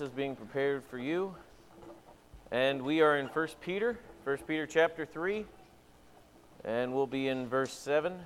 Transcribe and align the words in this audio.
is 0.00 0.10
being 0.10 0.36
prepared 0.36 0.84
for 0.84 0.98
you. 0.98 1.34
And 2.50 2.82
we 2.82 3.00
are 3.00 3.16
in 3.16 3.26
1 3.26 3.48
Peter, 3.60 3.98
1 4.24 4.38
Peter 4.46 4.66
chapter 4.66 5.06
3, 5.06 5.46
and 6.64 6.94
we'll 6.94 7.06
be 7.06 7.28
in 7.28 7.48
verse 7.48 7.72
7. 7.72 8.18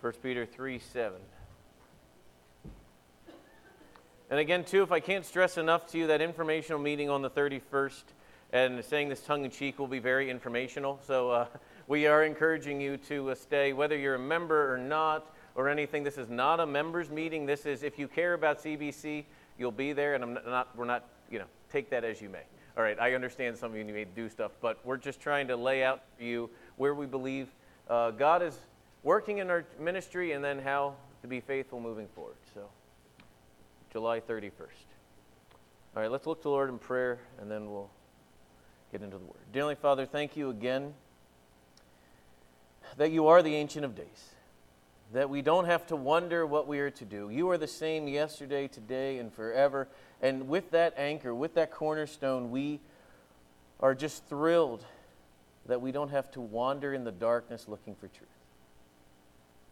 1 0.00 0.12
Peter 0.22 0.44
3 0.44 0.78
7. 0.78 1.12
And 4.30 4.40
again, 4.40 4.64
too, 4.64 4.82
if 4.82 4.90
I 4.90 5.00
can't 5.00 5.24
stress 5.24 5.58
enough 5.58 5.86
to 5.92 5.98
you, 5.98 6.06
that 6.08 6.20
informational 6.20 6.80
meeting 6.80 7.08
on 7.08 7.22
the 7.22 7.30
31st, 7.30 8.02
and 8.52 8.84
saying 8.84 9.08
this 9.08 9.20
tongue 9.20 9.44
in 9.44 9.50
cheek 9.50 9.78
will 9.78 9.86
be 9.86 9.98
very 9.98 10.30
informational. 10.30 10.98
So 11.06 11.30
uh, 11.30 11.46
we 11.86 12.06
are 12.06 12.24
encouraging 12.24 12.80
you 12.80 12.96
to 13.08 13.30
uh, 13.30 13.34
stay, 13.34 13.72
whether 13.72 13.96
you're 13.96 14.16
a 14.16 14.18
member 14.18 14.72
or 14.72 14.78
not 14.78 15.33
or 15.54 15.68
anything. 15.68 16.02
This 16.02 16.18
is 16.18 16.28
not 16.28 16.60
a 16.60 16.66
members 16.66 17.10
meeting. 17.10 17.46
This 17.46 17.66
is 17.66 17.82
if 17.82 17.98
you 17.98 18.08
care 18.08 18.34
about 18.34 18.62
CBC, 18.62 19.24
you'll 19.58 19.72
be 19.72 19.92
there, 19.92 20.14
and 20.14 20.24
I'm 20.24 20.34
not. 20.34 20.76
We're 20.76 20.84
not. 20.84 21.04
You 21.30 21.38
know, 21.38 21.46
take 21.70 21.90
that 21.90 22.04
as 22.04 22.20
you 22.20 22.28
may. 22.28 22.42
All 22.76 22.82
right. 22.82 22.98
I 22.98 23.14
understand 23.14 23.56
some 23.56 23.70
of 23.70 23.76
you 23.76 23.84
may 23.84 24.04
do 24.04 24.28
stuff, 24.28 24.52
but 24.60 24.78
we're 24.84 24.96
just 24.96 25.20
trying 25.20 25.48
to 25.48 25.56
lay 25.56 25.84
out 25.84 26.02
for 26.16 26.24
you 26.24 26.50
where 26.76 26.94
we 26.94 27.06
believe 27.06 27.48
uh, 27.88 28.10
God 28.10 28.42
is 28.42 28.58
working 29.02 29.38
in 29.38 29.50
our 29.50 29.64
ministry, 29.78 30.32
and 30.32 30.44
then 30.44 30.58
how 30.58 30.94
to 31.22 31.28
be 31.28 31.40
faithful 31.40 31.80
moving 31.80 32.08
forward. 32.08 32.36
So, 32.52 32.68
July 33.92 34.20
31st. 34.20 34.50
All 35.96 36.02
right. 36.02 36.10
Let's 36.10 36.26
look 36.26 36.40
to 36.40 36.44
the 36.44 36.50
Lord 36.50 36.68
in 36.68 36.78
prayer, 36.78 37.18
and 37.40 37.50
then 37.50 37.70
we'll 37.70 37.90
get 38.90 39.02
into 39.02 39.18
the 39.18 39.24
Word. 39.24 39.52
Dearly 39.52 39.74
Father, 39.74 40.06
thank 40.06 40.36
you 40.36 40.50
again 40.50 40.94
that 42.96 43.10
you 43.10 43.28
are 43.28 43.42
the 43.42 43.54
Ancient 43.54 43.84
of 43.84 43.94
Days 43.96 44.33
that 45.14 45.30
we 45.30 45.42
don't 45.42 45.66
have 45.66 45.86
to 45.86 45.94
wonder 45.94 46.44
what 46.44 46.66
we 46.66 46.80
are 46.80 46.90
to 46.90 47.04
do. 47.04 47.30
You 47.30 47.48
are 47.50 47.56
the 47.56 47.68
same 47.68 48.08
yesterday, 48.08 48.66
today, 48.66 49.18
and 49.18 49.32
forever. 49.32 49.86
And 50.20 50.48
with 50.48 50.72
that 50.72 50.94
anchor, 50.96 51.32
with 51.32 51.54
that 51.54 51.70
cornerstone, 51.70 52.50
we 52.50 52.80
are 53.78 53.94
just 53.94 54.26
thrilled 54.26 54.84
that 55.66 55.80
we 55.80 55.92
don't 55.92 56.10
have 56.10 56.32
to 56.32 56.40
wander 56.40 56.92
in 56.92 57.04
the 57.04 57.12
darkness 57.12 57.66
looking 57.68 57.94
for 57.94 58.08
truth. 58.08 58.28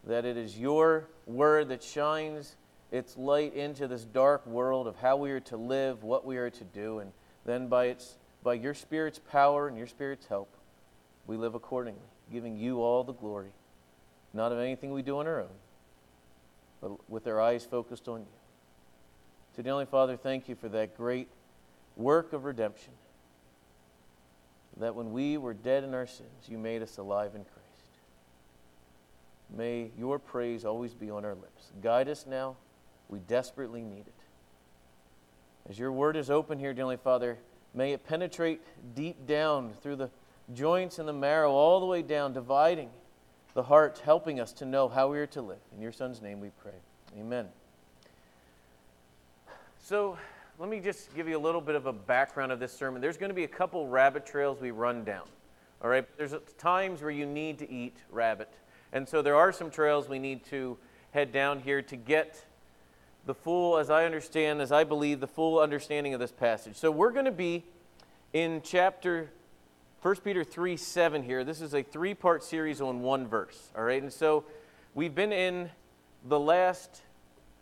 That 0.05 0.25
it 0.25 0.37
is 0.37 0.57
your 0.57 1.09
word 1.27 1.71
that 1.71 1.83
shines 1.83 2.55
its 2.93 3.17
light 3.17 3.53
into 3.53 3.89
this 3.89 4.05
dark 4.05 4.47
world 4.47 4.87
of 4.87 4.95
how 4.95 5.17
we 5.17 5.33
are 5.33 5.41
to 5.41 5.57
live, 5.57 6.05
what 6.05 6.25
we 6.25 6.37
are 6.37 6.51
to 6.51 6.65
do, 6.65 7.01
and 7.01 7.11
then 7.45 7.67
by, 7.67 7.87
its, 7.87 8.17
by 8.45 8.55
your 8.55 8.75
Spirit's 8.75 9.19
power 9.19 9.67
and 9.67 9.77
your 9.77 9.89
Spirit's 9.89 10.27
help, 10.27 10.55
we 11.27 11.37
live 11.37 11.57
accordingly, 11.57 12.01
giving 12.31 12.57
you 12.57 12.81
all 12.81 13.03
the 13.03 13.13
glory 13.13 13.51
not 14.35 14.53
of 14.53 14.59
anything 14.59 14.93
we 14.93 15.03
do 15.03 15.19
on 15.19 15.27
our 15.27 15.41
own, 15.41 15.57
but 16.81 17.11
with 17.11 17.27
our 17.27 17.41
eyes 17.41 17.65
focused 17.65 18.09
on 18.09 18.21
you. 18.21 18.27
To 19.57 19.63
Heavenly 19.63 19.87
Father, 19.87 20.17
thank 20.17 20.49
you 20.49 20.55
for 20.55 20.69
that 20.71 20.97
great 20.97 21.29
work 21.97 22.33
of 22.33 22.45
redemption. 22.45 22.93
That 24.79 24.95
when 24.95 25.13
we 25.13 25.37
were 25.37 25.53
dead 25.53 25.85
in 25.85 25.93
our 25.93 26.07
sins, 26.07 26.49
you 26.49 26.57
made 26.57 26.83
us 26.83 26.97
alive 26.97 27.35
in 27.35 27.45
Christ. 27.45 27.63
May 29.55 29.91
your 29.99 30.19
praise 30.19 30.65
always 30.65 30.95
be 30.95 31.11
on 31.11 31.27
our 31.27 31.35
lips. 31.35 31.73
Guide 31.83 32.09
us 32.09 32.25
now. 32.27 32.57
We 33.11 33.19
desperately 33.19 33.83
need 33.83 34.07
it. 34.07 34.15
As 35.69 35.79
your 35.79 35.93
word 35.93 36.17
is 36.17 36.31
open 36.31 36.59
here, 36.59 36.73
dearly 36.73 36.97
Father, 36.97 37.39
may 37.75 37.93
it 37.93 38.07
penetrate 38.07 38.63
deep 38.95 39.27
down 39.27 39.73
through 39.83 39.97
the 39.97 40.11
joints 40.55 40.99
and 40.99 41.07
the 41.07 41.13
marrow, 41.13 41.53
all 41.53 41.79
the 41.79 41.87
way 41.87 42.01
down, 42.01 42.33
dividing 42.33 42.89
the 43.55 43.63
heart, 43.63 44.01
helping 44.05 44.41
us 44.41 44.53
to 44.55 44.65
know 44.65 44.89
how 44.89 45.11
we 45.11 45.19
are 45.19 45.27
to 45.29 45.43
live. 45.43 45.59
In 45.75 45.83
your 45.83 45.93
Son's 45.93 46.23
name 46.23 46.41
we 46.41 46.51
pray. 46.63 46.73
Amen. 47.19 47.49
So, 49.79 50.17
let 50.59 50.69
me 50.69 50.81
just 50.81 51.15
give 51.15 51.29
you 51.29 51.37
a 51.37 51.41
little 51.41 51.61
bit 51.61 51.75
of 51.75 51.87
a 51.87 51.93
background 51.93 52.53
of 52.53 52.61
this 52.61 52.73
sermon. 52.73 53.03
There's 53.03 53.17
going 53.17 53.31
to 53.31 53.35
be 53.35 53.45
a 53.45 53.49
couple 53.49 53.89
rabbit 53.89 54.25
trails 54.25 54.61
we 54.61 54.71
run 54.71 55.05
down. 55.05 55.27
All 55.83 55.91
right? 55.91 56.07
There's 56.17 56.35
times 56.59 57.03
where 57.03 57.11
you 57.11 57.27
need 57.27 57.59
to 57.59 57.71
eat 57.71 57.97
rabbit. 58.11 58.49
And 58.93 59.09
so 59.09 59.23
there 59.23 59.35
are 59.35 59.53
some 59.53 59.71
trails 59.71 60.09
we 60.09 60.19
need 60.19 60.45
to 60.47 60.79
head 61.11 61.33
down 61.33 61.61
here 61.61 61.83
to 61.83 61.97
get 61.97 62.45
the 63.27 63.35
full, 63.35 63.79
as 63.79 63.91
I 63.91 64.05
understand, 64.05 64.61
as 64.61 64.73
I 64.73 64.85
believe, 64.85 65.21
the 65.21 65.27
full 65.27 65.59
understanding 65.59 66.15
of 66.15 66.21
this 66.21 66.33
passage. 66.33 66.77
So 66.77 66.91
we're 66.91 67.13
going 67.13 67.25
to 67.25 67.33
be 67.33 67.65
in 68.33 68.61
chapter 68.63 69.31
1 70.03 70.17
Peter 70.17 70.43
3 70.43 70.77
7 70.77 71.23
here. 71.23 71.45
This 71.45 71.61
is 71.61 71.75
a 71.75 71.83
three 71.85 72.13
part 72.13 72.43
series 72.43 72.81
on 72.81 73.03
one 73.03 73.29
verse. 73.29 73.71
All 73.79 73.85
right. 73.85 74.03
And 74.03 74.13
so 74.13 74.43
we've 74.95 75.15
been 75.15 75.33
in 75.33 75.71
the 76.25 76.41
last 76.41 77.03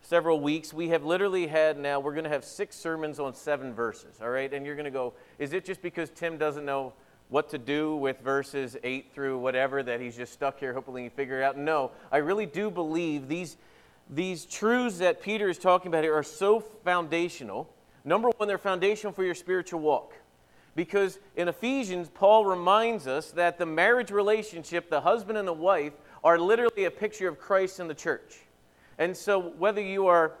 several 0.01 0.39
weeks. 0.39 0.73
We 0.73 0.89
have 0.89 1.03
literally 1.03 1.45
had 1.45 1.77
now, 1.77 1.99
we're 1.99 2.15
going 2.15 2.23
to 2.23 2.31
have 2.31 2.43
six 2.43 2.75
sermons 2.75 3.19
on 3.19 3.35
seven 3.35 3.75
verses. 3.75 4.15
All 4.19 4.29
right. 4.31 4.51
And 4.51 4.65
you're 4.65 4.73
going 4.73 4.85
to 4.85 4.91
go, 4.91 5.13
is 5.37 5.53
it 5.53 5.65
just 5.65 5.83
because 5.83 6.09
Tim 6.09 6.39
doesn't 6.39 6.65
know 6.65 6.93
what 7.29 7.47
to 7.49 7.59
do 7.59 7.95
with 7.97 8.19
verses 8.21 8.75
8 8.83 9.11
through 9.13 9.37
whatever 9.37 9.83
that 9.83 10.01
he's 10.01 10.17
just 10.17 10.33
stuck 10.33 10.59
here? 10.59 10.73
Hopefully, 10.73 11.03
you 11.03 11.11
figure 11.11 11.41
it 11.41 11.43
out. 11.43 11.59
No, 11.59 11.91
I 12.11 12.17
really 12.17 12.47
do 12.47 12.71
believe 12.71 13.27
these, 13.27 13.55
these 14.09 14.45
truths 14.45 14.97
that 14.97 15.21
Peter 15.21 15.47
is 15.47 15.59
talking 15.59 15.89
about 15.89 16.03
here 16.03 16.15
are 16.15 16.23
so 16.23 16.59
foundational. 16.59 17.71
Number 18.03 18.29
one, 18.29 18.47
they're 18.47 18.57
foundational 18.57 19.13
for 19.13 19.23
your 19.23 19.35
spiritual 19.35 19.81
walk. 19.81 20.15
Because 20.75 21.19
in 21.35 21.47
Ephesians, 21.47 22.09
Paul 22.13 22.45
reminds 22.45 23.07
us 23.07 23.31
that 23.31 23.57
the 23.57 23.65
marriage 23.65 24.11
relationship, 24.11 24.89
the 24.89 25.01
husband 25.01 25.37
and 25.37 25.47
the 25.47 25.53
wife, 25.53 25.93
are 26.23 26.39
literally 26.39 26.85
a 26.85 26.91
picture 26.91 27.27
of 27.27 27.39
Christ 27.39 27.79
in 27.79 27.87
the 27.87 27.93
church. 27.93 28.39
And 28.97 29.15
so, 29.15 29.39
whether 29.39 29.81
you 29.81 30.07
are 30.07 30.33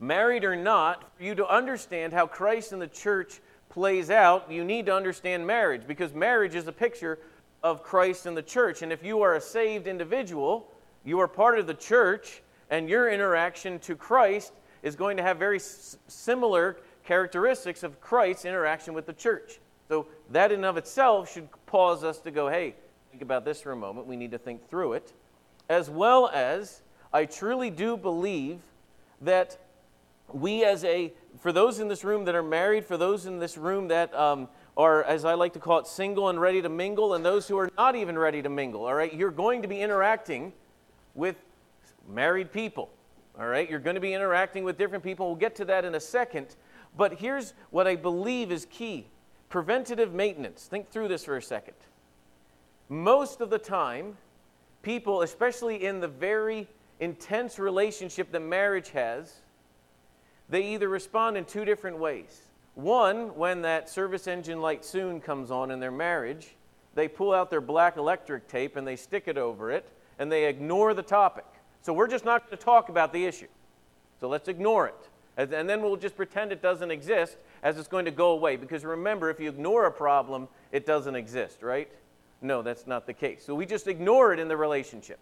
married 0.00 0.44
or 0.44 0.56
not, 0.56 1.16
for 1.16 1.22
you 1.22 1.34
to 1.34 1.46
understand 1.46 2.12
how 2.12 2.26
Christ 2.26 2.72
in 2.72 2.78
the 2.78 2.86
church 2.86 3.40
plays 3.68 4.10
out, 4.10 4.50
you 4.50 4.64
need 4.64 4.86
to 4.86 4.94
understand 4.94 5.46
marriage 5.46 5.82
because 5.86 6.12
marriage 6.14 6.54
is 6.54 6.66
a 6.66 6.72
picture 6.72 7.18
of 7.62 7.82
Christ 7.82 8.26
in 8.26 8.34
the 8.34 8.42
church. 8.42 8.82
And 8.82 8.92
if 8.92 9.04
you 9.04 9.22
are 9.22 9.34
a 9.34 9.40
saved 9.40 9.86
individual, 9.86 10.72
you 11.04 11.20
are 11.20 11.28
part 11.28 11.58
of 11.58 11.66
the 11.66 11.74
church, 11.74 12.42
and 12.70 12.88
your 12.88 13.10
interaction 13.10 13.78
to 13.80 13.94
Christ 13.94 14.52
is 14.82 14.96
going 14.96 15.16
to 15.16 15.22
have 15.22 15.38
very 15.38 15.56
s- 15.56 15.98
similar 16.08 16.78
characteristics 17.06 17.82
of 17.82 18.00
Christ's 18.00 18.44
interaction 18.44 18.94
with 18.94 19.06
the 19.06 19.12
church. 19.12 19.60
So 19.88 20.06
that 20.30 20.52
in 20.52 20.64
of 20.64 20.76
itself 20.76 21.32
should 21.32 21.48
cause 21.66 22.04
us 22.04 22.18
to 22.20 22.30
go, 22.30 22.48
hey, 22.48 22.74
think 23.10 23.22
about 23.22 23.44
this 23.44 23.60
for 23.60 23.72
a 23.72 23.76
moment. 23.76 24.06
We 24.06 24.16
need 24.16 24.32
to 24.32 24.38
think 24.38 24.68
through 24.68 24.94
it. 24.94 25.12
As 25.68 25.88
well 25.88 26.28
as 26.28 26.82
I 27.12 27.24
truly 27.24 27.70
do 27.70 27.96
believe 27.96 28.58
that 29.22 29.56
we 30.32 30.64
as 30.64 30.84
a, 30.84 31.12
for 31.40 31.52
those 31.52 31.78
in 31.78 31.88
this 31.88 32.02
room 32.04 32.24
that 32.24 32.34
are 32.34 32.42
married, 32.42 32.84
for 32.84 32.96
those 32.96 33.26
in 33.26 33.38
this 33.38 33.56
room 33.56 33.88
that 33.88 34.12
um, 34.14 34.48
are, 34.76 35.04
as 35.04 35.24
I 35.24 35.34
like 35.34 35.52
to 35.52 35.60
call 35.60 35.78
it, 35.78 35.86
single 35.86 36.28
and 36.28 36.40
ready 36.40 36.60
to 36.62 36.68
mingle, 36.68 37.14
and 37.14 37.24
those 37.24 37.46
who 37.46 37.56
are 37.58 37.70
not 37.78 37.94
even 37.94 38.18
ready 38.18 38.42
to 38.42 38.48
mingle, 38.48 38.86
all 38.86 38.94
right, 38.94 39.14
you're 39.14 39.30
going 39.30 39.62
to 39.62 39.68
be 39.68 39.80
interacting 39.80 40.52
with 41.14 41.36
married 42.08 42.52
people. 42.52 42.90
All 43.38 43.46
right, 43.46 43.68
you're 43.68 43.80
going 43.80 43.96
to 43.96 44.00
be 44.00 44.14
interacting 44.14 44.64
with 44.64 44.78
different 44.78 45.04
people. 45.04 45.26
We'll 45.26 45.36
get 45.36 45.54
to 45.56 45.66
that 45.66 45.84
in 45.84 45.94
a 45.94 46.00
second. 46.00 46.56
But 46.96 47.14
here's 47.14 47.54
what 47.70 47.86
I 47.86 47.96
believe 47.96 48.50
is 48.50 48.66
key 48.70 49.06
preventative 49.48 50.12
maintenance. 50.12 50.64
Think 50.64 50.90
through 50.90 51.08
this 51.08 51.24
for 51.24 51.36
a 51.36 51.42
second. 51.42 51.74
Most 52.88 53.40
of 53.40 53.50
the 53.50 53.58
time, 53.58 54.16
people, 54.82 55.22
especially 55.22 55.84
in 55.84 56.00
the 56.00 56.08
very 56.08 56.68
intense 57.00 57.58
relationship 57.58 58.32
that 58.32 58.40
marriage 58.40 58.90
has, 58.90 59.34
they 60.48 60.62
either 60.74 60.88
respond 60.88 61.36
in 61.36 61.44
two 61.44 61.64
different 61.64 61.98
ways. 61.98 62.42
One, 62.74 63.34
when 63.36 63.62
that 63.62 63.88
service 63.88 64.26
engine 64.26 64.60
light 64.60 64.84
soon 64.84 65.20
comes 65.20 65.50
on 65.50 65.70
in 65.70 65.80
their 65.80 65.90
marriage, 65.90 66.54
they 66.94 67.08
pull 67.08 67.32
out 67.32 67.50
their 67.50 67.60
black 67.60 67.96
electric 67.96 68.48
tape 68.48 68.76
and 68.76 68.86
they 68.86 68.96
stick 68.96 69.24
it 69.26 69.38
over 69.38 69.70
it 69.70 69.90
and 70.18 70.30
they 70.30 70.46
ignore 70.46 70.94
the 70.94 71.02
topic. 71.02 71.46
So 71.82 71.92
we're 71.92 72.08
just 72.08 72.24
not 72.24 72.46
going 72.46 72.56
to 72.56 72.64
talk 72.64 72.88
about 72.88 73.12
the 73.12 73.24
issue. 73.24 73.48
So 74.20 74.28
let's 74.28 74.48
ignore 74.48 74.86
it. 74.88 75.08
And 75.36 75.68
then 75.68 75.82
we'll 75.82 75.96
just 75.96 76.16
pretend 76.16 76.50
it 76.50 76.62
doesn't 76.62 76.90
exist 76.90 77.36
as 77.62 77.78
it's 77.78 77.88
going 77.88 78.06
to 78.06 78.10
go 78.10 78.30
away. 78.30 78.56
Because 78.56 78.84
remember, 78.84 79.28
if 79.28 79.38
you 79.38 79.48
ignore 79.50 79.84
a 79.84 79.92
problem, 79.92 80.48
it 80.72 80.86
doesn't 80.86 81.14
exist, 81.14 81.62
right? 81.62 81.90
No, 82.40 82.62
that's 82.62 82.86
not 82.86 83.06
the 83.06 83.12
case. 83.12 83.44
So 83.44 83.54
we 83.54 83.66
just 83.66 83.86
ignore 83.86 84.32
it 84.32 84.38
in 84.38 84.48
the 84.48 84.56
relationship. 84.56 85.18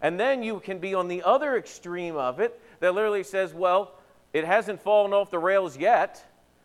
And 0.00 0.18
then 0.18 0.42
you 0.42 0.60
can 0.60 0.78
be 0.78 0.94
on 0.94 1.08
the 1.08 1.22
other 1.22 1.56
extreme 1.56 2.16
of 2.16 2.40
it 2.40 2.60
that 2.80 2.94
literally 2.94 3.22
says, 3.22 3.54
well, 3.54 3.92
it 4.32 4.44
hasn't 4.44 4.80
fallen 4.80 5.12
off 5.12 5.30
the 5.30 5.38
rails 5.38 5.76
yet. 5.76 6.24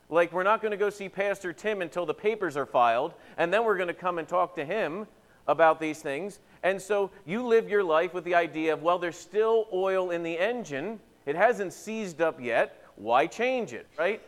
Like, 0.10 0.34
we're 0.34 0.44
not 0.44 0.62
going 0.62 0.72
to 0.72 0.78
go 0.78 0.90
see 0.90 1.08
Pastor 1.08 1.54
Tim 1.54 1.82
until 1.82 2.06
the 2.06 2.14
papers 2.14 2.58
are 2.58 2.66
filed, 2.66 3.14
and 3.38 3.54
then 3.54 3.64
we're 3.64 3.78
going 3.78 3.90
to 3.90 3.94
come 3.94 4.18
and 4.18 4.28
talk 4.28 4.56
to 4.56 4.66
him 4.66 5.06
about 5.48 5.80
these 5.80 6.02
things. 6.02 6.40
And 6.64 6.82
so 6.82 7.12
you 7.26 7.46
live 7.46 7.70
your 7.70 7.84
life 7.84 8.14
with 8.14 8.24
the 8.24 8.36
idea 8.36 8.74
of, 8.74 8.82
well, 8.82 9.00
there's 9.00 9.18
still 9.18 9.68
oil 9.72 10.12
in 10.12 10.24
the 10.24 10.38
engine, 10.38 11.00
it 11.30 11.36
hasn't 11.36 11.74
seized 11.74 12.22
up 12.22 12.42
yet. 12.42 12.84
Why 12.96 13.28
change 13.28 13.72
it, 13.74 13.88
right? 13.98 14.22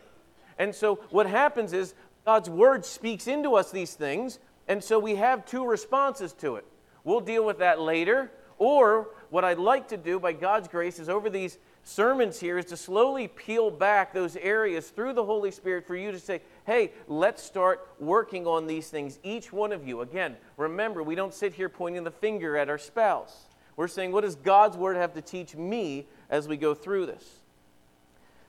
And 0.59 0.73
so 0.73 0.95
what 1.09 1.25
happens 1.25 1.73
is 1.73 1.95
God's 2.25 2.49
word 2.49 2.85
speaks 2.85 3.27
into 3.27 3.55
us 3.55 3.71
these 3.71 3.95
things, 3.95 4.37
and 4.67 4.83
so 4.83 4.99
we 4.99 5.15
have 5.15 5.45
two 5.45 5.65
responses 5.65 6.33
to 6.33 6.57
it. 6.57 6.65
We'll 7.03 7.19
deal 7.19 7.43
with 7.43 7.57
that 7.57 7.81
later, 7.81 8.31
or 8.59 9.09
what 9.31 9.43
I'd 9.43 9.57
like 9.57 9.87
to 9.87 9.97
do 9.97 10.19
by 10.19 10.33
God's 10.33 10.67
grace 10.67 10.99
is 10.99 11.09
over 11.09 11.29
these 11.29 11.57
sermons 11.83 12.39
here 12.39 12.59
is 12.59 12.65
to 12.65 12.77
slowly 12.77 13.27
peel 13.27 13.71
back 13.71 14.13
those 14.13 14.35
areas 14.35 14.89
through 14.89 15.13
the 15.13 15.25
Holy 15.25 15.49
Spirit 15.49 15.87
for 15.87 15.95
you 15.95 16.11
to 16.11 16.19
say, 16.19 16.41
hey, 16.65 16.91
let's 17.07 17.41
start 17.41 17.87
working 17.99 18.45
on 18.45 18.67
these 18.67 18.87
things, 18.89 19.17
each 19.23 19.51
one 19.51 19.71
of 19.71 19.87
you. 19.87 20.01
Again, 20.01 20.37
remember, 20.57 21.01
we 21.01 21.15
don't 21.15 21.33
sit 21.33 21.53
here 21.53 21.69
pointing 21.69 22.03
the 22.03 22.11
finger 22.11 22.55
at 22.55 22.69
our 22.69 22.77
spouse. 22.77 23.47
We're 23.75 23.87
saying, 23.87 24.11
what 24.11 24.21
does 24.21 24.35
God's 24.35 24.77
Word 24.77 24.95
have 24.95 25.13
to 25.13 25.21
teach 25.21 25.55
me 25.55 26.05
as 26.31 26.47
we 26.47 26.57
go 26.57 26.73
through 26.73 27.05
this? 27.05 27.41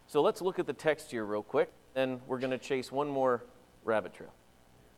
So 0.06 0.22
let's 0.22 0.40
look 0.40 0.58
at 0.58 0.66
the 0.66 0.72
text 0.72 1.10
here 1.10 1.24
real 1.24 1.42
quick, 1.42 1.70
and 1.94 2.20
we're 2.26 2.38
going 2.38 2.50
to 2.50 2.58
chase 2.58 2.90
one 2.90 3.08
more 3.08 3.44
rabbit 3.84 4.14
trail. 4.14 4.32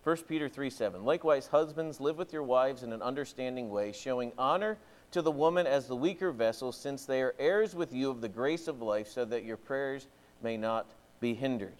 1 0.05 0.17
Peter 0.29 0.49
3 0.49 0.69
7. 0.69 1.05
Likewise, 1.05 1.47
husbands, 1.47 1.99
live 1.99 2.19
with 2.19 2.33
your 2.33 2.43
wives 2.43 2.83
in 2.83 2.93
an 2.93 3.01
understanding 3.01 3.71
way, 3.71 3.91
showing 3.91 4.33
honor 4.37 4.77
to 5.13 5.23
the 5.23 5.31
woman 5.31 5.67
as 5.67 5.87
the 5.87 5.97
weaker 5.97 6.31
vessel, 6.31 6.73
since 6.73 7.07
they 7.07 7.23
are 7.23 7.35
heirs 7.39 7.75
with 7.75 7.93
you 7.93 8.11
of 8.11 8.21
the 8.21 8.29
grace 8.29 8.69
of 8.69 8.83
life, 8.83 9.09
so 9.09 9.25
that 9.25 9.45
your 9.45 9.57
prayers 9.57 10.07
may 10.43 10.57
not 10.57 10.91
be 11.21 11.33
hindered. 11.33 11.77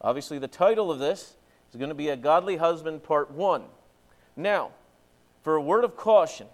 Obviously, 0.00 0.38
the 0.38 0.48
title 0.48 0.90
of 0.90 0.98
this 0.98 1.36
is 1.70 1.76
going 1.76 1.90
to 1.90 1.94
be 1.94 2.08
A 2.08 2.16
Godly 2.16 2.56
Husband, 2.56 3.02
Part 3.02 3.30
1. 3.30 3.62
Now, 4.34 4.70
for 5.42 5.54
a 5.54 5.62
word 5.62 5.84
of 5.84 5.96
caution, 5.96 6.48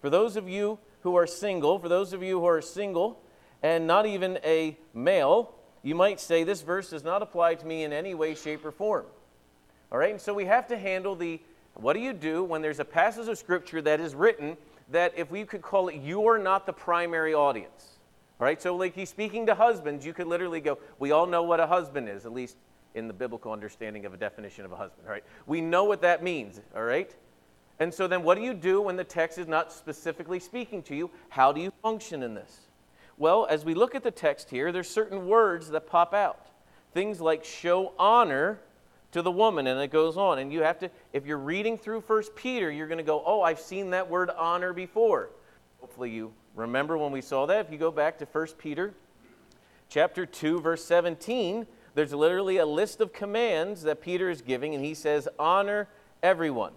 for 0.00 0.10
those 0.10 0.36
of 0.36 0.48
you 0.48 0.78
who 1.02 1.16
are 1.16 1.26
single, 1.26 1.78
for 1.78 1.88
those 1.88 2.12
of 2.12 2.22
you 2.22 2.40
who 2.40 2.46
are 2.46 2.60
single 2.60 3.20
and 3.62 3.86
not 3.86 4.06
even 4.06 4.38
a 4.44 4.76
male, 4.94 5.54
you 5.82 5.94
might 5.94 6.20
say 6.20 6.44
this 6.44 6.62
verse 6.62 6.90
does 6.90 7.04
not 7.04 7.22
apply 7.22 7.54
to 7.56 7.66
me 7.66 7.84
in 7.84 7.92
any 7.92 8.14
way, 8.14 8.34
shape, 8.34 8.64
or 8.64 8.70
form. 8.70 9.06
All 9.90 9.98
right, 9.98 10.10
and 10.10 10.20
so 10.20 10.32
we 10.32 10.46
have 10.46 10.66
to 10.68 10.78
handle 10.78 11.14
the 11.14 11.40
what 11.74 11.94
do 11.94 12.00
you 12.00 12.12
do 12.12 12.44
when 12.44 12.60
there's 12.60 12.80
a 12.80 12.84
passage 12.84 13.28
of 13.28 13.38
scripture 13.38 13.80
that 13.82 13.98
is 13.98 14.14
written 14.14 14.56
that 14.90 15.14
if 15.16 15.30
we 15.30 15.44
could 15.44 15.62
call 15.62 15.88
it, 15.88 15.96
you 15.96 16.28
are 16.28 16.38
not 16.38 16.66
the 16.66 16.72
primary 16.72 17.34
audience. 17.34 17.98
All 18.40 18.44
right, 18.44 18.60
so 18.60 18.76
like 18.76 18.94
he's 18.94 19.08
speaking 19.08 19.46
to 19.46 19.54
husbands, 19.54 20.04
you 20.04 20.12
could 20.12 20.26
literally 20.26 20.60
go, 20.60 20.78
we 20.98 21.12
all 21.12 21.26
know 21.26 21.42
what 21.42 21.60
a 21.60 21.66
husband 21.66 22.08
is, 22.08 22.26
at 22.26 22.32
least 22.32 22.56
in 22.94 23.06
the 23.06 23.14
biblical 23.14 23.52
understanding 23.52 24.04
of 24.04 24.12
a 24.12 24.16
definition 24.16 24.64
of 24.64 24.72
a 24.72 24.76
husband, 24.76 25.06
all 25.06 25.12
right? 25.12 25.24
We 25.46 25.60
know 25.60 25.84
what 25.84 26.02
that 26.02 26.22
means, 26.22 26.60
all 26.74 26.82
right? 26.82 27.14
And 27.82 27.92
so 27.92 28.06
then 28.06 28.22
what 28.22 28.36
do 28.36 28.44
you 28.44 28.54
do 28.54 28.80
when 28.80 28.94
the 28.94 29.02
text 29.02 29.38
is 29.38 29.48
not 29.48 29.72
specifically 29.72 30.38
speaking 30.38 30.84
to 30.84 30.94
you? 30.94 31.10
How 31.30 31.50
do 31.50 31.60
you 31.60 31.72
function 31.82 32.22
in 32.22 32.32
this? 32.32 32.68
Well, 33.18 33.44
as 33.50 33.64
we 33.64 33.74
look 33.74 33.96
at 33.96 34.04
the 34.04 34.12
text 34.12 34.50
here, 34.50 34.70
there's 34.70 34.88
certain 34.88 35.26
words 35.26 35.68
that 35.70 35.88
pop 35.88 36.14
out. 36.14 36.46
Things 36.94 37.20
like 37.20 37.44
show 37.44 37.92
honor 37.98 38.60
to 39.10 39.20
the 39.20 39.32
woman, 39.32 39.66
and 39.66 39.80
it 39.80 39.90
goes 39.90 40.16
on. 40.16 40.38
And 40.38 40.52
you 40.52 40.62
have 40.62 40.78
to, 40.78 40.92
if 41.12 41.26
you're 41.26 41.38
reading 41.38 41.76
through 41.76 42.02
First 42.02 42.36
Peter, 42.36 42.70
you're 42.70 42.86
going 42.86 42.98
to 42.98 43.04
go, 43.04 43.20
oh, 43.26 43.42
I've 43.42 43.58
seen 43.58 43.90
that 43.90 44.08
word 44.08 44.30
honor 44.30 44.72
before. 44.72 45.30
Hopefully 45.80 46.10
you 46.12 46.32
remember 46.54 46.96
when 46.96 47.10
we 47.10 47.20
saw 47.20 47.46
that. 47.46 47.66
If 47.66 47.72
you 47.72 47.78
go 47.78 47.90
back 47.90 48.16
to 48.18 48.26
First 48.26 48.58
Peter 48.58 48.94
chapter 49.88 50.24
2, 50.24 50.60
verse 50.60 50.84
17, 50.84 51.66
there's 51.96 52.14
literally 52.14 52.58
a 52.58 52.66
list 52.66 53.00
of 53.00 53.12
commands 53.12 53.82
that 53.82 54.00
Peter 54.00 54.30
is 54.30 54.40
giving, 54.40 54.72
and 54.72 54.84
he 54.84 54.94
says, 54.94 55.26
honor 55.36 55.88
everyone. 56.22 56.74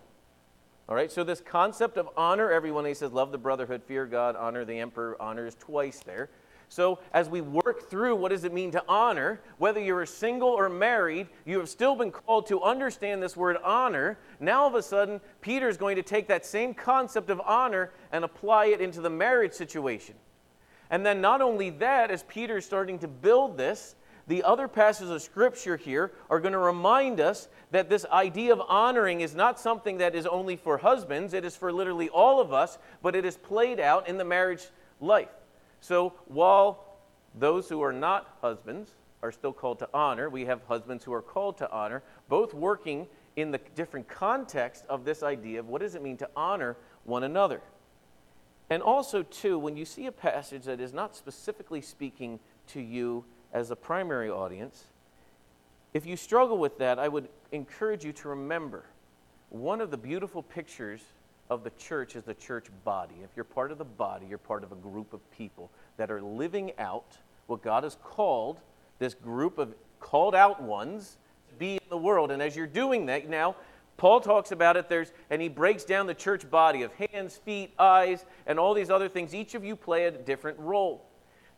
All 0.88 0.96
right, 0.96 1.12
so 1.12 1.24
this 1.24 1.42
concept 1.42 1.98
of 1.98 2.10
honor 2.16 2.52
everyone, 2.52 2.86
he 2.86 2.94
says, 2.94 3.12
love 3.12 3.32
the 3.32 3.40
brotherhood, 3.40 3.82
fear 3.84 4.06
God, 4.06 4.36
honor 4.36 4.66
the 4.66 4.78
emperor, 4.80 5.18
honor 5.20 5.48
is 5.48 5.56
twice 5.56 6.02
there. 6.06 6.30
So, 6.70 7.00
as 7.14 7.30
we 7.30 7.42
work 7.42 7.90
through 7.90 8.16
what 8.16 8.30
does 8.30 8.44
it 8.44 8.54
mean 8.54 8.72
to 8.72 8.84
honor, 8.88 9.40
whether 9.58 9.80
you're 9.80 10.06
single 10.06 10.50
or 10.50 10.68
married, 10.70 11.28
you 11.46 11.60
have 11.60 11.70
still 11.70 11.96
been 11.96 12.12
called 12.12 12.48
to 12.48 12.62
understand 12.62 13.22
this 13.22 13.38
word 13.38 13.58
honor. 13.64 14.18
Now, 14.40 14.64
all 14.64 14.68
of 14.68 14.76
a 14.76 14.82
sudden, 14.82 15.22
Peter 15.42 15.70
is 15.70 15.78
going 15.78 15.96
to 15.96 16.04
take 16.04 16.28
that 16.28 16.46
same 16.46 16.74
concept 16.74 17.30
of 17.30 17.40
honor 17.42 17.92
and 18.12 18.24
apply 18.24 18.68
it 18.68 18.82
into 18.82 19.02
the 19.02 19.10
marriage 19.10 19.54
situation. 19.54 20.16
And 20.90 21.06
then, 21.06 21.22
not 21.22 21.42
only 21.42 21.70
that, 21.72 22.10
as 22.10 22.24
Peter 22.24 22.58
is 22.58 22.66
starting 22.66 22.98
to 23.00 23.08
build 23.08 23.58
this, 23.58 23.96
the 24.28 24.44
other 24.44 24.68
passages 24.68 25.12
of 25.12 25.22
Scripture 25.22 25.78
here 25.78 26.12
are 26.30 26.40
going 26.40 26.54
to 26.54 26.60
remind 26.60 27.20
us 27.20 27.48
that 27.72 27.90
this 27.90 28.06
idea 28.12 28.54
of 28.54 28.62
honoring 28.68 29.22
is 29.22 29.36
not 29.36 29.60
something 29.60 30.00
that 30.00 30.16
is 30.16 30.26
only 30.26 30.56
for 30.56 30.78
husbands, 30.78 31.34
it 31.34 31.46
is 31.46 31.56
for 31.56 31.72
literally 31.72 32.10
all 32.10 32.42
of 32.42 32.52
us, 32.52 32.78
but 33.04 33.16
it 33.16 33.24
is 33.24 33.38
played 33.38 33.80
out 33.80 34.08
in 34.08 34.18
the 34.18 34.26
marriage 34.26 34.68
life. 35.00 35.30
So 35.80 36.14
while 36.26 36.98
those 37.36 37.70
who 37.70 37.84
are 37.84 37.94
not 37.94 38.38
husbands 38.42 38.92
are 39.22 39.32
still 39.32 39.54
called 39.54 39.80
to 39.80 39.90
honor, 39.94 40.30
we 40.30 40.46
have 40.46 40.62
husbands 40.68 41.04
who 41.04 41.14
are 41.14 41.22
called 41.22 41.58
to 41.60 41.72
honor, 41.72 42.02
both 42.28 42.54
working 42.54 43.08
in 43.36 43.52
the 43.52 43.60
different 43.76 44.08
context 44.08 44.86
of 44.90 45.06
this 45.06 45.22
idea 45.22 45.60
of 45.60 45.68
what 45.68 45.82
does 45.82 45.94
it 45.94 46.02
mean 46.02 46.18
to 46.18 46.30
honor 46.36 46.78
one 47.04 47.24
another. 47.24 47.62
And 48.70 48.82
also, 48.82 49.22
too, 49.22 49.60
when 49.60 49.78
you 49.78 49.86
see 49.86 50.08
a 50.08 50.12
passage 50.12 50.64
that 50.64 50.80
is 50.80 50.94
not 50.94 51.16
specifically 51.16 51.82
speaking 51.82 52.40
to 52.68 52.82
you 52.82 53.24
as 53.56 53.72
a 53.72 53.76
primary 53.76 54.30
audience, 54.30 54.84
if 55.94 56.06
you 56.06 56.18
struggle 56.18 56.58
with 56.58 56.78
that, 56.80 57.00
I 57.00 57.08
would 57.08 57.30
encourage 57.54 58.04
you 58.04 58.12
to 58.12 58.28
remember 58.28 58.84
one 59.50 59.80
of 59.80 59.92
the 59.92 59.98
beautiful 59.98 60.44
pictures 60.44 61.02
of 61.50 61.64
the 61.64 61.70
church 61.72 62.18
is 62.18 62.24
the 62.24 62.34
church 62.34 62.66
body. 62.84 63.16
If 63.24 63.30
you're 63.34 63.46
part 63.46 63.72
of 63.72 63.78
the 63.78 63.86
body, 63.86 64.26
you're 64.28 64.38
part 64.38 64.66
of 64.66 64.74
a 64.74 64.76
group 64.76 65.14
of 65.14 65.22
people 65.32 65.72
that 65.96 66.12
are 66.12 66.22
living 66.22 66.74
out 66.78 67.18
what 67.48 67.62
God 67.62 67.86
has 67.86 67.96
called 68.04 68.60
this 69.00 69.14
group 69.14 69.58
of 69.58 69.74
called 70.02 70.36
out 70.36 70.62
ones 70.62 71.16
to 71.48 71.56
be 71.56 71.76
in 71.76 71.90
the 71.90 71.98
world. 71.98 72.32
And 72.32 72.42
as 72.42 72.58
you're 72.58 72.68
doing 72.68 73.06
that, 73.06 73.30
now 73.30 73.56
Paul 73.96 74.20
talks 74.20 74.52
about 74.52 74.76
it 74.76 74.90
there's 74.90 75.14
and 75.30 75.42
he 75.42 75.48
breaks 75.48 75.86
down 75.86 76.08
the 76.08 76.14
church 76.14 76.50
body 76.50 76.82
of 76.82 76.92
hands, 76.96 77.38
feet, 77.38 77.74
eyes, 77.80 78.26
and 78.48 78.60
all 78.60 78.74
these 78.74 78.90
other 78.90 79.08
things. 79.08 79.34
Each 79.34 79.56
of 79.56 79.64
you 79.64 79.78
play 79.78 80.08
a 80.08 80.12
different 80.12 80.60
role. 80.60 81.06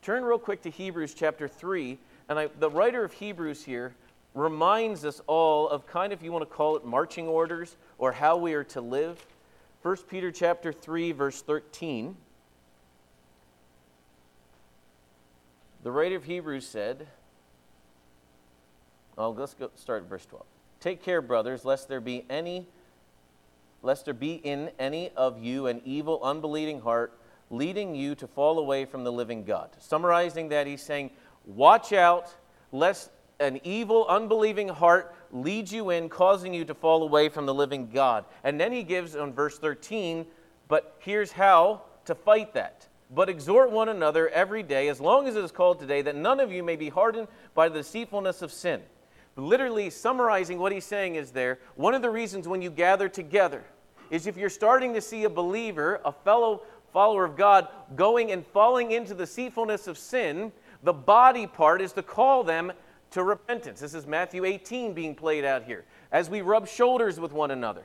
Turn 0.08 0.24
real 0.24 0.40
quick 0.40 0.62
to 0.62 0.70
Hebrews 0.70 1.14
chapter 1.14 1.50
3, 1.50 1.98
and 2.30 2.40
I, 2.40 2.48
the 2.62 2.70
writer 2.70 3.04
of 3.04 3.12
Hebrews 3.12 3.66
here 3.66 3.94
reminds 4.34 5.04
us 5.04 5.22
all 5.28 5.68
of 5.68 5.86
kind 5.86 6.14
of 6.14 6.24
you 6.24 6.32
want 6.32 6.50
to 6.50 6.56
call 6.56 6.78
it 6.78 6.86
marching 6.86 7.28
orders 7.28 7.76
or 7.98 8.14
how 8.14 8.38
we 8.38 8.54
are 8.54 8.64
to 8.64 8.80
live. 8.80 9.26
1 9.82 9.98
Peter 10.10 10.32
chapter 10.32 10.72
3 10.72 11.12
verse 11.12 11.42
13. 11.42 12.16
The 15.84 15.92
writer 15.92 16.16
of 16.16 16.24
Hebrews 16.24 16.66
said, 16.66 17.06
well, 19.18 19.36
let's 19.36 19.56
go 19.56 19.72
start 19.76 20.04
at 20.04 20.10
verse 20.10 20.26
12. 20.26 20.46
Take 20.80 21.04
care, 21.04 21.22
brothers, 21.22 21.66
lest 21.66 21.90
there 21.90 22.00
be 22.00 22.24
any 22.30 22.66
lest 23.84 24.06
there 24.06 24.14
be 24.14 24.36
in 24.36 24.72
any 24.80 25.10
of 25.18 25.44
you 25.44 25.68
an 25.68 25.82
evil, 25.84 26.22
unbelieving 26.24 26.80
heart, 26.80 27.12
leading 27.50 27.96
you 27.96 28.16
to 28.16 28.28
fall 28.28 28.60
away 28.60 28.86
from 28.86 29.04
the 29.04 29.12
living 29.12 29.44
God. 29.44 29.70
Summarizing 29.80 30.50
that, 30.50 30.68
he's 30.68 30.82
saying, 30.82 31.12
Watch 31.46 31.94
out, 31.94 32.36
lest 32.72 33.10
an 33.40 33.60
evil, 33.64 34.06
unbelieving 34.08 34.68
heart 34.68 35.16
leads 35.32 35.72
you 35.72 35.92
in, 35.92 36.10
causing 36.10 36.54
you 36.54 36.66
to 36.66 36.74
fall 36.74 37.04
away 37.04 37.30
from 37.30 37.46
the 37.46 37.54
living 37.54 37.90
God. 37.90 38.26
And 38.44 38.60
then 38.60 38.72
he 38.72 38.84
gives 38.84 39.16
on 39.16 39.34
verse 39.34 39.58
13, 39.60 40.26
but 40.68 40.96
here's 41.00 41.32
how 41.32 41.84
to 42.06 42.16
fight 42.16 42.54
that. 42.54 42.88
But 43.10 43.30
exhort 43.30 43.72
one 43.72 43.90
another 43.90 44.28
every 44.30 44.64
day, 44.64 44.90
as 44.90 45.00
long 45.00 45.28
as 45.28 45.36
it 45.36 45.44
is 45.44 45.52
called 45.52 45.80
today, 45.80 46.02
that 46.02 46.16
none 46.16 46.40
of 46.40 46.52
you 46.52 46.64
may 46.64 46.76
be 46.76 46.90
hardened 46.90 47.28
by 47.54 47.70
the 47.70 47.80
deceitfulness 47.80 48.42
of 48.42 48.52
sin. 48.52 48.82
Literally 49.38 49.90
summarizing 49.90 50.58
what 50.58 50.72
he's 50.72 50.84
saying 50.84 51.16
is 51.16 51.32
there, 51.32 51.60
one 51.76 51.94
of 51.94 52.02
the 52.02 52.10
reasons 52.10 52.48
when 52.48 52.62
you 52.62 52.72
gather 52.72 53.08
together 53.08 53.64
is 54.10 54.26
if 54.26 54.36
you're 54.38 54.50
starting 54.50 54.94
to 54.94 55.02
see 55.02 55.26
a 55.26 55.30
believer, 55.30 56.02
a 56.04 56.12
fellow 56.12 56.64
follower 56.98 57.26
of 57.26 57.36
God, 57.36 57.68
going 57.96 58.32
and 58.32 58.44
falling 58.44 58.90
into 58.90 59.14
the 59.14 59.26
deceitfulness 59.26 59.86
of 59.86 60.00
sin, 60.00 60.52
the 60.82 60.92
body 60.92 61.46
part 61.46 61.80
is 61.80 61.94
to 61.94 62.02
call 62.02 62.44
them 62.44 62.74
to 63.12 63.22
repentance. 63.22 63.80
This 63.80 63.94
is 63.94 64.08
Matthew 64.08 64.46
18 64.46 64.96
being 64.96 65.14
played 65.14 65.46
out 65.46 65.62
here. 65.62 65.86
As 66.12 66.28
we 66.28 66.42
rub 66.42 66.68
shoulders 66.68 67.20
with 67.20 67.32
one 67.32 67.52
another. 67.52 67.84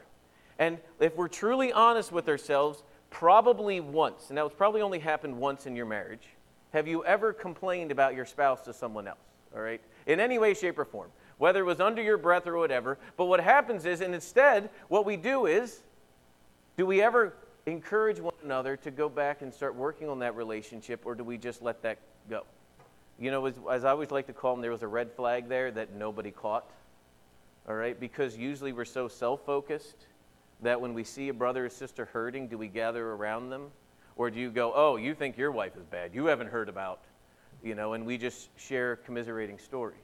And 0.59 0.79
if 0.99 1.15
we're 1.15 1.29
truly 1.29 1.75
honest 1.75 2.11
with 2.11 2.27
ourselves, 2.27 2.85
probably 3.11 3.81
once, 3.81 4.31
and 4.31 4.39
that 4.39 4.45
was 4.45 4.55
probably 4.55 4.81
only 4.81 4.99
happened 4.99 5.37
once 5.37 5.67
in 5.67 5.77
your 5.77 5.85
marriage, 5.85 6.31
have 6.73 6.89
you 6.89 7.05
ever 7.05 7.35
complained 7.35 7.91
about 7.91 8.15
your 8.15 8.25
spouse 8.25 8.63
to 8.63 8.73
someone 8.73 9.07
else? 9.07 9.19
All 9.55 9.61
right? 9.61 9.83
In 10.07 10.21
any 10.21 10.39
way, 10.39 10.55
shape, 10.55 10.79
or 10.79 10.87
form. 10.87 11.11
Whether 11.37 11.61
it 11.61 11.67
was 11.67 11.81
under 11.81 12.01
your 12.01 12.17
breath 12.17 12.47
or 12.47 12.57
whatever. 12.57 12.97
But 13.19 13.27
what 13.27 13.41
happens 13.41 13.85
is, 13.85 14.01
and 14.01 14.15
instead, 14.15 14.71
what 14.89 15.05
we 15.05 15.19
do 15.19 15.45
is, 15.45 15.83
do 16.79 16.87
we 16.87 17.03
ever 17.03 17.35
encourage 17.67 18.21
one 18.21 18.35
another 18.43 18.77
to 18.79 18.91
go 18.91 19.09
back 19.09 19.43
and 19.43 19.53
start 19.53 19.75
working 19.75 20.09
on 20.09 20.19
that 20.21 20.35
relationship, 20.35 21.03
or 21.05 21.15
do 21.15 21.25
we 21.25 21.39
just 21.39 21.63
let 21.63 21.83
that 21.83 21.99
go? 22.29 22.45
You 23.19 23.31
know, 23.31 23.47
as, 23.47 23.55
as 23.71 23.85
I 23.85 23.91
always 23.91 24.11
like 24.11 24.27
to 24.27 24.33
call 24.33 24.55
them, 24.55 24.63
there 24.63 24.71
was 24.71 24.83
a 24.83 24.89
red 24.89 25.13
flag 25.13 25.49
there 25.49 25.71
that 25.71 25.95
nobody 25.95 26.31
caught. 26.31 26.69
All 27.69 27.75
right? 27.75 27.99
Because 27.99 28.37
usually 28.37 28.73
we're 28.73 28.85
so 28.85 29.07
self 29.07 29.45
focused 29.47 30.07
that 30.63 30.81
when 30.81 30.95
we 30.95 31.05
see 31.05 31.29
a 31.29 31.35
brother 31.35 31.67
or 31.67 31.69
sister 31.69 32.07
hurting, 32.07 32.49
do 32.49 32.59
we 32.59 32.69
gather 32.69 33.13
around 33.13 33.51
them? 33.51 33.71
Or 34.17 34.31
do 34.31 34.39
you 34.39 34.51
go, 34.51 34.73
oh, 34.75 34.97
you 34.97 35.15
think 35.15 35.37
your 35.39 35.51
wife 35.51 35.77
is 35.77 35.85
bad? 35.85 36.15
You 36.15 36.27
haven't 36.27 36.49
heard 36.49 36.69
about, 36.69 37.01
you 37.63 37.75
know, 37.75 37.95
and 37.95 38.05
we 38.05 38.19
just 38.19 38.49
share 38.59 38.97
commiserating 38.97 39.59
stories. 39.59 39.97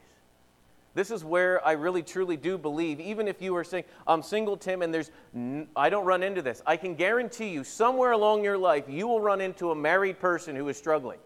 This 0.99 1.13
is 1.13 1.23
where 1.25 1.65
I 1.65 1.75
really 1.75 2.03
truly 2.03 2.37
do 2.37 2.59
believe, 2.59 2.99
even 2.99 3.29
if 3.29 3.41
you 3.41 3.55
are 3.55 3.63
saying, 3.63 3.85
I'm 4.05 4.21
single, 4.21 4.57
Tim, 4.57 4.83
and 4.83 4.93
there's, 4.93 5.13
n- 5.33 5.69
I 5.77 5.91
don't 5.91 6.05
run 6.05 6.25
into 6.25 6.43
this. 6.43 6.61
I 6.67 6.77
can 6.77 6.97
guarantee 6.97 7.51
you, 7.51 7.63
somewhere 7.63 8.11
along 8.11 8.43
your 8.43 8.59
life, 8.59 8.87
you 8.89 9.07
will 9.07 9.21
run 9.21 9.41
into 9.41 9.71
a 9.71 9.77
married 9.77 10.19
person 10.19 10.57
who 10.57 10.69
is 10.69 10.77
struggling. 10.77 11.21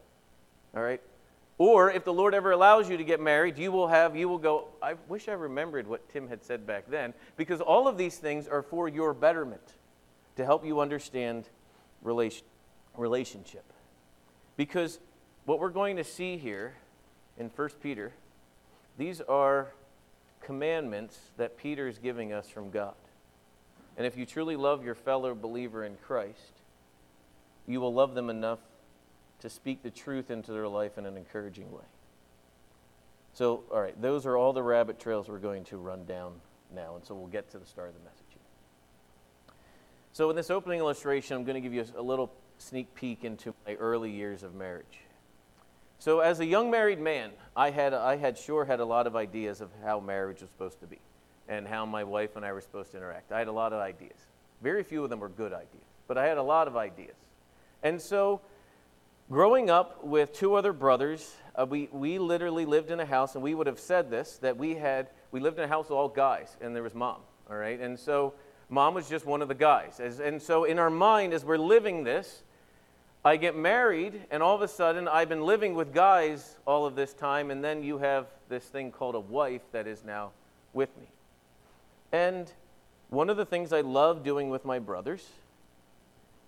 All 0.76 0.82
right? 0.82 1.00
Or 1.56 1.90
if 1.90 2.04
the 2.04 2.12
Lord 2.12 2.34
ever 2.34 2.50
allows 2.50 2.90
you 2.90 2.98
to 2.98 3.02
get 3.02 3.18
married, 3.18 3.56
you 3.56 3.72
will 3.72 3.88
have, 3.88 4.14
you 4.14 4.28
will 4.28 4.36
go, 4.36 4.68
I 4.82 4.96
wish 5.08 5.26
I 5.26 5.32
remembered 5.32 5.86
what 5.86 6.06
Tim 6.10 6.28
had 6.28 6.44
said 6.44 6.66
back 6.66 6.84
then, 6.90 7.14
because 7.38 7.62
all 7.62 7.88
of 7.88 7.96
these 7.96 8.18
things 8.18 8.48
are 8.48 8.60
for 8.60 8.90
your 8.90 9.14
betterment 9.14 9.72
to 10.36 10.44
help 10.44 10.66
you 10.66 10.80
understand 10.80 11.48
relation, 12.02 12.44
relationship. 12.94 13.64
Because 14.58 15.00
what 15.46 15.60
we're 15.60 15.70
going 15.70 15.96
to 15.96 16.04
see 16.04 16.36
here 16.36 16.74
in 17.38 17.48
1 17.48 17.68
Peter, 17.82 18.12
these 18.98 19.20
are 19.22 19.72
commandments 20.40 21.18
that 21.36 21.56
Peter 21.56 21.88
is 21.88 21.98
giving 21.98 22.32
us 22.32 22.48
from 22.48 22.70
God. 22.70 22.94
And 23.96 24.06
if 24.06 24.16
you 24.16 24.26
truly 24.26 24.56
love 24.56 24.84
your 24.84 24.94
fellow 24.94 25.34
believer 25.34 25.84
in 25.84 25.96
Christ, 25.96 26.60
you 27.66 27.80
will 27.80 27.92
love 27.92 28.14
them 28.14 28.30
enough 28.30 28.58
to 29.40 29.50
speak 29.50 29.82
the 29.82 29.90
truth 29.90 30.30
into 30.30 30.52
their 30.52 30.68
life 30.68 30.98
in 30.98 31.06
an 31.06 31.16
encouraging 31.16 31.70
way. 31.70 31.84
So, 33.34 33.64
all 33.72 33.80
right, 33.80 34.00
those 34.00 34.26
are 34.26 34.36
all 34.36 34.52
the 34.52 34.62
rabbit 34.62 35.00
trails 35.00 35.28
we're 35.28 35.38
going 35.38 35.64
to 35.64 35.76
run 35.76 36.04
down 36.04 36.34
now. 36.74 36.96
And 36.96 37.04
so 37.04 37.14
we'll 37.14 37.28
get 37.28 37.50
to 37.50 37.58
the 37.58 37.66
start 37.66 37.88
of 37.88 37.94
the 37.94 38.00
message. 38.00 38.18
So, 40.12 40.28
in 40.28 40.36
this 40.36 40.50
opening 40.50 40.78
illustration, 40.78 41.36
I'm 41.36 41.44
going 41.44 41.54
to 41.54 41.60
give 41.60 41.72
you 41.72 41.84
a 41.96 42.02
little 42.02 42.30
sneak 42.58 42.94
peek 42.94 43.24
into 43.24 43.54
my 43.66 43.74
early 43.74 44.10
years 44.10 44.42
of 44.42 44.54
marriage. 44.54 45.00
So, 46.02 46.18
as 46.18 46.40
a 46.40 46.44
young 46.44 46.68
married 46.68 46.98
man, 46.98 47.30
I 47.54 47.70
had, 47.70 47.94
I 47.94 48.16
had 48.16 48.36
sure 48.36 48.64
had 48.64 48.80
a 48.80 48.84
lot 48.84 49.06
of 49.06 49.14
ideas 49.14 49.60
of 49.60 49.70
how 49.84 50.00
marriage 50.00 50.40
was 50.40 50.50
supposed 50.50 50.80
to 50.80 50.86
be 50.88 50.98
and 51.46 51.64
how 51.64 51.86
my 51.86 52.02
wife 52.02 52.34
and 52.34 52.44
I 52.44 52.52
were 52.52 52.60
supposed 52.60 52.90
to 52.90 52.96
interact. 52.96 53.30
I 53.30 53.38
had 53.38 53.46
a 53.46 53.52
lot 53.52 53.72
of 53.72 53.78
ideas. 53.78 54.18
Very 54.62 54.82
few 54.82 55.04
of 55.04 55.10
them 55.10 55.20
were 55.20 55.28
good 55.28 55.52
ideas, 55.52 55.84
but 56.08 56.18
I 56.18 56.26
had 56.26 56.38
a 56.38 56.42
lot 56.42 56.66
of 56.66 56.76
ideas. 56.76 57.14
And 57.84 58.02
so, 58.02 58.40
growing 59.30 59.70
up 59.70 60.02
with 60.02 60.32
two 60.32 60.56
other 60.56 60.72
brothers, 60.72 61.36
uh, 61.54 61.66
we, 61.70 61.88
we 61.92 62.18
literally 62.18 62.64
lived 62.64 62.90
in 62.90 62.98
a 62.98 63.06
house, 63.06 63.36
and 63.36 63.44
we 63.44 63.54
would 63.54 63.68
have 63.68 63.78
said 63.78 64.10
this 64.10 64.38
that 64.38 64.56
we 64.56 64.74
had, 64.74 65.06
we 65.30 65.38
lived 65.38 65.58
in 65.58 65.64
a 65.64 65.68
house 65.68 65.88
all 65.88 66.08
guys, 66.08 66.56
and 66.60 66.74
there 66.74 66.82
was 66.82 66.96
mom, 66.96 67.20
all 67.48 67.56
right? 67.56 67.78
And 67.78 67.96
so, 67.96 68.34
mom 68.68 68.94
was 68.94 69.08
just 69.08 69.24
one 69.24 69.40
of 69.40 69.46
the 69.46 69.54
guys. 69.54 70.00
As, 70.00 70.18
and 70.18 70.42
so, 70.42 70.64
in 70.64 70.80
our 70.80 70.90
mind, 70.90 71.32
as 71.32 71.44
we're 71.44 71.58
living 71.58 72.02
this, 72.02 72.42
I 73.24 73.36
get 73.36 73.56
married, 73.56 74.20
and 74.32 74.42
all 74.42 74.56
of 74.56 74.62
a 74.62 74.68
sudden, 74.68 75.06
I've 75.06 75.28
been 75.28 75.42
living 75.42 75.74
with 75.74 75.94
guys 75.94 76.56
all 76.66 76.86
of 76.86 76.96
this 76.96 77.14
time, 77.14 77.52
and 77.52 77.62
then 77.62 77.84
you 77.84 77.98
have 77.98 78.26
this 78.48 78.64
thing 78.64 78.90
called 78.90 79.14
a 79.14 79.20
wife 79.20 79.62
that 79.70 79.86
is 79.86 80.04
now 80.04 80.32
with 80.72 80.90
me. 80.98 81.06
And 82.10 82.50
one 83.10 83.30
of 83.30 83.36
the 83.36 83.44
things 83.46 83.72
I 83.72 83.82
love 83.82 84.24
doing 84.24 84.50
with 84.50 84.64
my 84.64 84.80
brothers 84.80 85.24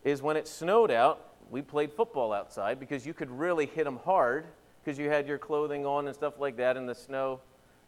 is 0.02 0.20
when 0.20 0.36
it 0.36 0.48
snowed 0.48 0.90
out, 0.90 1.34
we 1.48 1.62
played 1.62 1.92
football 1.92 2.32
outside 2.32 2.80
because 2.80 3.06
you 3.06 3.14
could 3.14 3.30
really 3.30 3.66
hit 3.66 3.84
them 3.84 3.98
hard 3.98 4.44
because 4.82 4.98
you 4.98 5.08
had 5.08 5.28
your 5.28 5.38
clothing 5.38 5.86
on 5.86 6.08
and 6.08 6.16
stuff 6.16 6.40
like 6.40 6.56
that, 6.56 6.76
and 6.76 6.88
the 6.88 6.94
snow, 6.94 7.38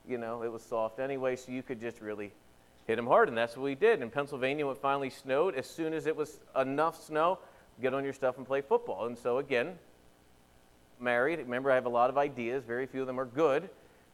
you 0.08 0.16
know, 0.16 0.44
it 0.44 0.52
was 0.52 0.62
soft 0.62 1.00
anyway, 1.00 1.34
so 1.34 1.50
you 1.50 1.62
could 1.62 1.80
just 1.80 2.00
really 2.00 2.32
hit 2.86 2.94
them 2.94 3.08
hard, 3.08 3.28
and 3.28 3.36
that's 3.36 3.56
what 3.56 3.64
we 3.64 3.74
did. 3.74 4.00
In 4.00 4.10
Pennsylvania, 4.10 4.64
when 4.64 4.76
it 4.76 4.80
finally 4.80 5.10
snowed, 5.10 5.56
as 5.56 5.68
soon 5.68 5.92
as 5.92 6.06
it 6.06 6.14
was 6.14 6.38
enough 6.54 7.02
snow, 7.02 7.40
get 7.80 7.95
on 7.95 8.04
your 8.04 8.12
stuff 8.12 8.38
and 8.38 8.47
play 8.47 8.61
football. 8.61 9.06
And 9.06 9.16
so, 9.18 9.38
again, 9.38 9.78
married, 11.00 11.38
remember, 11.38 11.71
I 11.71 11.75
have 11.75 11.87
a 11.87 11.90
lot 11.90 12.11
of 12.11 12.18
ideas, 12.18 12.64
very 12.64 12.87
few 12.87 13.02
of 13.02 13.06
them 13.06 13.21
are 13.21 13.26
good. 13.26 13.68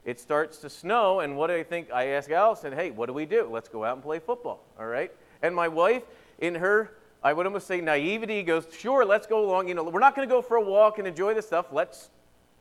It 0.05 0.19
starts 0.19 0.59
to 0.59 0.71
snow, 0.71 1.21
and 1.21 1.37
what 1.37 1.47
do 1.47 1.55
I 1.55 1.63
think? 1.63 1.93
I 1.93 2.09
ask 2.09 2.31
Allison, 2.31 2.73
hey, 2.73 2.91
what 2.91 3.07
do 3.07 3.13
we 3.13 3.25
do? 3.25 3.49
Let's 3.49 3.69
go 3.69 3.85
out 3.85 3.95
and 3.95 4.03
play 4.03 4.19
football, 4.19 4.65
all 4.79 4.87
right? 4.87 5.13
And 5.43 5.55
my 5.55 5.69
wife, 5.69 6.03
in 6.41 6.57
her, 6.57 6.93
I 7.23 7.33
would 7.33 7.47
almost 7.47 7.69
say 7.69 7.81
naivety, 7.81 8.43
goes, 8.43 8.67
sure, 8.77 9.05
let's 9.05 9.29
go 9.29 9.45
along. 9.45 9.69
You 9.69 9.75
know, 9.75 9.85
we're 9.85 10.01
not 10.01 10.17
going 10.17 10.29
to 10.29 10.35
go 10.35 10.43
for 10.43 10.57
a 10.57 10.61
walk 10.61 10.99
and 10.99 11.07
enjoy 11.07 11.35
the 11.35 11.43
stuff. 11.43 11.67
Let's 11.71 12.11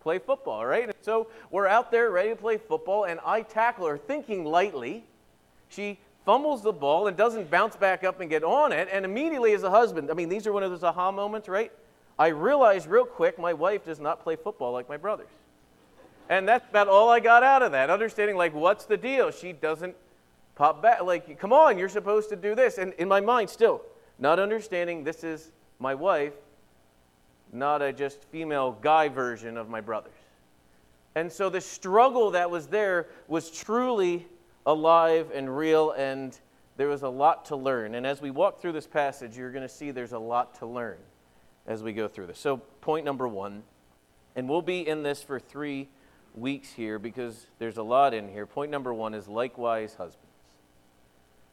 play 0.01 0.19
football, 0.19 0.59
all 0.59 0.65
right? 0.67 0.83
And 0.83 0.93
so 1.01 1.27
we're 1.49 1.65
out 1.67 1.91
there 1.91 2.11
ready 2.11 2.29
to 2.29 2.35
play 2.35 2.57
football, 2.57 3.05
and 3.05 3.19
I 3.25 3.41
tackle 3.41 3.87
her, 3.87 3.97
thinking 3.97 4.45
lightly. 4.45 5.03
She 5.69 5.97
fumbles 6.25 6.61
the 6.61 6.71
ball 6.71 7.07
and 7.07 7.17
doesn't 7.17 7.49
bounce 7.49 7.75
back 7.75 8.03
up 8.03 8.19
and 8.19 8.29
get 8.29 8.43
on 8.43 8.71
it. 8.71 8.87
And 8.91 9.05
immediately, 9.05 9.53
as 9.53 9.63
a 9.63 9.69
husband, 9.69 10.11
I 10.11 10.13
mean, 10.13 10.29
these 10.29 10.45
are 10.47 10.53
one 10.53 10.63
of 10.63 10.71
those 10.71 10.83
aha 10.83 11.11
moments, 11.11 11.47
right? 11.47 11.71
I 12.19 12.27
realize 12.27 12.87
real 12.87 13.05
quick 13.05 13.39
my 13.39 13.53
wife 13.53 13.85
does 13.85 13.99
not 13.99 14.21
play 14.21 14.35
football 14.35 14.71
like 14.71 14.87
my 14.87 14.97
brothers. 14.97 15.29
And 16.29 16.47
that's 16.47 16.69
about 16.69 16.87
all 16.87 17.09
I 17.09 17.19
got 17.19 17.43
out 17.43 17.61
of 17.61 17.71
that. 17.73 17.89
Understanding, 17.89 18.37
like, 18.37 18.53
what's 18.53 18.85
the 18.85 18.97
deal? 18.97 19.31
She 19.31 19.51
doesn't 19.51 19.95
pop 20.55 20.81
back. 20.81 21.01
Like, 21.01 21.39
come 21.39 21.51
on, 21.51 21.77
you're 21.77 21.89
supposed 21.89 22.29
to 22.29 22.35
do 22.35 22.55
this. 22.55 22.77
And 22.77 22.93
in 22.93 23.07
my 23.07 23.19
mind, 23.19 23.49
still, 23.49 23.81
not 24.19 24.39
understanding 24.39 25.03
this 25.03 25.23
is 25.23 25.51
my 25.79 25.95
wife, 25.95 26.33
not 27.51 27.81
a 27.81 27.91
just 27.91 28.23
female 28.25 28.77
guy 28.81 29.09
version 29.09 29.57
of 29.57 29.67
my 29.67 29.81
brothers. 29.81 30.13
And 31.15 31.29
so 31.29 31.49
the 31.49 31.59
struggle 31.59 32.31
that 32.31 32.49
was 32.49 32.67
there 32.67 33.07
was 33.27 33.51
truly 33.51 34.25
alive 34.65 35.31
and 35.33 35.55
real, 35.55 35.91
and 35.91 36.37
there 36.77 36.87
was 36.87 37.03
a 37.03 37.09
lot 37.09 37.45
to 37.45 37.55
learn. 37.55 37.95
And 37.95 38.05
as 38.05 38.21
we 38.21 38.31
walk 38.31 38.61
through 38.61 38.73
this 38.73 38.87
passage, 38.87 39.37
you're 39.37 39.51
going 39.51 39.67
to 39.67 39.73
see 39.73 39.91
there's 39.91 40.13
a 40.13 40.19
lot 40.19 40.55
to 40.55 40.65
learn 40.65 40.97
as 41.67 41.83
we 41.83 41.93
go 41.93 42.07
through 42.07 42.27
this. 42.27 42.39
So, 42.39 42.57
point 42.57 43.05
number 43.05 43.27
one, 43.27 43.63
and 44.35 44.49
we'll 44.49 44.61
be 44.61 44.87
in 44.87 45.03
this 45.03 45.21
for 45.21 45.39
three 45.39 45.89
weeks 46.33 46.71
here 46.71 46.99
because 46.99 47.47
there's 47.59 47.77
a 47.77 47.83
lot 47.83 48.13
in 48.13 48.29
here. 48.29 48.45
Point 48.45 48.71
number 48.71 48.93
one 48.93 49.13
is 49.13 49.27
likewise 49.27 49.95
husbands. 49.95 50.30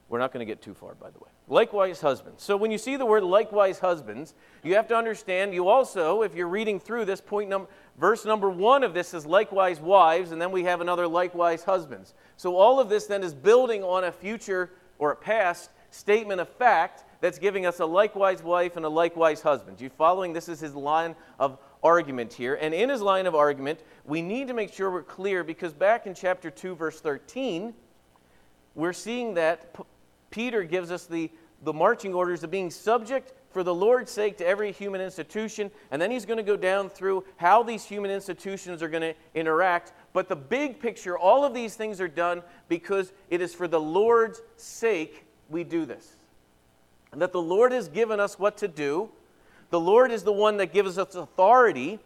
We're 0.08 0.18
not 0.18 0.32
going 0.32 0.46
to 0.46 0.50
get 0.50 0.62
too 0.62 0.72
far, 0.72 0.94
by 0.94 1.10
the 1.10 1.18
way. 1.18 1.28
Likewise, 1.48 2.00
husbands. 2.00 2.42
So 2.42 2.56
when 2.56 2.70
you 2.70 2.78
see 2.78 2.96
the 2.96 3.04
word 3.04 3.22
likewise, 3.22 3.78
husbands, 3.78 4.34
you 4.62 4.74
have 4.74 4.88
to 4.88 4.96
understand, 4.96 5.52
you 5.52 5.68
also, 5.68 6.22
if 6.22 6.34
you're 6.34 6.48
reading 6.48 6.80
through 6.80 7.04
this, 7.04 7.20
point 7.20 7.50
number, 7.50 7.68
verse 7.98 8.24
number 8.24 8.48
one 8.48 8.82
of 8.82 8.94
this 8.94 9.12
is 9.12 9.26
likewise 9.26 9.80
wives, 9.80 10.32
and 10.32 10.40
then 10.40 10.50
we 10.50 10.64
have 10.64 10.80
another 10.80 11.06
likewise 11.06 11.62
husbands. 11.62 12.14
So 12.36 12.56
all 12.56 12.80
of 12.80 12.88
this 12.88 13.06
then 13.06 13.22
is 13.22 13.34
building 13.34 13.84
on 13.84 14.04
a 14.04 14.12
future 14.12 14.70
or 14.98 15.12
a 15.12 15.16
past 15.16 15.70
statement 15.90 16.40
of 16.40 16.48
fact 16.48 17.04
that's 17.20 17.38
giving 17.38 17.66
us 17.66 17.80
a 17.80 17.86
likewise 17.86 18.42
wife 18.42 18.76
and 18.76 18.86
a 18.86 18.88
likewise 18.88 19.42
husband. 19.42 19.80
You 19.80 19.90
following? 19.90 20.32
This 20.32 20.48
is 20.48 20.60
his 20.60 20.74
line 20.74 21.16
of 21.38 21.58
argument 21.82 22.32
here. 22.32 22.54
And 22.60 22.72
in 22.72 22.88
his 22.88 23.02
line 23.02 23.26
of 23.26 23.34
argument, 23.34 23.80
we 24.04 24.22
need 24.22 24.48
to 24.48 24.54
make 24.54 24.72
sure 24.72 24.90
we're 24.90 25.02
clear 25.02 25.44
because 25.44 25.72
back 25.72 26.06
in 26.06 26.14
chapter 26.14 26.50
2, 26.50 26.74
verse 26.76 27.00
13, 27.00 27.74
we're 28.74 28.92
seeing 28.92 29.34
that 29.34 29.74
Peter 30.30 30.64
gives 30.64 30.90
us 30.90 31.06
the, 31.06 31.30
the 31.62 31.73
marching 31.73 32.14
orders 32.14 32.44
of 32.44 32.50
being 32.50 32.70
subject 32.70 33.32
for 33.50 33.62
the 33.62 33.75
Lord's 33.75 34.11
sake 34.11 34.37
to 34.38 34.47
every 34.47 34.73
human 34.73 35.00
institution. 35.00 35.70
And 35.90 36.00
then 36.00 36.11
he's 36.11 36.26
going 36.26 36.37
to 36.37 36.42
go 36.42 36.56
down 36.56 36.90
through 36.90 37.25
how 37.37 37.62
these 37.62 37.85
human 37.85 38.11
institutions 38.11 38.82
are 38.82 38.88
going 38.88 39.02
to 39.02 39.14
interact. 39.35 39.92
But 40.12 40.28
the 40.28 40.37
big 40.37 40.80
picture, 40.80 41.18
all 41.18 41.44
of 41.44 41.54
these 41.54 41.75
things 41.75 42.00
are 42.00 42.08
done 42.08 42.42
because 42.68 43.12
it 43.30 43.40
is 43.40 43.54
for 43.54 43.66
the 43.66 43.80
Lord's 43.80 44.42
sake 44.56 45.25
we 45.49 45.64
do 45.64 45.87
this. 45.87 46.16
And 47.12 47.23
that 47.23 47.32
the 47.32 47.40
Lord 47.40 47.73
has 47.73 47.88
given 47.88 48.20
us 48.20 48.38
what 48.38 48.58
to 48.58 48.68
do. 48.68 49.08
The 49.70 49.80
Lord 49.80 50.11
is 50.11 50.23
the 50.23 50.32
one 50.32 50.58
that 50.58 50.73
gives 50.73 50.99
us 50.99 51.14
authority 51.14 51.99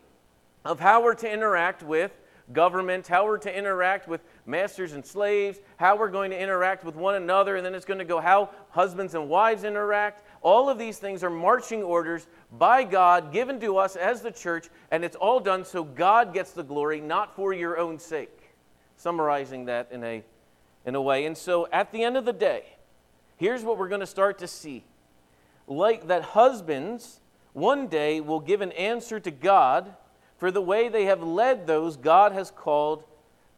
of 0.65 0.79
how 0.79 1.03
we're 1.03 1.15
to 1.15 1.31
interact 1.31 1.83
with 1.83 2.13
government, 2.53 3.07
how 3.07 3.25
we're 3.25 3.39
to 3.39 3.57
interact 3.57 4.09
with 4.09 4.23
masters 4.47 4.93
and 4.93 5.05
slaves, 5.05 5.61
how 5.77 5.97
we're 5.97 6.11
going 6.11 6.31
to 6.31 6.41
interact 6.41 6.85
with 6.85 6.95
one 6.95 7.15
another, 7.15 7.57
and 7.57 7.65
then 7.65 7.75
it's 7.75 7.85
going 7.85 7.99
to 7.99 8.05
go 8.05 8.21
how 8.21 8.51
husbands 8.71 9.15
and 9.15 9.29
wives 9.29 9.65
interact. 9.65 10.23
All 10.43 10.69
of 10.69 10.79
these 10.79 10.99
things 10.99 11.23
are 11.23 11.31
marching 11.31 11.83
orders 11.83 12.27
by 12.51 12.85
God 12.85 13.33
given 13.33 13.61
to 13.61 13.77
us 13.77 13.97
as 13.97 14.23
the 14.23 14.31
church, 14.31 14.69
and 14.91 15.05
it's 15.05 15.17
all 15.17 15.41
done 15.41 15.65
so 15.65 15.85
God 15.85 16.35
gets 16.35 16.53
the 16.53 16.65
glory, 16.65 17.01
not 17.01 17.35
for 17.35 17.53
your 17.53 17.79
own 17.79 17.99
sake. 17.99 18.55
Summarizing 18.97 19.67
that 19.67 19.89
in 19.91 20.05
a, 20.05 20.23
in 20.85 20.95
a 20.95 21.03
way. 21.03 21.27
And 21.27 21.37
so 21.37 21.69
at 21.73 21.93
the 21.93 22.03
end 22.03 22.17
of 22.17 22.25
the 22.25 22.33
day, 22.33 22.65
here's 23.37 23.63
what 23.63 23.79
we're 23.79 23.89
going 23.89 24.01
to 24.01 24.07
start 24.07 24.39
to 24.39 24.47
see. 24.47 24.85
Like 25.67 26.09
that 26.09 26.23
husbands 26.23 27.21
one 27.53 27.89
day 27.89 28.21
will 28.21 28.41
give 28.41 28.61
an 28.61 28.73
answer 28.73 29.21
to 29.21 29.31
God 29.31 29.95
for 30.43 30.51
the 30.51 30.61
way 30.61 30.89
they 30.89 31.05
have 31.05 31.23
led 31.23 31.69
those 31.69 31.97
God 31.97 32.33
has 32.33 32.51
called 32.51 33.05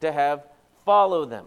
to 0.02 0.12
have 0.12 0.44
follow 0.84 1.24
them. 1.24 1.46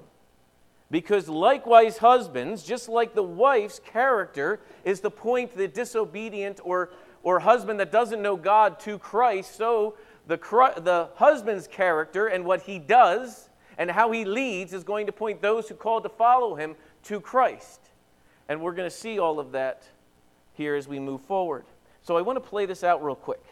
Because 0.90 1.30
likewise, 1.30 2.00
husbands, 2.00 2.64
just 2.64 2.90
like 2.90 3.14
the 3.14 3.22
wife's 3.22 3.78
character 3.78 4.60
is 4.84 5.00
the 5.00 5.12
point 5.12 5.56
the 5.56 5.68
disobedient 5.68 6.60
or, 6.64 6.90
or 7.22 7.38
husband 7.38 7.80
that 7.80 7.92
doesn't 7.92 8.20
know 8.20 8.36
God 8.36 8.80
to 8.80 8.98
Christ, 8.98 9.56
so 9.56 9.94
the, 10.26 10.38
the 10.38 11.10
husband's 11.14 11.68
character 11.68 12.26
and 12.26 12.44
what 12.44 12.64
he 12.64 12.80
does 12.80 13.48
and 13.78 13.92
how 13.92 14.12
he 14.12 14.26
leads 14.26 14.74
is 14.74 14.84
going 14.84 15.06
to 15.06 15.12
point 15.12 15.40
those 15.40 15.70
who 15.70 15.76
call 15.76 16.02
to 16.02 16.10
follow 16.10 16.56
him 16.56 16.76
to 17.04 17.22
Christ. 17.22 17.80
And 18.50 18.60
we're 18.60 18.74
going 18.74 18.90
to 18.90 18.96
see 18.96 19.20
all 19.20 19.40
of 19.40 19.52
that 19.52 19.84
here 20.54 20.74
as 20.74 20.88
we 20.88 20.98
move 20.98 21.22
forward. 21.22 21.64
So 22.02 22.18
I 22.18 22.22
want 22.22 22.38
to 22.38 22.50
play 22.50 22.66
this 22.66 22.84
out 22.84 23.06
real 23.06 23.14
quick 23.14 23.44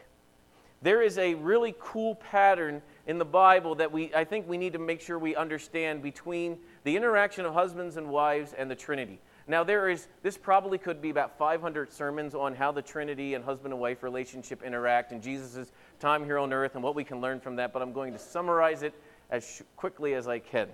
there 0.86 1.02
is 1.02 1.18
a 1.18 1.34
really 1.34 1.74
cool 1.80 2.14
pattern 2.14 2.80
in 3.08 3.18
the 3.18 3.26
Bible 3.26 3.74
that 3.74 3.92
we, 3.92 4.14
I 4.14 4.24
think 4.24 4.48
we 4.48 4.56
need 4.56 4.74
to 4.74 4.80
make 4.80 5.02
sure 5.02 5.18
we 5.18 5.36
understand 5.36 6.04
between 6.04 6.60
the 6.84 6.96
interaction 6.96 7.44
of 7.44 7.56
husbands 7.56 7.98
and 7.98 8.08
wives 8.08 8.54
and 8.56 8.70
the 8.70 8.76
Trinity. 8.76 9.20
Now, 9.48 9.64
there 9.64 9.90
is, 9.90 10.08
this 10.22 10.38
probably 10.38 10.78
could 10.78 11.02
be 11.02 11.10
about 11.10 11.40
500 11.40 11.92
sermons 11.92 12.36
on 12.36 12.54
how 12.54 12.72
the 12.72 12.84
Trinity 12.84 13.34
and 13.34 13.44
husband 13.44 13.74
and 13.74 13.82
wife 13.82 14.04
relationship 14.04 14.62
interact 14.62 15.12
and 15.12 15.24
Jesus' 15.24 15.72
time 16.00 16.24
here 16.24 16.38
on 16.38 16.54
earth 16.54 16.76
and 16.76 16.84
what 16.84 16.94
we 16.94 17.04
can 17.04 17.20
learn 17.20 17.40
from 17.40 17.56
that, 17.56 17.74
but 17.74 17.82
I'm 17.82 17.92
going 17.92 18.14
to 18.14 18.20
summarize 18.20 18.84
it 18.84 18.94
as 19.32 19.64
quickly 19.78 20.14
as 20.14 20.28
I 20.28 20.38
can. 20.38 20.68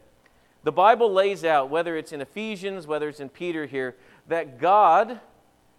The 0.64 0.74
Bible 0.74 1.10
lays 1.10 1.46
out, 1.46 1.70
whether 1.70 1.96
it's 1.96 2.12
in 2.12 2.20
Ephesians, 2.20 2.86
whether 2.86 3.08
it's 3.08 3.22
in 3.22 3.30
Peter 3.30 3.66
here, 3.66 3.96
that 4.28 4.60
God 4.60 5.22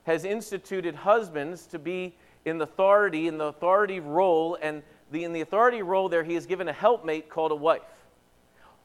has 0.05 0.25
instituted 0.25 0.95
husbands 0.95 1.67
to 1.67 1.79
be 1.79 2.15
in 2.45 2.59
the 2.59 2.65
authority, 2.65 3.29
in 3.29 3.39
the 3.39 3.47
authority 3.47 4.01
role, 4.01 4.59
and 4.61 4.83
the, 5.11 5.25
in 5.25 5.33
the 5.33 5.41
authority 5.41 5.83
role 5.83 6.09
there, 6.09 6.25
he 6.25 6.35
is 6.35 6.47
given 6.47 6.69
a 6.69 6.73
helpmate 6.73 7.29
called 7.29 7.53
a 7.53 7.57
wife. 7.57 7.83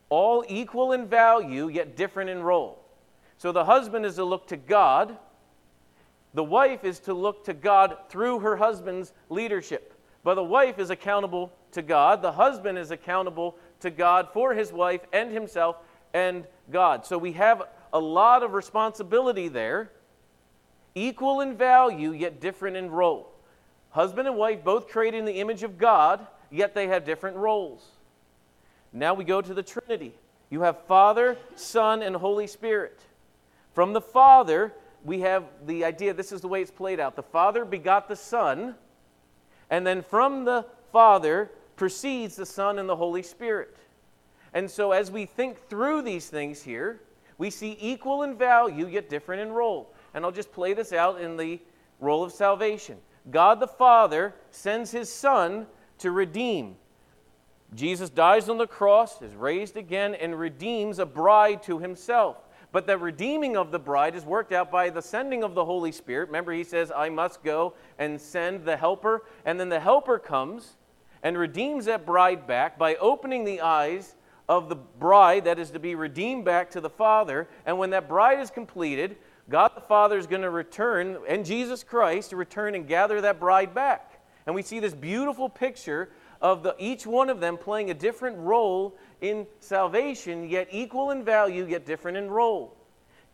All 0.09 0.45
equal 0.47 0.93
in 0.93 1.07
value, 1.07 1.67
yet 1.67 1.95
different 1.95 2.29
in 2.29 2.41
role. 2.41 2.79
So 3.37 3.51
the 3.51 3.65
husband 3.65 4.05
is 4.05 4.15
to 4.15 4.25
look 4.25 4.47
to 4.47 4.57
God. 4.57 5.17
The 6.33 6.43
wife 6.43 6.83
is 6.83 6.99
to 7.01 7.13
look 7.13 7.45
to 7.45 7.53
God 7.53 7.97
through 8.09 8.39
her 8.39 8.55
husband's 8.57 9.13
leadership. 9.29 9.93
But 10.23 10.35
the 10.35 10.43
wife 10.43 10.79
is 10.79 10.89
accountable 10.89 11.51
to 11.71 11.81
God. 11.81 12.21
The 12.21 12.31
husband 12.31 12.77
is 12.77 12.91
accountable 12.91 13.55
to 13.79 13.89
God 13.89 14.29
for 14.33 14.53
his 14.53 14.71
wife 14.71 15.01
and 15.13 15.31
himself 15.31 15.77
and 16.13 16.45
God. 16.71 17.05
So 17.05 17.17
we 17.17 17.33
have 17.33 17.63
a 17.93 17.99
lot 17.99 18.43
of 18.43 18.53
responsibility 18.53 19.47
there, 19.47 19.91
equal 20.95 21.41
in 21.41 21.55
value, 21.55 22.11
yet 22.11 22.41
different 22.41 22.75
in 22.75 22.89
role. 22.89 23.31
Husband 23.91 24.27
and 24.27 24.37
wife 24.37 24.63
both 24.63 24.89
created 24.89 25.17
in 25.17 25.25
the 25.25 25.39
image 25.39 25.63
of 25.63 25.77
God, 25.77 26.25
yet 26.51 26.75
they 26.75 26.87
have 26.87 27.05
different 27.05 27.37
roles. 27.37 27.85
Now 28.93 29.13
we 29.13 29.23
go 29.23 29.41
to 29.41 29.53
the 29.53 29.63
Trinity. 29.63 30.13
You 30.49 30.61
have 30.61 30.85
Father, 30.85 31.37
Son, 31.55 32.01
and 32.01 32.15
Holy 32.15 32.47
Spirit. 32.47 33.01
From 33.73 33.93
the 33.93 34.01
Father, 34.01 34.73
we 35.03 35.21
have 35.21 35.43
the 35.65 35.85
idea 35.85 36.13
this 36.13 36.31
is 36.31 36.41
the 36.41 36.47
way 36.47 36.61
it's 36.61 36.71
played 36.71 36.99
out. 36.99 37.15
The 37.15 37.23
Father 37.23 37.65
begot 37.65 38.07
the 38.07 38.15
Son, 38.15 38.75
and 39.69 39.85
then 39.85 40.01
from 40.01 40.45
the 40.45 40.65
Father 40.91 41.51
proceeds 41.75 42.35
the 42.35 42.45
Son 42.45 42.79
and 42.79 42.87
the 42.87 42.95
Holy 42.95 43.21
Spirit. 43.21 43.77
And 44.53 44.69
so, 44.69 44.91
as 44.91 45.11
we 45.11 45.25
think 45.25 45.69
through 45.69 46.01
these 46.01 46.29
things 46.29 46.61
here, 46.61 47.01
we 47.37 47.49
see 47.49 47.77
equal 47.79 48.23
in 48.23 48.35
value 48.35 48.87
yet 48.87 49.09
different 49.09 49.41
in 49.41 49.51
role. 49.51 49.93
And 50.13 50.25
I'll 50.25 50.31
just 50.31 50.51
play 50.51 50.73
this 50.73 50.93
out 50.93 51.21
in 51.21 51.37
the 51.37 51.59
role 51.99 52.23
of 52.23 52.31
salvation. 52.31 52.97
God 53.29 53.59
the 53.59 53.67
Father 53.67 54.33
sends 54.51 54.91
his 54.91 55.11
Son 55.11 55.67
to 55.99 56.11
redeem. 56.11 56.75
Jesus 57.75 58.09
dies 58.09 58.47
on 58.47 58.57
the 58.57 58.67
cross, 58.67 59.21
is 59.21 59.35
raised 59.35 59.75
again, 59.75 60.15
and 60.15 60.39
redeems 60.39 60.99
a 60.99 61.05
bride 61.05 61.61
to 61.63 61.79
himself. 61.79 62.37
But 62.71 62.87
the 62.87 62.97
redeeming 62.97 63.57
of 63.57 63.71
the 63.71 63.79
bride 63.79 64.15
is 64.15 64.25
worked 64.25 64.51
out 64.51 64.71
by 64.71 64.89
the 64.89 65.01
sending 65.01 65.43
of 65.43 65.55
the 65.55 65.65
Holy 65.65 65.91
Spirit. 65.91 66.27
Remember, 66.27 66.51
he 66.51 66.63
says, 66.63 66.91
I 66.95 67.09
must 67.09 67.43
go 67.43 67.73
and 67.97 68.19
send 68.19 68.65
the 68.65 68.77
helper. 68.77 69.23
And 69.45 69.59
then 69.59 69.69
the 69.69 69.79
helper 69.79 70.19
comes 70.19 70.75
and 71.23 71.37
redeems 71.37 71.85
that 71.85 72.05
bride 72.05 72.45
back 72.45 72.77
by 72.77 72.95
opening 72.95 73.43
the 73.43 73.61
eyes 73.61 74.15
of 74.49 74.69
the 74.69 74.75
bride 74.75 75.45
that 75.45 75.59
is 75.59 75.71
to 75.71 75.79
be 75.79 75.95
redeemed 75.95 76.45
back 76.45 76.69
to 76.71 76.81
the 76.81 76.89
Father. 76.89 77.47
And 77.65 77.77
when 77.77 77.89
that 77.91 78.07
bride 78.07 78.39
is 78.39 78.49
completed, 78.49 79.17
God 79.49 79.71
the 79.75 79.81
Father 79.81 80.17
is 80.17 80.27
going 80.27 80.41
to 80.41 80.49
return, 80.49 81.17
and 81.27 81.45
Jesus 81.45 81.83
Christ 81.83 82.31
to 82.31 82.35
return 82.35 82.75
and 82.75 82.87
gather 82.87 83.21
that 83.21 83.39
bride 83.39 83.73
back. 83.73 84.21
And 84.45 84.53
we 84.53 84.61
see 84.61 84.79
this 84.79 84.93
beautiful 84.93 85.49
picture 85.49 86.09
of 86.41 86.63
the, 86.63 86.75
each 86.77 87.07
one 87.07 87.29
of 87.29 87.39
them 87.39 87.57
playing 87.57 87.89
a 87.89 87.93
different 87.93 88.37
role 88.37 88.95
in 89.21 89.47
salvation, 89.59 90.49
yet 90.49 90.67
equal 90.71 91.11
in 91.11 91.23
value, 91.23 91.65
yet 91.65 91.85
different 91.85 92.17
in 92.17 92.29
role. 92.29 92.75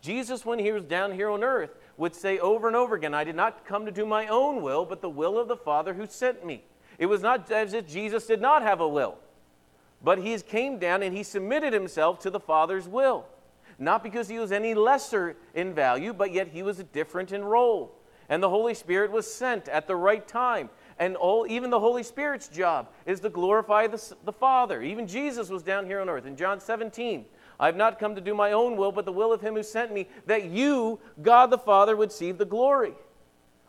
Jesus, 0.00 0.44
when 0.44 0.58
he 0.58 0.70
was 0.70 0.84
down 0.84 1.12
here 1.12 1.30
on 1.30 1.42
earth, 1.42 1.70
would 1.96 2.14
say 2.14 2.38
over 2.38 2.66
and 2.66 2.76
over 2.76 2.94
again, 2.94 3.14
I 3.14 3.24
did 3.24 3.36
not 3.36 3.64
come 3.64 3.86
to 3.86 3.92
do 3.92 4.06
my 4.06 4.26
own 4.28 4.62
will, 4.62 4.84
but 4.84 5.00
the 5.00 5.10
will 5.10 5.38
of 5.38 5.48
the 5.48 5.56
Father 5.56 5.94
who 5.94 6.06
sent 6.06 6.44
me. 6.44 6.62
It 6.98 7.06
was 7.06 7.22
not 7.22 7.50
as 7.50 7.72
if 7.72 7.88
Jesus 7.88 8.26
did 8.26 8.40
not 8.40 8.62
have 8.62 8.80
a 8.80 8.88
will, 8.88 9.18
but 10.02 10.18
he 10.18 10.36
came 10.38 10.78
down 10.78 11.02
and 11.02 11.16
he 11.16 11.22
submitted 11.22 11.72
himself 11.72 12.18
to 12.20 12.30
the 12.30 12.40
Father's 12.40 12.86
will. 12.86 13.26
Not 13.78 14.02
because 14.02 14.28
he 14.28 14.38
was 14.38 14.52
any 14.52 14.74
lesser 14.74 15.36
in 15.54 15.74
value, 15.74 16.12
but 16.12 16.32
yet 16.32 16.48
he 16.48 16.62
was 16.62 16.78
different 16.92 17.32
in 17.32 17.44
role. 17.44 17.94
And 18.28 18.42
the 18.42 18.48
Holy 18.48 18.74
Spirit 18.74 19.10
was 19.10 19.32
sent 19.32 19.68
at 19.68 19.86
the 19.86 19.96
right 19.96 20.26
time 20.26 20.70
and 20.98 21.16
all, 21.16 21.46
even 21.48 21.70
the 21.70 21.80
Holy 21.80 22.02
Spirit's 22.02 22.48
job 22.48 22.88
is 23.06 23.20
to 23.20 23.28
glorify 23.28 23.86
the, 23.86 24.14
the 24.24 24.32
Father. 24.32 24.82
Even 24.82 25.06
Jesus 25.06 25.48
was 25.48 25.62
down 25.62 25.86
here 25.86 26.00
on 26.00 26.08
earth. 26.08 26.26
In 26.26 26.36
John 26.36 26.60
17, 26.60 27.24
I 27.58 27.66
have 27.66 27.76
not 27.76 27.98
come 27.98 28.14
to 28.14 28.20
do 28.20 28.34
my 28.34 28.52
own 28.52 28.76
will, 28.76 28.92
but 28.92 29.04
the 29.04 29.12
will 29.12 29.32
of 29.32 29.40
him 29.40 29.54
who 29.54 29.62
sent 29.62 29.92
me, 29.92 30.08
that 30.26 30.44
you, 30.44 31.00
God 31.20 31.50
the 31.50 31.58
Father, 31.58 31.96
would 31.96 32.12
see 32.12 32.32
the 32.32 32.44
glory. 32.44 32.92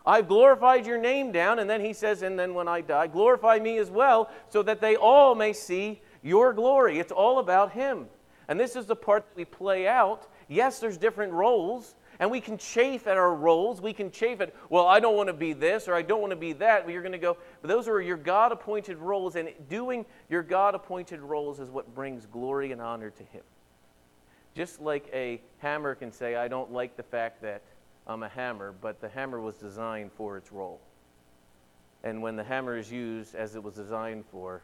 I've 0.06 0.28
glorified 0.28 0.86
your 0.86 1.00
name 1.00 1.32
down, 1.32 1.58
and 1.58 1.68
then 1.68 1.82
he 1.82 1.94
says, 1.94 2.22
and 2.22 2.38
then 2.38 2.54
when 2.54 2.68
I 2.68 2.82
die, 2.82 3.08
glorify 3.08 3.58
me 3.58 3.80
as 3.80 3.90
well, 3.90 4.30
so 4.50 4.62
that 4.62 4.82
they 4.82 4.96
all 4.96 5.34
may 5.34 5.52
see 5.52 6.02
your 6.22 6.54
glory. 6.54 7.00
It's 7.00 7.12
all 7.12 7.40
about 7.40 7.72
him. 7.72 8.06
And 8.48 8.60
this 8.60 8.76
is 8.76 8.86
the 8.86 8.96
part 8.96 9.28
that 9.28 9.36
we 9.36 9.46
play 9.46 9.88
out. 9.88 10.28
Yes, 10.48 10.80
there's 10.80 10.98
different 10.98 11.34
roles, 11.34 11.96
and 12.20 12.30
we 12.30 12.40
can 12.40 12.58
chafe 12.58 13.08
at 13.08 13.18
our 13.18 13.34
roles. 13.34 13.82
We 13.82 13.94
can 13.94 14.12
chafe 14.12 14.42
at, 14.42 14.54
well, 14.70 14.86
I 14.88 15.00
don't 15.00 15.16
want 15.16 15.28
to 15.28 15.34
be 15.34 15.54
this 15.54 15.88
or 15.88 15.96
I 15.96 16.02
don't 16.02 16.22
want 16.22 16.32
to 16.32 16.38
be 16.38 16.54
that. 16.54 16.86
But 16.86 16.94
you're 16.94 17.02
going 17.02 17.12
to 17.12 17.18
go, 17.18 17.38
but 17.62 17.68
those 17.68 17.88
are 17.88 18.02
your 18.02 18.18
God 18.18 18.52
appointed 18.52 18.98
roles, 18.98 19.36
and 19.36 19.50
doing 19.70 20.06
your 20.30 20.44
God 20.44 20.76
appointed 20.76 21.22
roles 21.22 21.60
is 21.60 21.70
what 21.70 21.94
brings 21.96 22.26
glory 22.26 22.72
and 22.72 22.82
honor 22.82 23.10
to 23.10 23.24
Him. 23.24 23.44
Just 24.54 24.80
like 24.80 25.10
a 25.14 25.42
hammer 25.58 25.96
can 25.96 26.12
say, 26.12 26.36
I 26.36 26.48
don't 26.48 26.72
like 26.72 26.96
the 26.96 27.04
fact 27.04 27.42
that 27.42 27.62
I'm 28.08 28.24
a 28.24 28.30
hammer, 28.30 28.74
but 28.80 29.02
the 29.02 29.10
hammer 29.10 29.42
was 29.42 29.56
designed 29.56 30.12
for 30.14 30.38
its 30.38 30.52
role. 30.52 30.80
And 32.04 32.22
when 32.22 32.36
the 32.36 32.44
hammer 32.44 32.78
is 32.78 32.92
used 32.92 33.34
as 33.34 33.56
it 33.56 33.64
was 33.64 33.74
designed 33.74 34.26
for, 34.32 34.62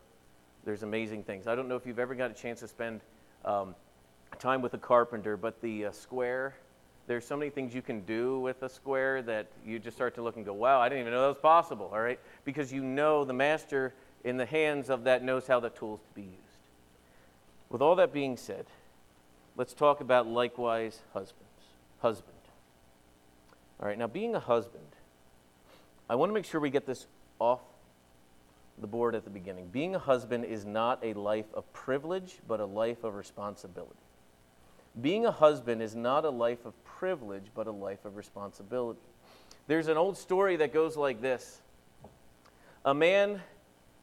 there's 0.63 0.83
amazing 0.83 1.23
things. 1.23 1.47
I 1.47 1.55
don't 1.55 1.67
know 1.67 1.75
if 1.75 1.87
you've 1.87 1.99
ever 1.99 2.13
got 2.13 2.29
a 2.29 2.35
chance 2.35 2.59
to 2.59 2.67
spend 2.67 3.01
um, 3.45 3.75
time 4.39 4.61
with 4.61 4.73
a 4.73 4.77
carpenter, 4.77 5.37
but 5.37 5.61
the 5.61 5.85
uh, 5.85 5.91
square 5.91 6.55
there's 7.07 7.25
so 7.25 7.35
many 7.35 7.49
things 7.49 7.73
you 7.73 7.81
can 7.81 8.01
do 8.01 8.39
with 8.39 8.63
a 8.63 8.69
square 8.69 9.21
that 9.23 9.47
you 9.65 9.79
just 9.79 9.97
start 9.97 10.15
to 10.15 10.21
look 10.21 10.37
and 10.37 10.45
go, 10.45 10.53
wow, 10.53 10.79
I 10.79 10.87
didn't 10.87 11.01
even 11.01 11.13
know 11.13 11.21
that 11.21 11.27
was 11.27 11.37
possible, 11.41 11.89
all 11.91 11.99
right? 11.99 12.19
Because 12.45 12.71
you 12.71 12.83
know 12.83 13.25
the 13.25 13.33
master 13.33 13.93
in 14.23 14.37
the 14.37 14.45
hands 14.45 14.89
of 14.89 15.03
that 15.05 15.23
knows 15.23 15.47
how 15.47 15.59
the 15.59 15.69
tool's 15.71 15.99
to 15.99 16.15
be 16.15 16.21
used. 16.21 16.35
With 17.69 17.81
all 17.81 17.95
that 17.95 18.13
being 18.13 18.37
said, 18.37 18.65
let's 19.57 19.73
talk 19.73 19.99
about 19.99 20.27
likewise 20.27 21.01
husbands. 21.13 21.43
Husband. 22.01 22.31
All 23.81 23.87
right, 23.87 23.97
now 23.97 24.07
being 24.07 24.35
a 24.35 24.39
husband, 24.39 24.83
I 26.09 26.15
want 26.15 26.29
to 26.29 26.33
make 26.33 26.45
sure 26.45 26.61
we 26.61 26.69
get 26.69 26.85
this 26.85 27.07
off 27.39 27.59
the 28.79 28.87
board 28.87 29.15
at 29.15 29.23
the 29.23 29.29
beginning. 29.29 29.67
Being 29.67 29.95
a 29.95 29.99
husband 29.99 30.45
is 30.45 30.65
not 30.65 30.99
a 31.03 31.13
life 31.13 31.53
of 31.53 31.71
privilege, 31.73 32.39
but 32.47 32.59
a 32.59 32.65
life 32.65 33.03
of 33.03 33.15
responsibility. 33.15 33.95
Being 34.99 35.25
a 35.25 35.31
husband 35.31 35.81
is 35.81 35.95
not 35.95 36.25
a 36.25 36.29
life 36.29 36.65
of 36.65 36.73
privilege, 36.83 37.45
but 37.55 37.67
a 37.67 37.71
life 37.71 38.03
of 38.03 38.17
responsibility. 38.17 38.99
There's 39.67 39.87
an 39.87 39.97
old 39.97 40.17
story 40.17 40.57
that 40.57 40.73
goes 40.73 40.97
like 40.97 41.21
this 41.21 41.61
A 42.83 42.93
man 42.93 43.41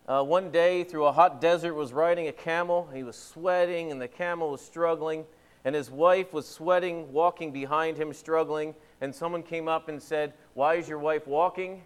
uh, 0.06 0.22
one 0.22 0.50
day 0.50 0.84
through 0.84 1.04
a 1.04 1.12
hot 1.12 1.40
desert 1.40 1.74
was 1.74 1.92
riding 1.92 2.28
a 2.28 2.32
camel. 2.32 2.88
He 2.94 3.02
was 3.02 3.16
sweating, 3.16 3.92
and 3.92 4.00
the 4.00 4.08
camel 4.08 4.50
was 4.50 4.62
struggling. 4.62 5.26
And 5.64 5.74
his 5.74 5.90
wife 5.90 6.32
was 6.32 6.48
sweating, 6.48 7.12
walking 7.12 7.52
behind 7.52 7.98
him, 7.98 8.14
struggling. 8.14 8.74
And 9.02 9.14
someone 9.14 9.42
came 9.42 9.68
up 9.68 9.90
and 9.90 10.02
said, 10.02 10.32
Why 10.54 10.76
is 10.76 10.88
your 10.88 10.98
wife 10.98 11.26
walking? 11.26 11.82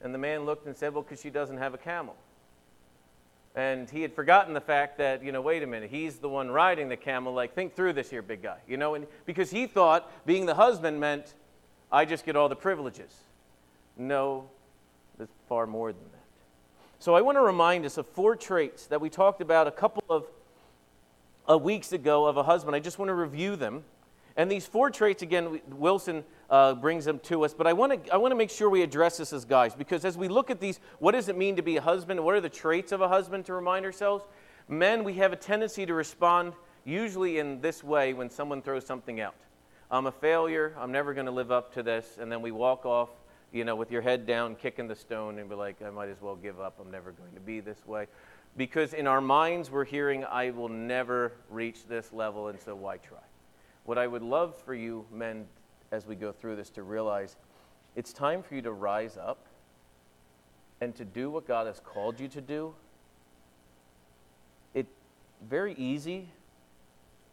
And 0.00 0.14
the 0.14 0.18
man 0.18 0.44
looked 0.44 0.66
and 0.66 0.76
said, 0.76 0.94
Well, 0.94 1.02
because 1.02 1.20
she 1.20 1.30
doesn't 1.30 1.58
have 1.58 1.74
a 1.74 1.78
camel. 1.78 2.16
And 3.54 3.90
he 3.90 4.02
had 4.02 4.12
forgotten 4.12 4.54
the 4.54 4.60
fact 4.60 4.98
that, 4.98 5.24
you 5.24 5.32
know, 5.32 5.40
wait 5.40 5.62
a 5.62 5.66
minute, 5.66 5.90
he's 5.90 6.18
the 6.18 6.28
one 6.28 6.50
riding 6.50 6.88
the 6.88 6.96
camel. 6.96 7.32
Like, 7.32 7.54
think 7.54 7.74
through 7.74 7.94
this 7.94 8.08
here, 8.08 8.22
big 8.22 8.42
guy. 8.42 8.58
You 8.68 8.76
know, 8.76 8.94
and 8.94 9.06
because 9.26 9.50
he 9.50 9.66
thought 9.66 10.10
being 10.26 10.46
the 10.46 10.54
husband 10.54 11.00
meant 11.00 11.34
I 11.90 12.04
just 12.04 12.24
get 12.24 12.36
all 12.36 12.48
the 12.48 12.56
privileges. 12.56 13.12
No, 13.96 14.48
it's 15.18 15.32
far 15.48 15.66
more 15.66 15.92
than 15.92 16.02
that. 16.12 16.18
So 17.00 17.14
I 17.14 17.20
want 17.20 17.36
to 17.36 17.42
remind 17.42 17.84
us 17.84 17.96
of 17.96 18.06
four 18.06 18.36
traits 18.36 18.86
that 18.86 19.00
we 19.00 19.08
talked 19.08 19.40
about 19.40 19.66
a 19.66 19.70
couple 19.70 20.04
of 20.10 20.26
uh, 21.48 21.56
weeks 21.56 21.92
ago 21.92 22.26
of 22.26 22.36
a 22.36 22.42
husband. 22.42 22.76
I 22.76 22.80
just 22.80 22.98
want 22.98 23.08
to 23.08 23.14
review 23.14 23.56
them. 23.56 23.84
And 24.36 24.50
these 24.50 24.66
four 24.66 24.90
traits, 24.90 25.22
again, 25.22 25.60
Wilson 25.70 26.24
uh, 26.50 26.74
brings 26.74 27.04
them 27.04 27.18
to 27.20 27.44
us. 27.44 27.54
But 27.54 27.66
I 27.66 27.72
want 27.72 28.04
to 28.04 28.12
I 28.12 28.16
want 28.16 28.32
to 28.32 28.36
make 28.36 28.50
sure 28.50 28.70
we 28.70 28.82
address 28.82 29.18
this 29.18 29.32
as 29.32 29.44
guys 29.44 29.74
because 29.74 30.04
as 30.04 30.16
we 30.16 30.28
look 30.28 30.50
at 30.50 30.60
these, 30.60 30.80
what 30.98 31.12
does 31.12 31.28
it 31.28 31.36
mean 31.36 31.56
to 31.56 31.62
be 31.62 31.76
a 31.76 31.80
husband? 31.80 32.22
What 32.22 32.34
are 32.34 32.40
the 32.40 32.48
traits 32.48 32.92
of 32.92 33.00
a 33.00 33.08
husband 33.08 33.46
to 33.46 33.54
remind 33.54 33.84
ourselves? 33.84 34.24
Men, 34.68 35.04
we 35.04 35.14
have 35.14 35.32
a 35.32 35.36
tendency 35.36 35.86
to 35.86 35.94
respond 35.94 36.52
usually 36.84 37.38
in 37.38 37.60
this 37.60 37.84
way 37.84 38.12
when 38.12 38.30
someone 38.30 38.62
throws 38.62 38.86
something 38.86 39.20
out. 39.20 39.34
I'm 39.90 40.06
a 40.06 40.12
failure. 40.12 40.74
I'm 40.78 40.92
never 40.92 41.14
going 41.14 41.26
to 41.26 41.32
live 41.32 41.50
up 41.50 41.72
to 41.74 41.82
this. 41.82 42.18
And 42.20 42.30
then 42.30 42.42
we 42.42 42.50
walk 42.50 42.84
off, 42.84 43.08
you 43.52 43.64
know, 43.64 43.76
with 43.76 43.90
your 43.90 44.02
head 44.02 44.26
down, 44.26 44.54
kicking 44.54 44.86
the 44.86 44.94
stone, 44.94 45.38
and 45.38 45.48
we're 45.48 45.56
like, 45.56 45.80
I 45.80 45.90
might 45.90 46.10
as 46.10 46.20
well 46.20 46.36
give 46.36 46.60
up. 46.60 46.78
I'm 46.80 46.90
never 46.90 47.12
going 47.12 47.32
to 47.32 47.40
be 47.40 47.60
this 47.60 47.86
way. 47.86 48.06
Because 48.56 48.92
in 48.92 49.06
our 49.06 49.20
minds, 49.20 49.70
we're 49.70 49.84
hearing, 49.86 50.24
I 50.24 50.50
will 50.50 50.68
never 50.68 51.32
reach 51.48 51.86
this 51.86 52.12
level, 52.12 52.48
and 52.48 52.60
so 52.60 52.74
why 52.74 52.98
try? 52.98 53.18
What 53.84 53.96
I 53.96 54.06
would 54.06 54.22
love 54.22 54.54
for 54.56 54.74
you 54.74 55.06
men 55.10 55.46
as 55.90 56.06
we 56.06 56.14
go 56.14 56.32
through 56.32 56.56
this 56.56 56.70
to 56.70 56.82
realize 56.82 57.36
it's 57.96 58.12
time 58.12 58.42
for 58.42 58.54
you 58.54 58.62
to 58.62 58.72
rise 58.72 59.16
up 59.16 59.46
and 60.80 60.94
to 60.96 61.04
do 61.04 61.30
what 61.30 61.46
God 61.46 61.66
has 61.66 61.80
called 61.80 62.20
you 62.20 62.28
to 62.28 62.40
do. 62.40 62.74
It's 64.74 64.92
very 65.48 65.74
easy 65.74 66.28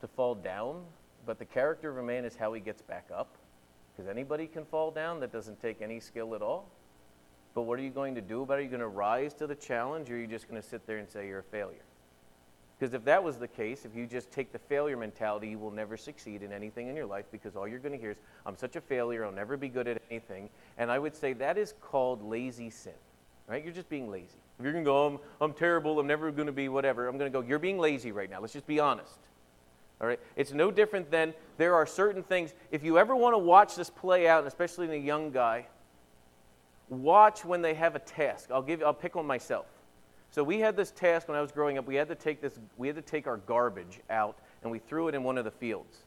to 0.02 0.08
fall 0.08 0.36
down, 0.36 0.84
but 1.26 1.39
the 1.39 1.46
character 1.46 1.89
of 1.89 1.98
a 1.98 2.04
man 2.04 2.26
is 2.26 2.36
how 2.36 2.54
he 2.54 2.62
gets 2.62 2.82
back 2.82 3.08
up. 3.15 3.28
Because 3.96 4.10
anybody 4.10 4.48
can 4.48 4.65
fall 4.65 4.91
down, 4.91 5.20
that 5.22 5.32
doesn't 5.32 5.62
take 5.62 5.82
any 5.82 6.00
skill 6.00 6.36
at 6.36 6.41
all. 6.41 6.68
But 7.54 7.62
what 7.62 7.80
are 7.80 7.84
you 7.84 7.89
going 7.89 8.15
to 8.15 8.22
do 8.22 8.41
about 8.41 8.56
it? 8.56 8.58
Are 8.58 8.63
you 8.63 8.70
going 8.70 8.82
to 8.82 8.88
rise 8.88 9.34
to 9.36 9.48
the 9.48 9.56
challenge, 9.56 10.12
or 10.12 10.15
are 10.15 10.20
you 10.20 10.28
just 10.28 10.50
going 10.50 10.62
to 10.62 10.68
sit 10.68 10.86
there 10.86 10.98
and 10.98 11.10
say 11.10 11.28
you're 11.28 11.39
a 11.39 11.44
failure? 11.44 11.85
Because 12.78 12.94
if 12.94 13.06
that 13.06 13.24
was 13.24 13.38
the 13.38 13.48
case, 13.48 13.86
if 13.86 13.96
you 13.96 14.06
just 14.06 14.32
take 14.32 14.52
the 14.52 14.60
failure 14.60 14.98
mentality, 14.98 15.48
you 15.48 15.58
will 15.58 15.72
never 15.72 15.96
succeed 15.96 16.44
in 16.44 16.52
anything 16.52 16.88
in 16.88 16.96
your 16.96 17.06
life 17.06 17.26
because 17.32 17.56
all 17.56 17.68
you're 17.68 17.80
going 17.80 17.94
to 17.94 17.98
hear 17.98 18.12
is, 18.12 18.18
I'm 18.46 18.58
such 18.58 18.76
a 18.76 18.82
failure, 18.82 19.26
I'll 19.26 19.32
never 19.32 19.56
be 19.56 19.70
good 19.70 19.88
at 19.88 20.02
anything. 20.12 20.50
And 20.78 20.92
I 20.92 21.00
would 21.00 21.16
say 21.16 21.32
that 21.34 21.58
is 21.58 21.74
called 21.80 22.22
lazy 22.22 22.70
sin, 22.70 22.94
right? 23.48 23.64
You're 23.64 23.74
just 23.74 23.90
being 23.90 24.12
lazy. 24.12 24.38
If 24.60 24.64
you're 24.64 24.74
going 24.74 24.84
to 24.84 24.90
go, 24.90 25.08
I'm, 25.08 25.20
I'm 25.40 25.54
terrible, 25.54 25.98
I'm 26.00 26.08
never 26.08 26.32
going 26.32 26.48
to 26.48 26.52
be 26.52 26.68
whatever, 26.68 27.08
I'm 27.08 27.18
going 27.18 27.32
to 27.32 27.42
go, 27.42 27.48
you're 27.48 27.60
being 27.60 27.80
lazy 27.80 28.12
right 28.12 28.30
now. 28.30 28.42
Let's 28.42 28.54
just 28.54 28.68
be 28.68 28.82
honest. 28.82 29.20
All 30.02 30.08
right? 30.08 30.20
It's 30.36 30.52
no 30.52 30.70
different 30.70 31.10
than 31.10 31.34
there 31.58 31.76
are 31.76 31.86
certain 31.86 32.24
things. 32.24 32.54
If 32.72 32.84
you 32.84 32.98
ever 32.98 33.16
want 33.16 33.36
to 33.36 33.38
watch 33.38 33.76
this 33.76 33.90
play 33.90 34.28
out, 34.28 34.40
and 34.40 34.48
especially 34.48 34.88
in 34.88 34.92
a 34.92 34.98
young 34.98 35.32
guy, 35.32 35.68
watch 36.90 37.46
when 37.46 37.62
they 37.62 37.74
have 37.74 37.96
a 37.96 38.00
task. 38.00 38.50
I'll 38.52 38.62
give 38.62 38.84
I'll 38.84 38.94
pick 38.94 39.16
on 39.16 39.26
myself. 39.26 39.66
So 40.36 40.43
we 40.43 40.60
had 40.60 40.76
this 40.76 40.91
task 40.91 41.30
when 41.30 41.38
I 41.38 41.41
was 41.41 41.54
growing 41.54 41.78
up. 41.78 41.88
We 41.88 41.95
had 41.95 42.10
to 42.10 42.15
take 42.15 42.41
this 42.41 42.60
we 42.76 42.88
had 42.88 42.98
to 42.98 43.02
take 43.02 43.26
our 43.26 43.38
garbage 43.38 44.02
out 44.10 44.38
and 44.63 44.69
we 44.69 44.80
threw 44.80 45.08
it 45.08 45.15
in 45.15 45.24
one 45.24 45.38
of 45.38 45.45
the 45.45 45.52
fields. 45.52 46.00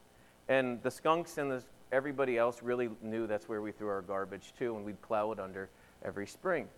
And 0.50 0.82
the 0.82 0.90
skunks 0.90 1.38
and 1.38 1.50
the, 1.50 1.62
everybody 1.92 2.36
else 2.36 2.62
really 2.62 2.90
knew 3.00 3.26
that's 3.26 3.48
where 3.48 3.62
we 3.62 3.72
threw 3.72 3.88
our 3.88 4.02
garbage 4.02 4.52
too 4.58 4.76
and 4.76 4.84
we'd 4.84 5.00
plow 5.00 5.32
it 5.32 5.40
under 5.40 5.70
every 6.04 6.26
spring. 6.26 6.68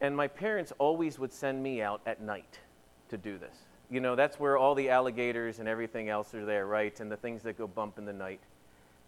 And 0.00 0.16
my 0.16 0.28
parents 0.28 0.72
always 0.78 1.18
would 1.18 1.32
send 1.32 1.60
me 1.60 1.82
out 1.82 2.00
at 2.06 2.22
night 2.22 2.60
to 3.08 3.18
do 3.18 3.36
this 3.36 3.56
you 3.90 3.98
know, 3.98 4.14
that's 4.14 4.38
where 4.38 4.56
all 4.56 4.76
the 4.76 4.88
alligators 4.88 5.58
and 5.58 5.66
everything 5.66 6.10
else 6.10 6.32
are 6.32 6.44
there, 6.44 6.64
right? 6.64 7.00
And 7.00 7.10
the 7.10 7.16
things 7.16 7.42
that 7.42 7.58
go 7.58 7.66
bump 7.66 7.98
in 7.98 8.04
the 8.04 8.12
night. 8.12 8.38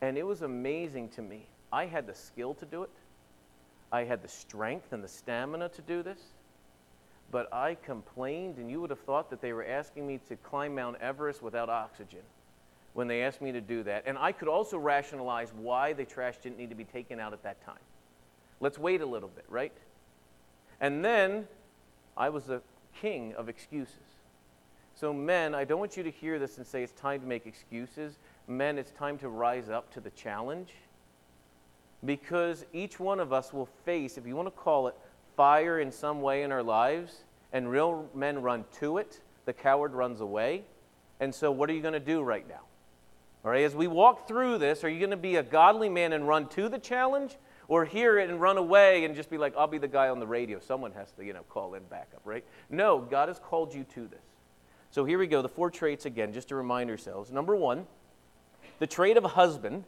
And 0.00 0.18
it 0.18 0.26
was 0.26 0.42
amazing 0.42 1.10
to 1.10 1.22
me. 1.22 1.46
I 1.72 1.86
had 1.86 2.08
the 2.08 2.14
skill 2.14 2.52
to 2.54 2.66
do 2.66 2.82
it, 2.82 2.90
I 3.92 4.02
had 4.02 4.22
the 4.22 4.28
strength 4.28 4.92
and 4.92 5.04
the 5.04 5.08
stamina 5.08 5.68
to 5.68 5.82
do 5.82 6.02
this. 6.02 6.18
But 7.32 7.52
I 7.52 7.74
complained, 7.74 8.58
and 8.58 8.70
you 8.70 8.80
would 8.82 8.90
have 8.90 9.00
thought 9.00 9.30
that 9.30 9.40
they 9.40 9.54
were 9.54 9.64
asking 9.64 10.06
me 10.06 10.20
to 10.28 10.36
climb 10.36 10.74
Mount 10.76 10.98
Everest 11.00 11.42
without 11.42 11.70
oxygen 11.70 12.20
when 12.92 13.08
they 13.08 13.22
asked 13.22 13.40
me 13.40 13.52
to 13.52 13.60
do 13.60 13.82
that. 13.84 14.04
And 14.06 14.18
I 14.18 14.32
could 14.32 14.48
also 14.48 14.78
rationalize 14.78 15.50
why 15.56 15.94
the 15.94 16.04
trash 16.04 16.36
didn't 16.36 16.58
need 16.58 16.68
to 16.68 16.76
be 16.76 16.84
taken 16.84 17.18
out 17.18 17.32
at 17.32 17.42
that 17.42 17.64
time. 17.64 17.80
Let's 18.60 18.78
wait 18.78 19.00
a 19.00 19.06
little 19.06 19.30
bit, 19.30 19.46
right? 19.48 19.72
And 20.78 21.02
then 21.02 21.48
I 22.18 22.28
was 22.28 22.44
the 22.44 22.60
king 23.00 23.34
of 23.34 23.48
excuses. 23.48 23.96
So, 24.94 25.14
men, 25.14 25.54
I 25.54 25.64
don't 25.64 25.78
want 25.78 25.96
you 25.96 26.02
to 26.02 26.10
hear 26.10 26.38
this 26.38 26.58
and 26.58 26.66
say 26.66 26.82
it's 26.82 26.92
time 26.92 27.22
to 27.22 27.26
make 27.26 27.46
excuses. 27.46 28.18
Men, 28.46 28.76
it's 28.76 28.90
time 28.90 29.16
to 29.18 29.30
rise 29.30 29.70
up 29.70 29.90
to 29.94 30.00
the 30.00 30.10
challenge. 30.10 30.74
Because 32.04 32.66
each 32.74 33.00
one 33.00 33.20
of 33.20 33.32
us 33.32 33.54
will 33.54 33.68
face, 33.86 34.18
if 34.18 34.26
you 34.26 34.36
want 34.36 34.48
to 34.48 34.52
call 34.52 34.88
it, 34.88 34.94
fire 35.36 35.80
in 35.80 35.90
some 35.90 36.20
way 36.20 36.42
in 36.42 36.52
our 36.52 36.62
lives, 36.62 37.24
and 37.52 37.70
real 37.70 38.08
men 38.14 38.42
run 38.42 38.64
to 38.80 38.98
it, 38.98 39.20
the 39.44 39.52
coward 39.52 39.92
runs 39.92 40.20
away. 40.20 40.64
And 41.20 41.34
so, 41.34 41.50
what 41.50 41.70
are 41.70 41.72
you 41.72 41.82
going 41.82 41.94
to 41.94 42.00
do 42.00 42.22
right 42.22 42.48
now? 42.48 42.62
All 43.44 43.50
right, 43.50 43.64
as 43.64 43.74
we 43.74 43.88
walk 43.88 44.28
through 44.28 44.58
this, 44.58 44.84
are 44.84 44.88
you 44.88 44.98
going 44.98 45.10
to 45.10 45.16
be 45.16 45.36
a 45.36 45.42
godly 45.42 45.88
man 45.88 46.12
and 46.12 46.26
run 46.28 46.48
to 46.50 46.68
the 46.68 46.78
challenge? 46.78 47.36
Or 47.68 47.84
hear 47.84 48.18
it 48.18 48.28
and 48.28 48.40
run 48.40 48.58
away 48.58 49.04
and 49.04 49.14
just 49.14 49.30
be 49.30 49.38
like, 49.38 49.54
I'll 49.56 49.66
be 49.66 49.78
the 49.78 49.88
guy 49.88 50.08
on 50.08 50.20
the 50.20 50.26
radio. 50.26 50.60
Someone 50.60 50.92
has 50.92 51.10
to, 51.12 51.24
you 51.24 51.32
know, 51.32 51.42
call 51.48 51.74
in 51.74 51.82
backup, 51.84 52.20
right? 52.24 52.44
No, 52.68 52.98
God 52.98 53.28
has 53.28 53.38
called 53.38 53.72
you 53.72 53.84
to 53.94 54.06
this. 54.08 54.20
So 54.90 55.04
here 55.04 55.18
we 55.18 55.26
go, 55.26 55.40
the 55.40 55.48
four 55.48 55.70
traits 55.70 56.04
again, 56.04 56.32
just 56.32 56.48
to 56.48 56.54
remind 56.54 56.90
ourselves. 56.90 57.32
Number 57.32 57.56
one, 57.56 57.86
the 58.78 58.86
trait 58.86 59.16
of 59.16 59.24
a 59.24 59.28
husband. 59.28 59.84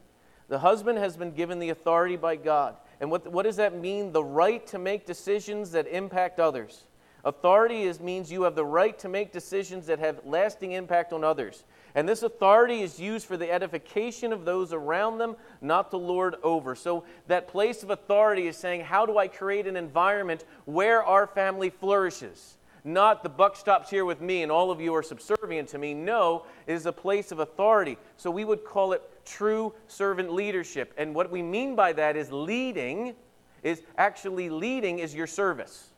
The 0.47 0.59
husband 0.59 0.97
has 0.97 1.17
been 1.17 1.31
given 1.31 1.59
the 1.59 1.69
authority 1.69 2.15
by 2.15 2.37
God. 2.37 2.75
And 2.99 3.11
what, 3.11 3.31
what 3.31 3.43
does 3.43 3.57
that 3.57 3.79
mean? 3.79 4.11
The 4.11 4.23
right 4.23 4.65
to 4.67 4.79
make 4.79 5.05
decisions 5.05 5.71
that 5.71 5.87
impact 5.87 6.39
others. 6.39 6.85
Authority 7.23 7.83
is, 7.83 7.99
means 7.99 8.31
you 8.31 8.43
have 8.43 8.55
the 8.55 8.65
right 8.65 8.97
to 8.99 9.09
make 9.09 9.31
decisions 9.31 9.87
that 9.87 9.97
have 9.97 10.21
lasting 10.25 10.73
impact 10.73 11.11
on 11.11 11.23
others. 11.23 11.63
And 11.95 12.07
this 12.07 12.21
authority 12.21 12.81
is 12.81 12.99
used 12.99 13.25
for 13.25 13.35
the 13.35 13.51
edification 13.51 14.31
of 14.31 14.45
those 14.45 14.73
around 14.73 15.17
them, 15.17 15.35
not 15.59 15.89
to 15.91 15.97
lord 15.97 16.35
over. 16.43 16.75
So 16.75 17.03
that 17.27 17.47
place 17.47 17.81
of 17.81 17.89
authority 17.89 18.47
is 18.47 18.57
saying, 18.57 18.81
how 18.81 19.07
do 19.07 19.17
I 19.17 19.27
create 19.27 19.65
an 19.65 19.75
environment 19.75 20.45
where 20.65 21.03
our 21.03 21.25
family 21.25 21.69
flourishes? 21.69 22.57
not 22.85 23.23
the 23.23 23.29
buck 23.29 23.57
stops 23.57 23.89
here 23.89 24.05
with 24.05 24.21
me 24.21 24.43
and 24.43 24.51
all 24.51 24.69
of 24.69 24.79
you 24.79 24.93
are 24.93 25.01
subservient 25.01 25.67
to 25.69 25.77
me. 25.79 25.93
No, 25.93 26.45
it 26.67 26.73
is 26.73 26.85
a 26.85 26.91
place 26.91 27.31
of 27.31 27.39
authority. 27.39 27.97
So 28.15 28.29
we 28.29 28.45
would 28.45 28.63
call 28.63 28.93
it 28.93 29.01
true 29.25 29.73
servant 29.87 30.31
leadership. 30.31 30.93
And 30.97 31.13
what 31.13 31.31
we 31.31 31.41
mean 31.41 31.75
by 31.75 31.93
that 31.93 32.15
is 32.15 32.31
leading, 32.31 33.15
is 33.63 33.81
actually 33.97 34.49
leading 34.49 34.99
is 34.99 35.13
your 35.13 35.27
service 35.27 35.89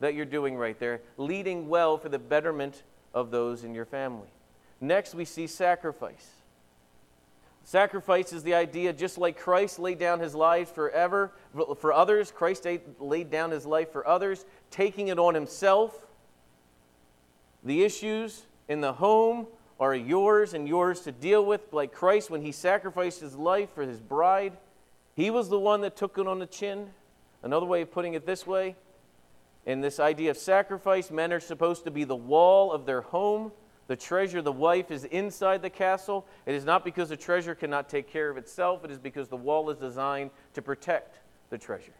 that 0.00 0.14
you're 0.14 0.24
doing 0.24 0.56
right 0.56 0.78
there, 0.78 1.00
leading 1.16 1.68
well 1.68 1.96
for 1.98 2.08
the 2.08 2.18
betterment 2.18 2.82
of 3.14 3.30
those 3.30 3.64
in 3.64 3.74
your 3.74 3.86
family. 3.86 4.28
Next, 4.80 5.14
we 5.14 5.24
see 5.24 5.46
sacrifice. 5.46 6.30
Sacrifice 7.64 8.32
is 8.32 8.44
the 8.44 8.54
idea, 8.54 8.92
just 8.92 9.18
like 9.18 9.38
Christ 9.38 9.78
laid 9.78 9.98
down 9.98 10.20
his 10.20 10.34
life 10.34 10.72
forever 10.72 11.32
for 11.78 11.92
others, 11.92 12.30
Christ 12.30 12.66
laid 13.00 13.30
down 13.30 13.50
his 13.50 13.66
life 13.66 13.90
for 13.90 14.06
others, 14.06 14.44
taking 14.70 15.08
it 15.08 15.18
on 15.18 15.34
himself. 15.34 16.06
The 17.64 17.82
issues 17.82 18.42
in 18.68 18.80
the 18.80 18.92
home 18.92 19.48
are 19.78 19.94
yours 19.94 20.54
and 20.54 20.66
yours 20.66 21.00
to 21.02 21.12
deal 21.12 21.44
with, 21.44 21.72
like 21.72 21.92
Christ 21.92 22.30
when 22.30 22.42
he 22.42 22.52
sacrificed 22.52 23.20
his 23.20 23.36
life 23.36 23.70
for 23.74 23.82
his 23.82 24.00
bride. 24.00 24.56
He 25.14 25.30
was 25.30 25.48
the 25.48 25.58
one 25.58 25.82
that 25.82 25.96
took 25.96 26.18
it 26.18 26.26
on 26.26 26.38
the 26.38 26.46
chin. 26.46 26.90
Another 27.42 27.66
way 27.66 27.82
of 27.82 27.90
putting 27.90 28.14
it 28.14 28.26
this 28.26 28.46
way 28.46 28.76
in 29.64 29.80
this 29.80 29.98
idea 29.98 30.30
of 30.30 30.36
sacrifice, 30.36 31.10
men 31.10 31.32
are 31.32 31.40
supposed 31.40 31.84
to 31.84 31.90
be 31.90 32.04
the 32.04 32.16
wall 32.16 32.72
of 32.72 32.86
their 32.86 33.00
home 33.00 33.50
the 33.86 33.96
treasure, 33.96 34.42
the 34.42 34.52
wife, 34.52 34.90
is 34.90 35.04
inside 35.04 35.62
the 35.62 35.70
castle. 35.70 36.26
It 36.44 36.54
is 36.54 36.64
not 36.64 36.84
because 36.84 37.08
the 37.08 37.16
treasure 37.16 37.54
cannot 37.54 37.88
take 37.88 38.08
care 38.08 38.30
of 38.30 38.36
itself, 38.36 38.84
it 38.84 38.90
is 38.90 38.98
because 38.98 39.28
the 39.28 39.36
wall 39.36 39.70
is 39.70 39.78
designed 39.78 40.30
to 40.54 40.62
protect 40.62 41.20
the 41.50 41.58
treasure. 41.58 41.94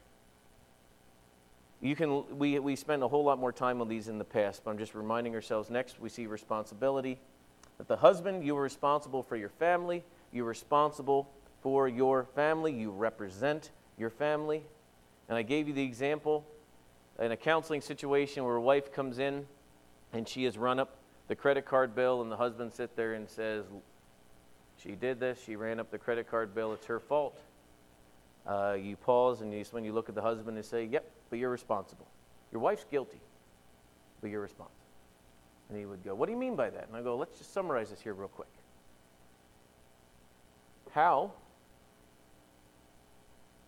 You 1.80 1.94
can, 1.94 2.38
we, 2.38 2.58
we 2.58 2.74
spent 2.74 3.02
a 3.02 3.08
whole 3.08 3.22
lot 3.22 3.38
more 3.38 3.52
time 3.52 3.80
on 3.80 3.88
these 3.88 4.08
in 4.08 4.18
the 4.18 4.24
past, 4.24 4.62
but 4.64 4.70
I'm 4.70 4.78
just 4.78 4.94
reminding 4.94 5.34
ourselves 5.34 5.70
next 5.70 6.00
we 6.00 6.08
see 6.08 6.26
responsibility. 6.26 7.18
That 7.78 7.88
the 7.88 7.96
husband, 7.96 8.44
you 8.44 8.56
are 8.56 8.62
responsible 8.62 9.22
for 9.22 9.36
your 9.36 9.48
family, 9.48 10.02
you're 10.32 10.44
responsible 10.44 11.28
for 11.62 11.88
your 11.88 12.24
family, 12.24 12.72
you 12.72 12.90
represent 12.90 13.70
your 13.98 14.10
family. 14.10 14.62
And 15.28 15.36
I 15.36 15.42
gave 15.42 15.68
you 15.68 15.74
the 15.74 15.82
example 15.82 16.46
in 17.18 17.32
a 17.32 17.36
counseling 17.36 17.80
situation 17.80 18.44
where 18.44 18.56
a 18.56 18.60
wife 18.60 18.92
comes 18.92 19.18
in 19.18 19.46
and 20.12 20.28
she 20.28 20.44
has 20.44 20.56
run 20.56 20.78
up 20.78 20.96
the 21.28 21.34
credit 21.34 21.64
card 21.64 21.94
bill, 21.94 22.22
and 22.22 22.30
the 22.30 22.36
husband 22.36 22.72
sits 22.72 22.94
there 22.94 23.14
and 23.14 23.28
says, 23.28 23.64
She 24.76 24.92
did 24.92 25.18
this, 25.18 25.42
she 25.44 25.56
ran 25.56 25.80
up 25.80 25.90
the 25.90 25.98
credit 25.98 26.30
card 26.30 26.54
bill, 26.54 26.72
it's 26.72 26.86
her 26.86 27.00
fault. 27.00 27.40
Uh, 28.46 28.76
you 28.80 28.96
pause 28.96 29.40
and 29.40 29.52
you, 29.52 29.64
when 29.72 29.84
you 29.84 29.92
look 29.92 30.08
at 30.08 30.14
the 30.14 30.22
husband 30.22 30.56
and 30.56 30.64
say, 30.64 30.84
Yep, 30.84 31.10
but 31.30 31.38
you're 31.38 31.50
responsible. 31.50 32.06
Your 32.52 32.60
wife's 32.60 32.84
guilty, 32.88 33.20
but 34.20 34.30
you're 34.30 34.40
responsible. 34.40 34.85
And 35.68 35.78
he 35.78 35.84
would 35.86 36.04
go, 36.04 36.14
What 36.14 36.26
do 36.26 36.32
you 36.32 36.38
mean 36.38 36.56
by 36.56 36.70
that? 36.70 36.86
And 36.88 36.96
I 36.96 37.02
go, 37.02 37.16
Let's 37.16 37.38
just 37.38 37.52
summarize 37.52 37.90
this 37.90 38.00
here 38.00 38.14
real 38.14 38.28
quick. 38.28 38.48
How 40.92 41.32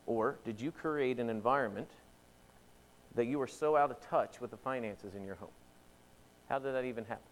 or 0.07 0.39
did 0.45 0.61
you 0.61 0.73
create 0.73 1.19
an 1.21 1.29
environment 1.29 1.91
that 3.15 3.27
you 3.27 3.39
were 3.39 3.47
so 3.47 3.77
out 3.77 3.91
of 3.91 4.01
touch 4.09 4.41
with 4.41 4.51
the 4.51 4.57
finances 4.57 5.15
in 5.15 5.25
your 5.25 5.35
home? 5.35 5.51
How 6.49 6.59
did 6.59 6.75
that 6.75 6.85
even 6.85 7.05
happen? 7.05 7.23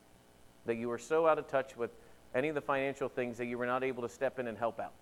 that 0.66 0.76
you 0.76 0.88
were 0.88 0.98
so 0.98 1.26
out 1.26 1.38
of 1.38 1.48
touch 1.48 1.76
with 1.76 1.90
any 2.34 2.48
of 2.48 2.54
the 2.54 2.60
financial 2.60 3.08
things 3.08 3.38
that 3.38 3.46
you 3.46 3.56
were 3.56 3.66
not 3.66 3.82
able 3.82 4.02
to 4.02 4.08
step 4.08 4.38
in 4.38 4.48
and 4.48 4.58
help 4.58 4.78
out 4.78 4.92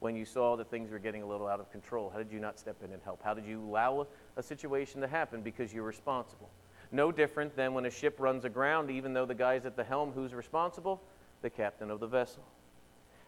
when 0.00 0.16
you 0.16 0.24
saw 0.24 0.56
that 0.56 0.70
things 0.70 0.90
were 0.90 0.98
getting 0.98 1.22
a 1.22 1.26
little 1.26 1.46
out 1.46 1.60
of 1.60 1.70
control? 1.70 2.10
How 2.10 2.18
did 2.18 2.32
you 2.32 2.40
not 2.40 2.58
step 2.58 2.76
in 2.82 2.92
and 2.92 3.02
help? 3.02 3.22
How 3.22 3.34
did 3.34 3.44
you 3.44 3.62
allow 3.62 4.06
a, 4.36 4.42
situation 4.42 5.02
to 5.02 5.06
happen 5.06 5.42
because 5.42 5.72
you're 5.72 5.84
responsible? 5.84 6.48
No 6.92 7.12
different 7.12 7.54
than 7.54 7.74
when 7.74 7.86
a 7.86 7.90
ship 7.90 8.16
runs 8.18 8.44
aground, 8.44 8.90
even 8.90 9.12
though 9.12 9.26
the 9.26 9.34
guy's 9.34 9.64
at 9.64 9.76
the 9.76 9.84
helm, 9.84 10.12
who's 10.12 10.34
responsible? 10.34 11.00
The 11.42 11.50
captain 11.50 11.90
of 11.90 12.00
the 12.00 12.06
vessel. 12.06 12.44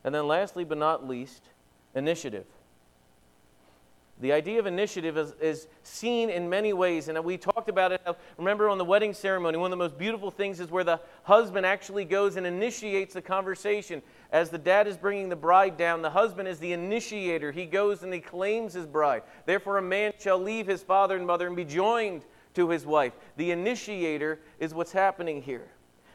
And 0.05 0.15
then, 0.15 0.27
lastly 0.27 0.65
but 0.65 0.79
not 0.79 1.07
least, 1.07 1.43
initiative. 1.95 2.47
The 4.21 4.33
idea 4.33 4.61
of 4.61 4.67
initiative 4.67 5.17
is, 5.17 5.33
is, 5.41 5.67
seen 5.83 6.31
in 6.31 6.49
many 6.49 6.73
ways, 6.73 7.09
and 7.09 7.23
we 7.25 7.37
talked 7.37 7.69
about 7.69 7.91
it. 7.91 8.01
Remember 8.37 8.69
on 8.69 8.79
the 8.79 8.85
wedding 8.85 9.15
ceremony, 9.15 9.59
one 9.59 9.73
of 9.73 9.77
the 9.77 9.83
most 9.83 9.99
beautiful 9.99 10.31
things 10.31 10.61
is 10.61 10.71
where 10.71 10.85
the 10.85 11.01
husband 11.25 11.67
actually 11.67 12.05
goes 12.05 12.37
and 12.37 12.47
initiates 12.47 13.15
the 13.15 13.23
conversation. 13.23 14.01
As 14.31 14.49
the 14.49 14.59
dad 14.59 14.87
is 14.87 14.97
bringing 14.97 15.29
the 15.29 15.35
bride 15.35 15.77
down, 15.77 16.03
the 16.03 16.11
husband 16.11 16.47
is 16.47 16.61
the 16.61 16.73
initiator. 16.73 17.51
He 17.51 17.67
goes 17.67 18.05
and 18.05 18.15
he 18.15 18.21
claims 18.21 18.75
his 18.75 18.87
bride. 18.87 19.23
Therefore, 19.45 19.79
a 19.79 19.83
man 19.83 20.13
shall 20.21 20.39
leave 20.39 20.69
his 20.69 20.83
father 20.85 21.17
and 21.17 21.27
mother 21.27 21.49
and 21.49 21.57
be 21.57 21.65
joined 21.65 22.25
to 22.55 22.69
his 22.69 22.87
wife. 22.87 23.13
The 23.37 23.51
initiator 23.51 24.41
is 24.59 24.75
what's 24.75 24.93
happening 24.93 25.43
here. 25.43 25.69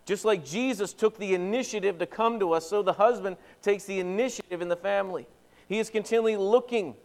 Just 0.06 0.24
like 0.24 0.46
Jesus 0.46 0.94
took 0.94 1.18
the 1.18 1.34
initiative 1.34 2.00
to 2.00 2.06
come 2.06 2.40
to 2.40 2.54
us, 2.54 2.70
so 2.70 2.82
the 2.82 2.94
husband 2.94 3.36
takes 3.62 3.84
the 3.84 4.00
initiative 4.00 4.62
in 4.62 4.70
the 4.70 4.76
family. 4.76 5.28
He 5.68 5.80
is 5.80 5.90
continually 5.90 6.38
looking 6.38 6.96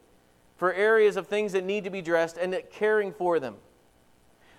for 0.57 0.73
areas 0.73 1.17
of 1.17 1.27
things 1.27 1.53
that 1.53 1.65
need 1.65 1.83
to 1.83 1.91
be 1.91 1.99
addressed 1.99 2.37
and 2.37 2.57
caring 2.71 3.13
for 3.13 3.41
them. 3.41 3.57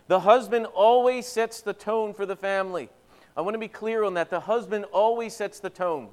The 0.07 0.19
husband 0.19 0.65
always 0.65 1.25
sets 1.25 1.61
the 1.61 1.71
tone 1.71 2.13
for 2.13 2.25
the 2.25 2.35
family. 2.35 2.89
I 3.37 3.41
want 3.41 3.55
to 3.55 3.59
be 3.59 3.69
clear 3.69 4.03
on 4.03 4.15
that. 4.15 4.29
The 4.29 4.41
husband 4.41 4.85
always 4.91 5.33
sets 5.33 5.59
the 5.59 5.69
tone. 5.69 6.09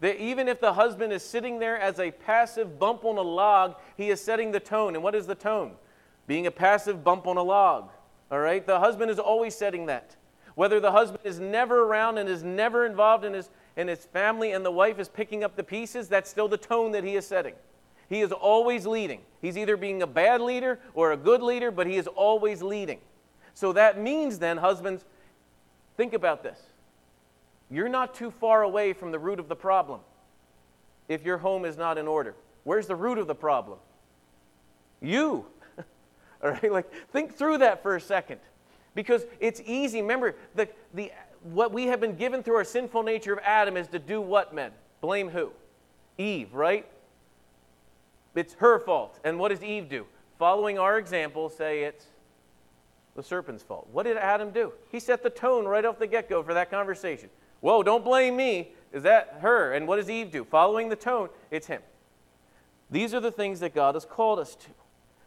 That 0.00 0.20
even 0.20 0.48
if 0.48 0.60
the 0.60 0.72
husband 0.72 1.12
is 1.12 1.22
sitting 1.22 1.58
there 1.58 1.78
as 1.78 2.00
a 2.00 2.10
passive 2.10 2.78
bump 2.78 3.04
on 3.04 3.16
a 3.16 3.22
log, 3.22 3.76
he 3.96 4.10
is 4.10 4.20
setting 4.20 4.50
the 4.50 4.60
tone. 4.60 4.94
And 4.94 5.02
what 5.02 5.14
is 5.14 5.26
the 5.26 5.34
tone? 5.34 5.72
Being 6.26 6.46
a 6.46 6.50
passive 6.50 7.04
bump 7.04 7.26
on 7.26 7.36
a 7.36 7.42
log. 7.42 7.90
All 8.30 8.38
right? 8.38 8.64
The 8.66 8.78
husband 8.78 9.10
is 9.10 9.18
always 9.18 9.54
setting 9.54 9.86
that. 9.86 10.16
Whether 10.54 10.80
the 10.80 10.92
husband 10.92 11.20
is 11.24 11.38
never 11.38 11.84
around 11.84 12.18
and 12.18 12.28
is 12.28 12.42
never 12.42 12.84
involved 12.84 13.24
in 13.24 13.32
his, 13.32 13.48
in 13.76 13.88
his 13.88 14.06
family 14.06 14.52
and 14.52 14.64
the 14.64 14.72
wife 14.72 14.98
is 14.98 15.08
picking 15.08 15.44
up 15.44 15.56
the 15.56 15.62
pieces, 15.62 16.08
that's 16.08 16.28
still 16.28 16.48
the 16.48 16.58
tone 16.58 16.92
that 16.92 17.04
he 17.04 17.14
is 17.14 17.26
setting. 17.26 17.54
He 18.08 18.20
is 18.20 18.32
always 18.32 18.86
leading. 18.86 19.20
He's 19.40 19.56
either 19.56 19.76
being 19.76 20.02
a 20.02 20.06
bad 20.06 20.40
leader 20.40 20.80
or 20.94 21.12
a 21.12 21.16
good 21.16 21.42
leader, 21.42 21.70
but 21.70 21.86
he 21.86 21.96
is 21.96 22.06
always 22.06 22.62
leading. 22.62 22.98
So 23.54 23.72
that 23.74 24.00
means 24.00 24.38
then, 24.38 24.56
husbands, 24.56 25.04
think 25.96 26.14
about 26.14 26.42
this. 26.42 26.58
You're 27.70 27.88
not 27.88 28.14
too 28.14 28.30
far 28.30 28.62
away 28.62 28.94
from 28.94 29.12
the 29.12 29.18
root 29.18 29.38
of 29.38 29.48
the 29.48 29.56
problem 29.56 30.00
if 31.08 31.24
your 31.24 31.38
home 31.38 31.64
is 31.64 31.76
not 31.76 31.98
in 31.98 32.08
order. 32.08 32.34
Where's 32.64 32.86
the 32.86 32.96
root 32.96 33.18
of 33.18 33.26
the 33.26 33.34
problem? 33.34 33.78
You. 35.00 35.46
All 36.44 36.50
right, 36.50 36.70
like 36.70 36.92
think 37.10 37.34
through 37.34 37.58
that 37.58 37.82
for 37.82 37.96
a 37.96 38.00
second. 38.00 38.40
Because 38.94 39.26
it's 39.40 39.60
easy. 39.64 40.00
Remember, 40.00 40.34
the, 40.54 40.68
the, 40.94 41.12
what 41.42 41.72
we 41.72 41.86
have 41.86 42.00
been 42.00 42.16
given 42.16 42.42
through 42.42 42.56
our 42.56 42.64
sinful 42.64 43.02
nature 43.02 43.32
of 43.32 43.38
Adam 43.44 43.76
is 43.76 43.88
to 43.88 43.98
do 43.98 44.20
what, 44.20 44.54
men? 44.54 44.72
Blame 45.00 45.28
who? 45.28 45.52
Eve, 46.16 46.52
right? 46.52 46.86
It's 48.34 48.54
her 48.54 48.78
fault. 48.80 49.18
And 49.24 49.38
what 49.38 49.48
does 49.48 49.62
Eve 49.62 49.88
do? 49.88 50.06
Following 50.38 50.78
our 50.78 50.98
example, 50.98 51.48
say 51.48 51.84
it's 51.84 52.06
the 53.16 53.22
serpent's 53.22 53.62
fault. 53.62 53.88
What 53.92 54.04
did 54.04 54.16
Adam 54.16 54.50
do? 54.50 54.72
He 54.90 55.00
set 55.00 55.22
the 55.22 55.30
tone 55.30 55.64
right 55.64 55.84
off 55.84 55.98
the 55.98 56.06
get 56.06 56.28
go 56.28 56.42
for 56.42 56.54
that 56.54 56.70
conversation. 56.70 57.30
Whoa, 57.60 57.82
don't 57.82 58.04
blame 58.04 58.36
me. 58.36 58.72
Is 58.92 59.02
that 59.02 59.38
her? 59.40 59.72
And 59.72 59.88
what 59.88 59.96
does 59.96 60.08
Eve 60.08 60.30
do? 60.30 60.44
Following 60.44 60.88
the 60.88 60.96
tone, 60.96 61.28
it's 61.50 61.66
him. 61.66 61.82
These 62.90 63.12
are 63.14 63.20
the 63.20 63.32
things 63.32 63.60
that 63.60 63.74
God 63.74 63.94
has 63.94 64.04
called 64.04 64.38
us 64.38 64.54
to. 64.54 64.70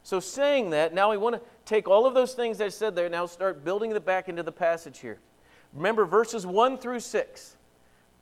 So, 0.04 0.20
saying 0.20 0.72
that, 0.72 0.94
now 0.94 1.12
we 1.12 1.18
want 1.18 1.36
to 1.36 1.42
take 1.66 1.88
all 1.88 2.06
of 2.06 2.14
those 2.14 2.34
things 2.34 2.60
I 2.60 2.70
said 2.70 2.96
there, 2.96 3.08
now 3.10 3.26
start 3.26 3.64
building 3.64 3.92
it 3.92 4.06
back 4.06 4.30
into 4.30 4.44
the 4.44 4.52
passage 4.52 5.00
here. 5.00 5.20
Remember, 5.74 6.06
verses 6.06 6.46
1 6.46 6.80
through 6.80 7.00
6, 7.00 7.58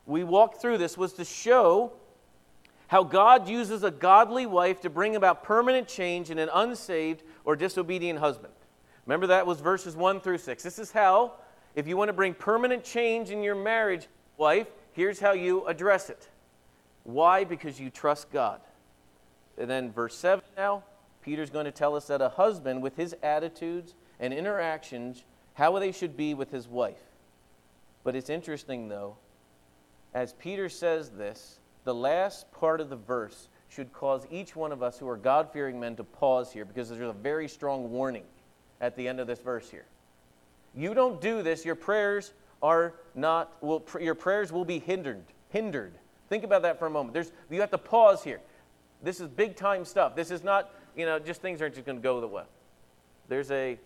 we 0.06 0.24
walked 0.24 0.62
through 0.62 0.78
this, 0.78 0.98
was 0.98 1.13
to 1.13 1.26
show 1.26 1.94
how 2.88 3.04
God 3.04 3.48
uses 3.48 3.84
a 3.84 3.92
godly 3.92 4.46
wife 4.46 4.82
to 4.82 4.89
bring 4.89 5.15
about 5.15 5.44
permanent 5.44 5.88
change 5.88 6.32
in 6.32 6.39
an 6.39 6.50
unsaved 6.54 7.24
or 7.46 7.56
disobedient 7.56 8.20
husband. 8.20 8.54
Remember 9.06 9.28
that 9.28 9.46
was 9.46 9.60
verses 9.60 9.96
1 9.96 10.22
through 10.22 10.39
6. 10.39 10.63
This 10.63 10.80
is 10.80 10.92
how, 10.92 11.34
if 11.76 11.88
you 11.88 11.98
want 11.98 12.10
to 12.10 12.13
bring 12.13 12.34
permanent 12.34 12.84
change 12.84 13.30
in 13.30 13.42
your 13.42 13.56
marriage, 13.56 14.08
wife, 14.38 14.68
here's 14.92 15.20
how 15.20 15.34
you 15.34 15.65
address 15.65 16.10
it. 16.10 16.28
Why? 17.04 17.44
Because 17.44 17.80
you 17.80 17.89
trust 17.89 18.32
God. 18.32 18.60
And 19.58 19.70
then 19.70 19.92
verse 19.92 20.15
7 20.15 20.44
now, 20.58 20.84
Peter's 21.22 21.50
going 21.50 21.66
to 21.66 21.72
tell 21.72 21.96
us 21.96 22.08
that 22.08 22.22
a 22.22 22.30
husband, 22.30 22.82
with 22.82 22.96
his 22.96 23.16
attitudes 23.24 23.94
and 24.20 24.34
interactions, 24.34 25.24
how 25.54 25.78
they 25.80 25.92
should 25.92 26.16
be 26.16 26.34
with 26.34 26.52
his 26.52 26.68
wife. 26.68 27.02
But 28.04 28.16
it's 28.16 28.30
interesting, 28.30 28.88
though, 28.88 29.18
as 30.14 30.34
Peter 30.34 30.70
says 30.70 31.10
this, 31.10 31.60
the 31.84 31.94
last 31.94 32.52
part 32.52 32.82
of 32.82 32.90
the 32.90 32.96
verse 32.96 33.50
should 33.68 33.94
cause 33.94 34.26
each 34.32 34.56
one 34.56 34.72
of 34.72 34.82
us 34.82 34.98
who 34.98 35.08
are 35.08 35.18
God 35.18 35.52
fearing 35.52 35.80
men 35.80 35.96
to 35.98 36.04
pause 36.04 36.52
here 36.52 36.66
because 36.66 36.90
there's 36.90 37.02
a 37.02 37.14
very 37.14 37.48
strong 37.48 37.92
warning 37.92 38.24
at 38.82 38.96
the 38.96 39.08
end 39.08 39.20
of 39.20 39.28
this 39.28 39.40
verse 39.40 39.70
here. 39.70 39.86
You 40.76 40.94
don't 40.94 41.22
do 41.22 41.44
this, 41.44 41.66
your 41.66 41.76
prayers 41.76 42.34
are 42.62 42.94
not, 43.16 43.62
will, 43.62 43.86
your 44.00 44.16
prayers 44.16 44.52
will 44.52 44.66
be 44.66 44.80
hindered. 44.80 45.24
Hindered. 45.50 45.94
Think 46.30 46.44
about 46.44 46.62
that 46.64 46.80
for 46.80 46.86
a 46.86 46.90
moment. 46.90 47.14
There's, 47.14 47.32
you 47.50 47.62
have 47.62 47.72
to 47.72 47.78
pause 47.78 48.24
here. 48.24 48.40
This 49.02 49.20
is 49.20 49.28
big 49.28 49.56
time 49.56 49.86
stuff. 49.86 50.16
This 50.16 50.32
is 50.32 50.44
not, 50.44 50.72
you 51.00 51.06
know, 51.06 51.18
just 51.18 51.42
things 51.42 51.62
aren't 51.62 51.76
just 51.76 51.86
going 51.86 51.98
to 51.98 52.04
go 52.04 52.20
the 52.20 52.28
way. 52.28 52.44
There's 53.30 53.52
a, 53.52 53.80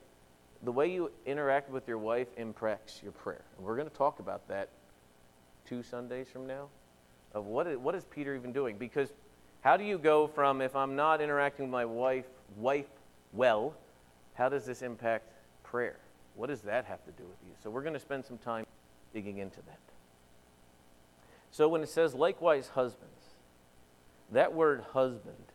the 0.63 0.71
way 0.71 0.91
you 0.91 1.11
interact 1.25 1.69
with 1.69 1.87
your 1.87 1.99
wife 1.99 2.27
impacts 2.37 3.01
your 3.03 3.11
prayer. 3.11 3.43
And 3.55 3.65
we're 3.65 3.75
going 3.75 3.89
to 3.89 3.95
talk 3.95 4.19
about 4.19 4.47
that 4.47 4.69
two 5.67 5.83
Sundays 5.83 6.27
from 6.27 6.47
now 6.47 6.69
of 7.33 7.45
what 7.45 7.67
is, 7.67 7.77
what 7.77 7.93
is 7.93 8.03
Peter 8.05 8.35
even 8.35 8.51
doing? 8.51 8.77
Because 8.77 9.13
how 9.61 9.77
do 9.77 9.83
you 9.83 9.97
go 9.99 10.27
from 10.27 10.59
if 10.59 10.75
I'm 10.75 10.95
not 10.95 11.21
interacting 11.21 11.65
with 11.65 11.71
my 11.71 11.85
wife, 11.85 12.25
wife 12.57 12.87
well, 13.31 13.75
how 14.33 14.49
does 14.49 14.65
this 14.65 14.81
impact 14.81 15.31
prayer? 15.63 15.99
What 16.35 16.47
does 16.47 16.61
that 16.61 16.85
have 16.85 17.03
to 17.05 17.11
do 17.11 17.23
with 17.23 17.37
you? 17.43 17.53
So 17.61 17.69
we're 17.69 17.83
going 17.83 17.93
to 17.93 17.99
spend 17.99 18.25
some 18.25 18.39
time 18.39 18.65
digging 19.13 19.37
into 19.37 19.57
that. 19.67 19.79
So 21.51 21.67
when 21.67 21.83
it 21.83 21.89
says 21.89 22.15
likewise 22.15 22.69
husbands, 22.69 23.21
that 24.31 24.53
word 24.53 24.83
husband 24.93 25.52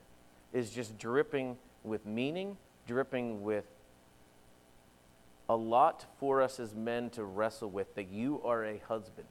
is 0.59 0.71
just 0.71 0.99
dripping 0.99 1.57
with 1.85 2.05
meaning, 2.05 2.57
dripping 2.87 3.42
with 3.42 3.64
a 5.49 5.57
lot 5.57 6.05
for 6.18 6.42
us 6.42 6.61
as 6.61 6.75
men 6.75 7.09
to 7.11 7.25
wrestle 7.25 7.71
with 7.71 7.94
that 7.94 8.09
you 8.09 8.42
are 8.44 8.64
a 8.64 8.79
husband 8.88 9.29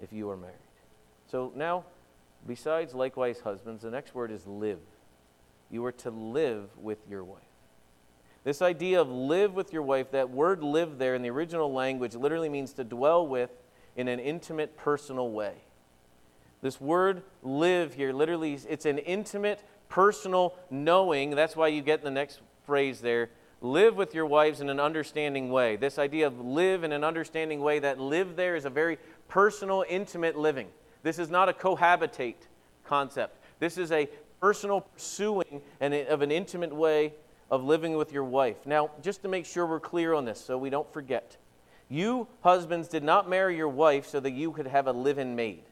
if 0.00 0.12
you 0.12 0.30
are 0.30 0.36
married. 0.36 0.54
So 1.30 1.52
now, 1.54 1.84
besides 2.46 2.94
likewise 2.94 3.40
husbands, 3.40 3.82
the 3.82 3.90
next 3.90 4.14
word 4.14 4.30
is 4.30 4.46
live. 4.46 4.78
You 5.70 5.84
are 5.84 5.92
to 5.92 6.10
live 6.10 6.70
with 6.78 6.98
your 7.08 7.24
wife. 7.24 7.42
This 8.44 8.62
idea 8.62 9.00
of 9.00 9.10
live 9.10 9.54
with 9.54 9.72
your 9.72 9.82
wife, 9.82 10.12
that 10.12 10.30
word 10.30 10.62
live 10.62 10.98
there 10.98 11.14
in 11.14 11.22
the 11.22 11.30
original 11.30 11.72
language 11.72 12.14
literally 12.14 12.48
means 12.48 12.72
to 12.74 12.84
dwell 12.84 13.26
with 13.26 13.50
in 13.96 14.08
an 14.08 14.18
intimate, 14.18 14.76
personal 14.76 15.30
way. 15.30 15.54
This 16.62 16.80
word 16.80 17.22
live 17.42 17.94
here 17.94 18.12
literally, 18.12 18.58
it's 18.68 18.86
an 18.86 18.98
intimate, 18.98 19.62
personal 19.90 20.54
knowing. 20.70 21.30
That's 21.30 21.54
why 21.54 21.68
you 21.68 21.82
get 21.82 22.02
the 22.02 22.10
next 22.10 22.40
phrase 22.64 23.02
there 23.02 23.28
live 23.60 23.96
with 23.96 24.14
your 24.14 24.26
wives 24.26 24.60
in 24.60 24.70
an 24.70 24.80
understanding 24.80 25.50
way. 25.50 25.76
This 25.76 25.98
idea 25.98 26.26
of 26.26 26.40
live 26.40 26.82
in 26.84 26.92
an 26.92 27.04
understanding 27.04 27.60
way, 27.60 27.78
that 27.80 28.00
live 28.00 28.36
there 28.36 28.56
is 28.56 28.64
a 28.64 28.70
very 28.70 28.98
personal, 29.28 29.84
intimate 29.88 30.36
living. 30.36 30.68
This 31.02 31.18
is 31.18 31.30
not 31.30 31.48
a 31.48 31.52
cohabitate 31.52 32.36
concept. 32.84 33.38
This 33.58 33.76
is 33.76 33.92
a 33.92 34.08
personal 34.40 34.80
pursuing 34.80 35.60
and 35.80 35.92
of 35.92 36.22
an 36.22 36.30
intimate 36.30 36.74
way 36.74 37.12
of 37.50 37.62
living 37.64 37.96
with 37.96 38.12
your 38.12 38.24
wife. 38.24 38.64
Now, 38.64 38.90
just 39.02 39.22
to 39.22 39.28
make 39.28 39.44
sure 39.44 39.66
we're 39.66 39.80
clear 39.80 40.14
on 40.14 40.24
this 40.24 40.40
so 40.40 40.56
we 40.56 40.70
don't 40.70 40.90
forget, 40.92 41.36
you 41.88 42.28
husbands 42.42 42.88
did 42.88 43.02
not 43.02 43.28
marry 43.28 43.56
your 43.56 43.68
wife 43.68 44.06
so 44.06 44.20
that 44.20 44.30
you 44.30 44.52
could 44.52 44.68
have 44.68 44.86
a 44.86 44.92
live 44.92 45.18
in 45.18 45.36
maid. 45.36 45.64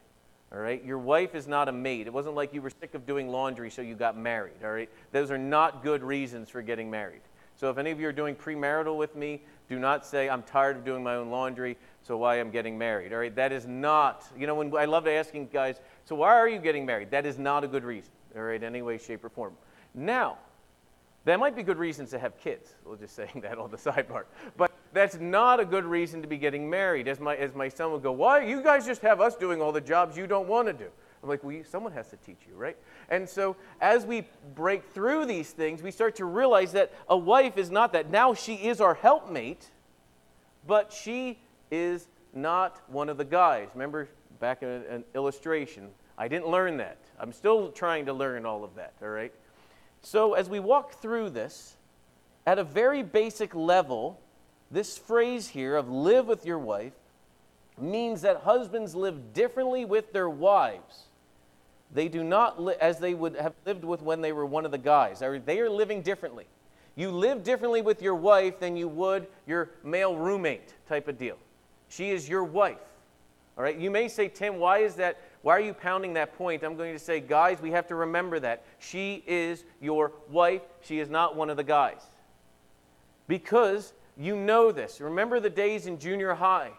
All 0.51 0.59
right? 0.59 0.83
Your 0.83 0.97
wife 0.97 1.35
is 1.35 1.47
not 1.47 1.69
a 1.69 1.71
maid. 1.71 2.07
It 2.07 2.13
wasn't 2.13 2.35
like 2.35 2.53
you 2.53 2.61
were 2.61 2.71
sick 2.71 2.95
of 2.95 3.05
doing 3.05 3.29
laundry 3.29 3.69
so 3.69 3.81
you 3.81 3.95
got 3.95 4.17
married. 4.17 4.63
All 4.63 4.71
right? 4.71 4.89
Those 5.11 5.31
are 5.31 5.37
not 5.37 5.83
good 5.83 6.03
reasons 6.03 6.49
for 6.49 6.61
getting 6.61 6.89
married. 6.89 7.21
So 7.55 7.69
if 7.69 7.77
any 7.77 7.91
of 7.91 7.99
you 7.99 8.07
are 8.07 8.13
doing 8.13 8.35
premarital 8.35 8.95
with 8.95 9.15
me, 9.15 9.41
do 9.67 9.77
not 9.79 10.05
say, 10.05 10.29
I'm 10.29 10.43
tired 10.43 10.77
of 10.77 10.85
doing 10.85 11.03
my 11.03 11.15
own 11.15 11.29
laundry 11.29 11.77
so 12.01 12.17
why 12.17 12.39
I'm 12.39 12.51
getting 12.51 12.77
married. 12.77 13.11
All 13.11 13.19
right, 13.19 13.35
that 13.35 13.51
is 13.51 13.67
not, 13.67 14.25
you 14.37 14.47
know, 14.47 14.55
when 14.55 14.73
I 14.75 14.85
love 14.85 15.07
asking 15.07 15.49
guys, 15.51 15.81
so 16.05 16.15
why 16.15 16.29
are 16.29 16.47
you 16.47 16.59
getting 16.59 16.85
married? 16.85 17.11
That 17.11 17.25
is 17.25 17.37
not 17.37 17.63
a 17.63 17.67
good 17.67 17.83
reason, 17.83 18.11
all 18.35 18.43
right, 18.43 18.63
any 18.63 18.81
way, 18.81 18.97
shape, 18.97 19.25
or 19.25 19.29
form. 19.29 19.53
Now, 19.93 20.37
that 21.25 21.39
might 21.39 21.55
be 21.55 21.63
good 21.63 21.77
reasons 21.77 22.09
to 22.11 22.19
have 22.19 22.37
kids. 22.39 22.75
We're 22.85 22.97
just 22.97 23.15
saying 23.15 23.41
that 23.43 23.57
on 23.57 23.71
the 23.71 23.77
sidebar. 23.77 24.23
But 24.57 24.71
that's 24.93 25.19
not 25.19 25.59
a 25.59 25.65
good 25.65 25.85
reason 25.85 26.21
to 26.21 26.27
be 26.27 26.37
getting 26.37 26.69
married. 26.69 27.07
As 27.07 27.19
my, 27.19 27.35
as 27.35 27.53
my 27.53 27.69
son 27.69 27.91
would 27.91 28.03
go, 28.03 28.11
why? 28.11 28.43
You 28.43 28.61
guys 28.61 28.85
just 28.85 29.01
have 29.01 29.21
us 29.21 29.35
doing 29.35 29.61
all 29.61 29.71
the 29.71 29.81
jobs 29.81 30.17
you 30.17 30.27
don't 30.27 30.47
want 30.47 30.67
to 30.67 30.73
do. 30.73 30.89
I'm 31.21 31.29
like, 31.29 31.43
well, 31.43 31.61
someone 31.69 31.91
has 31.91 32.07
to 32.09 32.17
teach 32.17 32.39
you, 32.47 32.55
right? 32.55 32.77
And 33.09 33.27
so 33.27 33.57
as 33.81 34.05
we 34.05 34.25
break 34.55 34.85
through 34.85 35.25
these 35.25 35.51
things, 35.51 35.83
we 35.83 35.91
start 35.91 36.15
to 36.15 36.25
realize 36.25 36.71
that 36.71 36.93
a 37.09 37.17
wife 37.17 37.57
is 37.57 37.69
not 37.69 37.91
that. 37.93 38.09
Now 38.09 38.33
she 38.33 38.55
is 38.55 38.79
our 38.79 38.93
helpmate, 38.93 39.69
but 40.65 40.93
she 40.93 41.39
is 41.71 42.07
not 42.33 42.81
one 42.87 43.09
of 43.09 43.17
the 43.17 43.25
guys. 43.25 43.67
Remember 43.73 44.07
back 44.39 44.63
in 44.63 44.69
an 44.69 45.03
illustration, 45.13 45.89
I 46.17 46.27
didn't 46.29 46.47
learn 46.47 46.77
that. 46.77 46.97
I'm 47.19 47.33
still 47.33 47.69
trying 47.69 48.05
to 48.05 48.13
learn 48.13 48.45
all 48.45 48.63
of 48.63 48.75
that, 48.75 48.93
all 49.01 49.09
right? 49.09 49.33
So, 50.01 50.33
as 50.33 50.49
we 50.49 50.59
walk 50.59 51.01
through 51.01 51.31
this, 51.31 51.75
at 52.45 52.57
a 52.57 52.63
very 52.63 53.03
basic 53.03 53.53
level, 53.53 54.19
this 54.71 54.97
phrase 54.97 55.47
here 55.47 55.75
of 55.75 55.89
live 55.89 56.27
with 56.27 56.45
your 56.45 56.59
wife 56.59 56.93
means 57.77 58.21
that 58.21 58.37
husbands 58.37 58.95
live 58.95 59.33
differently 59.33 59.85
with 59.85 60.11
their 60.13 60.29
wives. 60.29 61.03
They 61.91 62.07
do 62.07 62.23
not, 62.23 62.59
as 62.79 62.99
they 62.99 63.13
would 63.13 63.35
have 63.35 63.53
lived 63.65 63.83
with 63.83 64.01
when 64.01 64.21
they 64.21 64.31
were 64.31 64.45
one 64.45 64.65
of 64.65 64.71
the 64.71 64.77
guys. 64.77 65.19
They 65.19 65.59
are 65.59 65.69
living 65.69 66.01
differently. 66.01 66.45
You 66.95 67.11
live 67.11 67.43
differently 67.43 67.81
with 67.81 68.01
your 68.01 68.15
wife 68.15 68.59
than 68.59 68.75
you 68.75 68.87
would 68.87 69.27
your 69.47 69.71
male 69.83 70.15
roommate 70.15 70.73
type 70.87 71.07
of 71.07 71.17
deal. 71.17 71.37
She 71.87 72.11
is 72.11 72.27
your 72.27 72.43
wife. 72.43 72.77
All 73.57 73.63
right? 73.63 73.77
You 73.77 73.89
may 73.89 74.07
say, 74.07 74.27
Tim, 74.27 74.57
why 74.57 74.79
is 74.79 74.95
that? 74.95 75.17
Why 75.41 75.53
are 75.53 75.61
you 75.61 75.73
pounding 75.73 76.13
that 76.13 76.37
point? 76.37 76.63
I'm 76.63 76.75
going 76.75 76.93
to 76.93 76.99
say, 76.99 77.19
guys, 77.19 77.61
we 77.61 77.71
have 77.71 77.87
to 77.87 77.95
remember 77.95 78.39
that. 78.41 78.63
She 78.79 79.23
is 79.25 79.63
your 79.79 80.11
wife. 80.29 80.61
She 80.81 80.99
is 80.99 81.09
not 81.09 81.35
one 81.35 81.49
of 81.49 81.57
the 81.57 81.63
guys. 81.63 82.01
Because 83.27 83.93
you 84.17 84.35
know 84.35 84.71
this. 84.71 84.99
Remember 84.99 85.39
the 85.39 85.49
days 85.49 85.87
in 85.87 85.97
junior 85.97 86.33
high 86.33 86.71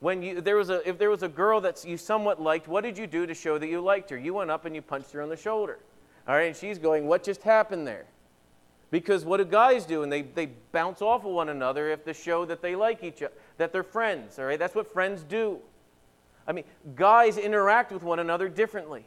when 0.00 0.22
you, 0.22 0.40
there 0.40 0.56
was 0.56 0.70
a, 0.70 0.86
if 0.88 0.96
there 0.98 1.10
was 1.10 1.22
a 1.22 1.28
girl 1.28 1.60
that 1.62 1.84
you 1.84 1.96
somewhat 1.96 2.40
liked, 2.40 2.68
what 2.68 2.84
did 2.84 2.96
you 2.96 3.06
do 3.06 3.26
to 3.26 3.34
show 3.34 3.58
that 3.58 3.66
you 3.66 3.80
liked 3.80 4.10
her? 4.10 4.18
You 4.18 4.34
went 4.34 4.50
up 4.50 4.64
and 4.64 4.74
you 4.74 4.82
punched 4.82 5.12
her 5.12 5.22
on 5.22 5.28
the 5.28 5.36
shoulder. 5.36 5.80
All 6.28 6.34
right, 6.34 6.48
and 6.48 6.56
she's 6.56 6.78
going, 6.78 7.06
What 7.06 7.24
just 7.24 7.42
happened 7.42 7.86
there? 7.86 8.06
Because 8.90 9.24
what 9.24 9.38
do 9.38 9.44
guys 9.44 9.84
do? 9.84 10.02
And 10.02 10.10
they, 10.10 10.22
they 10.22 10.46
bounce 10.72 11.02
off 11.02 11.24
of 11.24 11.32
one 11.32 11.48
another 11.48 11.90
if 11.90 12.04
they 12.04 12.12
show 12.12 12.44
that 12.46 12.62
they 12.62 12.74
like 12.74 13.02
each 13.02 13.22
other, 13.22 13.34
that 13.58 13.72
they're 13.72 13.82
friends. 13.82 14.38
All 14.38 14.46
right, 14.46 14.58
that's 14.58 14.74
what 14.74 14.92
friends 14.92 15.22
do. 15.22 15.58
I 16.48 16.52
mean, 16.52 16.64
guys 16.96 17.36
interact 17.36 17.92
with 17.92 18.02
one 18.02 18.18
another 18.18 18.48
differently. 18.48 19.04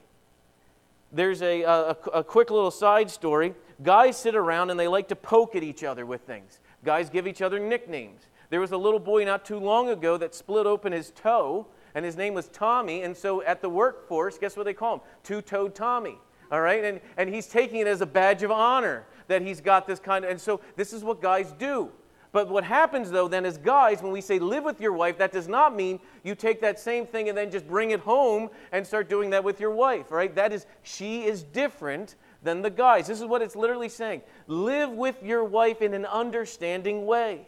There's 1.11 1.41
a, 1.41 1.63
a, 1.63 1.97
a 2.13 2.23
quick 2.23 2.51
little 2.51 2.71
side 2.71 3.09
story. 3.09 3.55
Guys 3.83 4.15
sit 4.15 4.35
around 4.35 4.69
and 4.69 4.79
they 4.79 4.87
like 4.87 5.07
to 5.09 5.15
poke 5.15 5.55
at 5.55 5.63
each 5.63 5.83
other 5.83 6.05
with 6.05 6.21
things. 6.21 6.59
Guys 6.85 7.09
give 7.09 7.27
each 7.27 7.41
other 7.41 7.59
nicknames. 7.59 8.21
There 8.51 8.61
was 8.61 8.71
a 8.71 8.77
little 8.77 8.99
boy 8.99 9.25
not 9.25 9.43
too 9.43 9.57
long 9.57 9.89
ago 9.89 10.17
that 10.17 10.35
split 10.35 10.67
open 10.67 10.93
his 10.93 11.11
toe, 11.11 11.67
and 11.95 12.05
his 12.05 12.15
name 12.15 12.33
was 12.33 12.47
Tommy. 12.49 13.01
And 13.01 13.17
so 13.17 13.41
at 13.43 13.61
the 13.61 13.69
workforce, 13.69 14.37
guess 14.37 14.55
what 14.55 14.63
they 14.63 14.73
call 14.73 14.95
him? 14.95 15.01
Two 15.23 15.41
toed 15.41 15.73
Tommy. 15.73 16.17
All 16.51 16.61
right? 16.61 16.83
And, 16.83 17.01
and 17.17 17.33
he's 17.33 17.47
taking 17.47 17.79
it 17.79 17.87
as 17.87 18.01
a 18.01 18.05
badge 18.05 18.43
of 18.43 18.51
honor 18.51 19.05
that 19.27 19.41
he's 19.41 19.61
got 19.61 19.87
this 19.87 19.99
kind 19.99 20.25
of. 20.25 20.31
And 20.31 20.39
so 20.39 20.61
this 20.75 20.93
is 20.93 21.03
what 21.03 21.21
guys 21.21 21.53
do. 21.53 21.91
But 22.31 22.49
what 22.49 22.63
happens 22.63 23.11
though 23.11 23.27
then 23.27 23.45
is 23.45 23.57
guys, 23.57 24.01
when 24.01 24.11
we 24.11 24.21
say 24.21 24.39
live 24.39 24.63
with 24.63 24.79
your 24.79 24.93
wife, 24.93 25.17
that 25.17 25.31
does 25.31 25.47
not 25.47 25.75
mean 25.75 25.99
you 26.23 26.33
take 26.33 26.61
that 26.61 26.79
same 26.79 27.05
thing 27.05 27.27
and 27.27 27.37
then 27.37 27.51
just 27.51 27.67
bring 27.67 27.91
it 27.91 27.99
home 27.99 28.49
and 28.71 28.87
start 28.87 29.09
doing 29.09 29.31
that 29.31 29.43
with 29.43 29.59
your 29.59 29.71
wife, 29.71 30.11
right? 30.11 30.33
That 30.35 30.53
is, 30.53 30.65
she 30.81 31.23
is 31.23 31.43
different 31.43 32.15
than 32.41 32.61
the 32.61 32.69
guys. 32.69 33.07
This 33.07 33.19
is 33.19 33.25
what 33.25 33.41
it's 33.41 33.55
literally 33.55 33.89
saying. 33.89 34.21
Live 34.47 34.91
with 34.91 35.21
your 35.21 35.43
wife 35.43 35.81
in 35.81 35.93
an 35.93 36.05
understanding 36.05 37.05
way. 37.05 37.45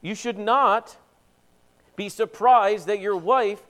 You 0.00 0.14
should 0.14 0.38
not 0.38 0.96
be 1.94 2.08
surprised 2.08 2.86
that 2.86 3.00
your 3.00 3.16
wife 3.16 3.62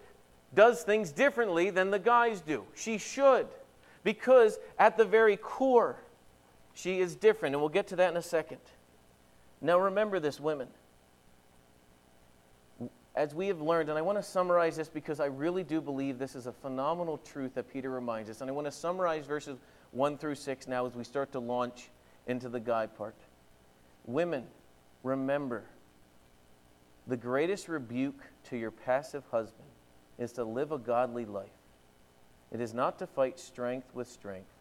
does 0.55 0.83
things 0.83 1.11
differently 1.11 1.71
than 1.71 1.91
the 1.91 1.99
guys 1.99 2.41
do. 2.41 2.65
She 2.75 2.99
should, 2.99 3.49
because 4.05 4.59
at 4.79 4.97
the 4.97 5.05
very 5.05 5.37
core, 5.37 5.97
she 6.73 7.01
is 7.01 7.17
different. 7.17 7.55
And 7.55 7.61
we'll 7.61 7.69
get 7.69 7.89
to 7.89 7.97
that 7.97 8.11
in 8.11 8.17
a 8.17 8.23
second. 8.23 8.61
Now, 9.63 9.79
remember 9.79 10.19
this, 10.19 10.41
women. 10.41 10.67
As 13.15 13.33
we 13.35 13.47
have 13.47 13.61
learned, 13.61 13.89
and 13.89 13.97
I 13.97 14.03
want 14.03 14.19
to 14.19 14.23
summarize 14.23 14.77
this 14.77 14.89
because 14.89 15.21
I 15.21 15.27
really 15.27 15.63
do 15.63 15.81
believe 15.81 16.19
this 16.19 16.35
is 16.35 16.47
a 16.47 16.53
phenomenal 16.53 17.19
truth 17.19 17.55
that 17.55 17.73
Peter 17.73 17.89
reminds 17.89 18.29
us. 18.29 18.41
And 18.41 18.51
I 18.51 18.53
want 18.53 18.67
to 18.67 18.73
summarize 18.73 19.25
verses 19.25 19.59
1 19.93 20.19
through 20.19 20.35
6 20.35 20.67
now 20.67 20.85
as 20.87 20.97
we 20.97 21.05
start 21.05 21.31
to 21.33 21.39
launch 21.39 21.91
into 22.27 22.49
the 22.49 22.59
guide 22.59 22.97
part. 22.97 23.15
Women, 24.07 24.45
remember 25.05 25.65
the 27.07 27.17
greatest 27.17 27.69
rebuke 27.69 28.21
to 28.45 28.57
your 28.57 28.71
passive 28.71 29.25
husband 29.31 29.69
is 30.19 30.33
to 30.33 30.45
live 30.45 30.73
a 30.73 30.79
godly 30.79 31.25
life. 31.25 31.51
It 32.51 32.61
is 32.61 32.75
not 32.75 32.99
to 32.99 33.07
fight 33.07 33.39
strength 33.39 33.95
with 33.95 34.09
strength 34.09 34.52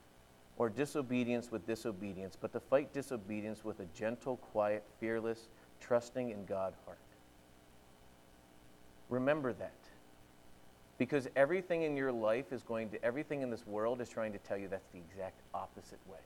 or 0.61 0.69
disobedience 0.69 1.51
with 1.51 1.65
disobedience, 1.65 2.37
but 2.39 2.53
to 2.53 2.59
fight 2.59 2.93
disobedience 2.93 3.65
with 3.65 3.79
a 3.79 3.85
gentle, 3.95 4.37
quiet, 4.37 4.83
fearless, 4.99 5.47
trusting 5.79 6.29
in 6.29 6.45
God 6.45 6.75
heart. 6.85 6.99
Remember 9.09 9.53
that. 9.53 9.73
Because 10.99 11.27
everything 11.35 11.81
in 11.81 11.97
your 11.97 12.11
life 12.11 12.53
is 12.53 12.61
going 12.61 12.91
to, 12.91 13.03
everything 13.03 13.41
in 13.41 13.49
this 13.49 13.65
world 13.65 14.01
is 14.01 14.07
trying 14.07 14.33
to 14.33 14.37
tell 14.37 14.55
you 14.55 14.67
that's 14.67 14.85
the 14.93 14.99
exact 14.99 15.39
opposite 15.51 15.97
way. 16.05 16.19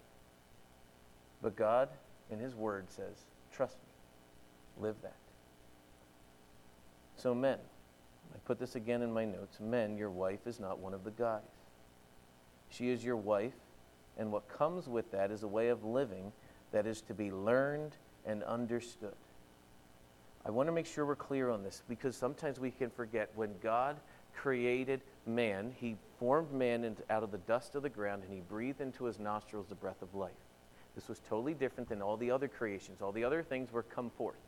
But 1.42 1.56
God, 1.56 1.88
in 2.30 2.38
His 2.38 2.56
Word, 2.56 2.88
says, 2.90 3.24
trust 3.54 3.78
me, 3.78 4.84
live 4.84 4.98
that. 5.02 5.16
So, 7.16 7.34
men, 7.34 7.60
I 8.34 8.38
put 8.44 8.60
this 8.60 8.76
again 8.76 9.02
in 9.02 9.14
my 9.14 9.24
notes 9.24 9.62
men, 9.62 9.98
your 9.98 10.10
wife 10.10 10.46
is 10.46 10.60
not 10.60 10.80
one 10.80 10.94
of 10.94 11.06
the 11.06 11.12
guys. 11.12 11.40
She 12.70 12.90
is 12.90 13.02
your 13.02 13.16
wife, 13.16 13.54
and 14.18 14.32
what 14.32 14.48
comes 14.48 14.88
with 14.88 15.12
that 15.12 15.32
is 15.32 15.44
a 15.44 15.48
way 15.48 15.70
of 15.70 15.84
living 15.84 16.32
that 16.72 16.86
is 16.86 17.02
to 17.02 17.14
be 17.14 17.32
learned 17.32 17.96
and 18.26 18.44
understood. 18.44 19.16
I 20.46 20.52
want 20.52 20.68
to 20.68 20.74
make 20.74 20.86
sure 20.86 21.06
we're 21.06 21.16
clear 21.16 21.50
on 21.50 21.64
this 21.64 21.82
because 21.90 22.16
sometimes 22.16 22.60
we 22.60 22.72
can 22.72 22.90
forget 22.90 23.30
when 23.36 23.52
God 23.64 23.98
created 24.36 25.02
man, 25.26 25.74
he 25.80 25.96
formed 26.20 26.52
man 26.52 26.96
out 27.10 27.24
of 27.24 27.32
the 27.32 27.40
dust 27.40 27.76
of 27.76 27.84
the 27.84 27.90
ground 27.90 28.24
and 28.24 28.32
he 28.32 28.42
breathed 28.42 28.82
into 28.82 29.06
his 29.06 29.20
nostrils 29.20 29.68
the 29.68 29.76
breath 29.76 30.02
of 30.02 30.14
life. 30.14 30.32
This 30.94 31.10
was 31.10 31.20
totally 31.28 31.54
different 31.54 31.90
than 31.90 32.02
all 32.02 32.16
the 32.16 32.32
other 32.32 32.48
creations. 32.48 33.02
All 33.02 33.12
the 33.12 33.24
other 33.24 33.44
things 33.44 33.72
were 33.72 33.84
come 33.84 34.10
forth. 34.12 34.40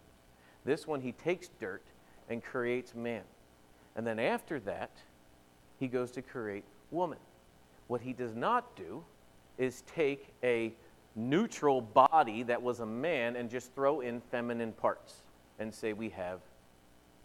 This 0.65 0.87
one, 0.87 1.01
he 1.01 1.11
takes 1.13 1.49
dirt 1.59 1.83
and 2.29 2.43
creates 2.43 2.93
man. 2.93 3.23
And 3.95 4.05
then 4.05 4.19
after 4.19 4.59
that, 4.61 4.91
he 5.79 5.87
goes 5.87 6.11
to 6.11 6.21
create 6.21 6.63
woman. 6.91 7.19
What 7.87 8.01
he 8.01 8.13
does 8.13 8.35
not 8.35 8.75
do 8.75 9.03
is 9.57 9.83
take 9.95 10.33
a 10.43 10.73
neutral 11.15 11.81
body 11.81 12.43
that 12.43 12.61
was 12.61 12.79
a 12.79 12.85
man 12.85 13.35
and 13.35 13.49
just 13.49 13.73
throw 13.73 14.01
in 14.01 14.21
feminine 14.21 14.71
parts 14.71 15.15
and 15.59 15.73
say 15.73 15.93
we 15.93 16.09
have 16.09 16.39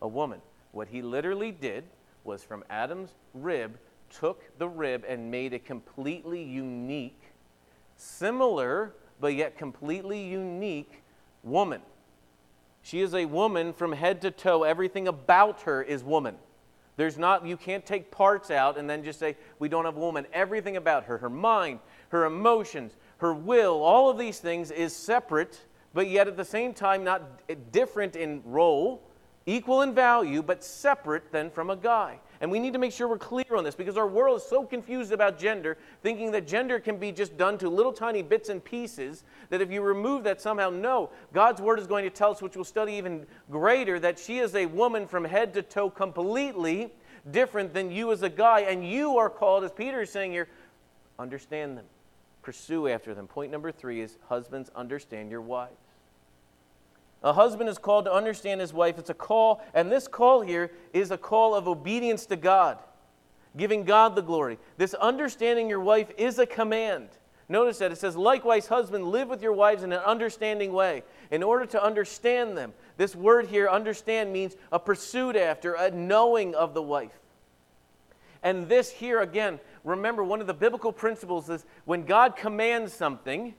a 0.01 0.09
woman. 0.09 0.41
What 0.73 0.89
he 0.89 1.03
literally 1.03 1.53
did 1.53 1.85
was 2.25 2.43
from 2.43 2.65
Adam's 2.71 3.11
rib, 3.35 3.79
took 4.11 4.43
the 4.59 4.69
rib 4.69 5.05
and 5.07 5.31
made 5.31 5.53
a 5.53 5.59
completely 5.59 6.43
unique, 6.43 7.21
similar, 7.97 8.95
but 9.21 9.35
yet 9.35 9.59
completely 9.59 10.23
unique 10.23 11.03
woman. 11.43 11.81
She 12.83 13.01
is 13.01 13.15
a 13.15 13.27
woman 13.27 13.73
from 13.73 13.93
head 13.93 14.23
to 14.23 14.31
toe. 14.31 14.65
Everything 14.65 15.07
about 15.07 15.63
her 15.63 15.83
is 15.83 16.03
woman. 16.03 16.37
There's 16.97 17.17
not, 17.17 17.47
you 17.47 17.57
can't 17.57 17.87
take 17.87 18.11
parts 18.11 18.51
out 18.51 18.77
and 18.77 18.89
then 18.89 19.03
just 19.03 19.19
say, 19.19 19.37
we 19.59 19.69
don't 19.69 19.85
have 19.85 19.97
a 19.97 20.01
woman. 20.01 20.27
Everything 20.33 20.77
about 20.77 21.05
her, 21.05 21.19
her 21.19 21.31
mind, 21.31 21.79
her 22.13 22.27
emotions, 22.27 22.95
her 23.19 23.33
will, 23.33 23.83
all 23.83 24.11
of 24.11 24.19
these 24.19 24.39
things 24.39 24.71
is 24.71 24.95
separate, 24.95 25.61
but 25.95 26.09
yet 26.09 26.29
at 26.29 26.37
the 26.37 26.45
same 26.45 26.75
time 26.75 27.03
not 27.03 27.23
different 27.73 28.17
in 28.17 28.43
role, 28.45 29.03
equal 29.47 29.83
in 29.83 29.95
value, 29.95 30.43
but 30.43 30.63
separate 30.63 31.33
than 31.33 31.51
from 31.51 31.71
a 31.71 31.77
guy. 31.77 32.19
And 32.41 32.51
we 32.51 32.59
need 32.59 32.75
to 32.75 32.79
make 32.79 32.93
sure 32.93 33.09
we're 33.09 33.19
clear 33.19 33.57
on 33.57 33.65
this 33.65 33.75
because 33.75 33.97
our 33.97 34.07
world 34.07 34.37
is 34.37 34.47
so 34.47 34.63
confused 34.65 35.11
about 35.11 35.39
gender, 35.39 35.79
thinking 36.03 36.31
that 36.33 36.47
gender 36.47 36.79
can 36.79 36.97
be 36.97 37.13
just 37.13 37.37
done 37.37 37.57
to 37.59 37.69
little 37.69 37.93
tiny 37.93 38.21
bits 38.21 38.51
and 38.51 38.63
pieces, 38.63 39.25
that 39.49 39.63
if 39.63 39.71
you 39.71 39.81
remove 39.81 40.23
that 40.25 40.41
somehow, 40.41 40.69
no. 40.69 41.11
God's 41.33 41.61
word 41.61 41.79
is 41.79 41.87
going 41.87 42.05
to 42.05 42.11
tell 42.11 42.33
us, 42.33 42.43
which 42.43 42.57
we'll 42.57 42.65
study 42.65 42.93
even 42.95 43.27
greater, 43.51 43.99
that 44.01 44.19
she 44.19 44.39
is 44.39 44.55
a 44.55 44.67
woman 44.67 45.07
from 45.07 45.25
head 45.25 45.55
to 45.55 45.63
toe 45.63 45.89
completely 45.89 46.93
different 47.31 47.73
than 47.73 47.91
you 47.91 48.13
as 48.13 48.23
a 48.23 48.29
guy. 48.29 48.61
And 48.61 48.87
you 48.87 49.17
are 49.19 49.31
called, 49.31 49.65
as 49.65 49.73
Peter 49.73 50.03
is 50.03 50.11
saying 50.11 50.33
here, 50.33 50.49
understand 51.19 51.79
them, 51.79 51.85
pursue 52.43 52.89
after 52.89 53.15
them. 53.15 53.27
Point 53.27 53.53
number 53.53 53.73
three 53.73 54.01
is 54.01 54.19
husbands, 54.29 54.71
understand 54.75 55.31
your 55.31 55.41
wives. 55.41 55.77
A 57.23 57.33
husband 57.33 57.69
is 57.69 57.79
called 57.79 58.07
to 58.07 58.13
understand 58.13 58.61
his 58.61 58.73
wife. 58.73 58.99
It's 58.99 59.11
a 59.11 59.15
call, 59.15 59.63
and 59.75 59.91
this 59.91 60.09
call 60.09 60.41
here 60.41 60.73
is 60.93 61.11
a 61.11 61.19
call 61.19 61.55
of 61.55 61.69
obedience 61.69 62.27
to 62.27 62.37
God, 62.37 62.79
giving 63.57 63.85
God 63.85 64.17
the 64.17 64.23
glory. 64.23 64.59
This 64.77 64.95
understanding 64.95 65.69
your 65.69 65.81
wife 65.81 66.11
is 66.19 66.39
a 66.41 66.47
command. 66.47 67.09
Notice 67.49 67.79
that 67.79 67.93
it 67.93 67.99
says, 67.99 68.17
likewise, 68.17 68.67
husband, 68.67 69.05
live 69.05 69.29
with 69.29 69.43
your 69.43 69.53
wives 69.53 69.83
in 69.83 69.93
an 69.93 70.01
understanding 70.01 70.73
way. 70.73 71.05
In 71.31 71.43
order 71.43 71.67
to 71.67 71.83
understand 71.83 72.57
them, 72.57 72.73
this 72.97 73.15
word 73.15 73.47
here, 73.47 73.69
understand, 73.69 74.33
means 74.33 74.57
a 74.73 74.79
pursuit 74.79 75.37
after, 75.37 75.75
a 75.75 75.91
knowing 75.91 76.55
of 76.55 76.75
the 76.75 76.83
wife. 76.83 77.19
And 78.43 78.69
this 78.69 78.91
here, 78.91 79.21
again, 79.21 79.61
remember, 79.85 80.25
one 80.25 80.41
of 80.41 80.47
the 80.47 80.55
biblical 80.55 80.93
principles 80.93 81.49
is 81.51 81.65
when 81.85 82.05
God 82.05 82.37
commands 82.37 82.93
something, 82.93 83.55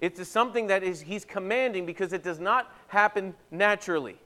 it's 0.00 0.26
something 0.28 0.68
that 0.68 0.82
is, 0.82 1.00
He's 1.00 1.24
commanding 1.24 1.86
because 1.86 2.12
it 2.12 2.22
does 2.22 2.40
not 2.40 2.72
happen 2.88 3.34
naturally. 3.50 4.18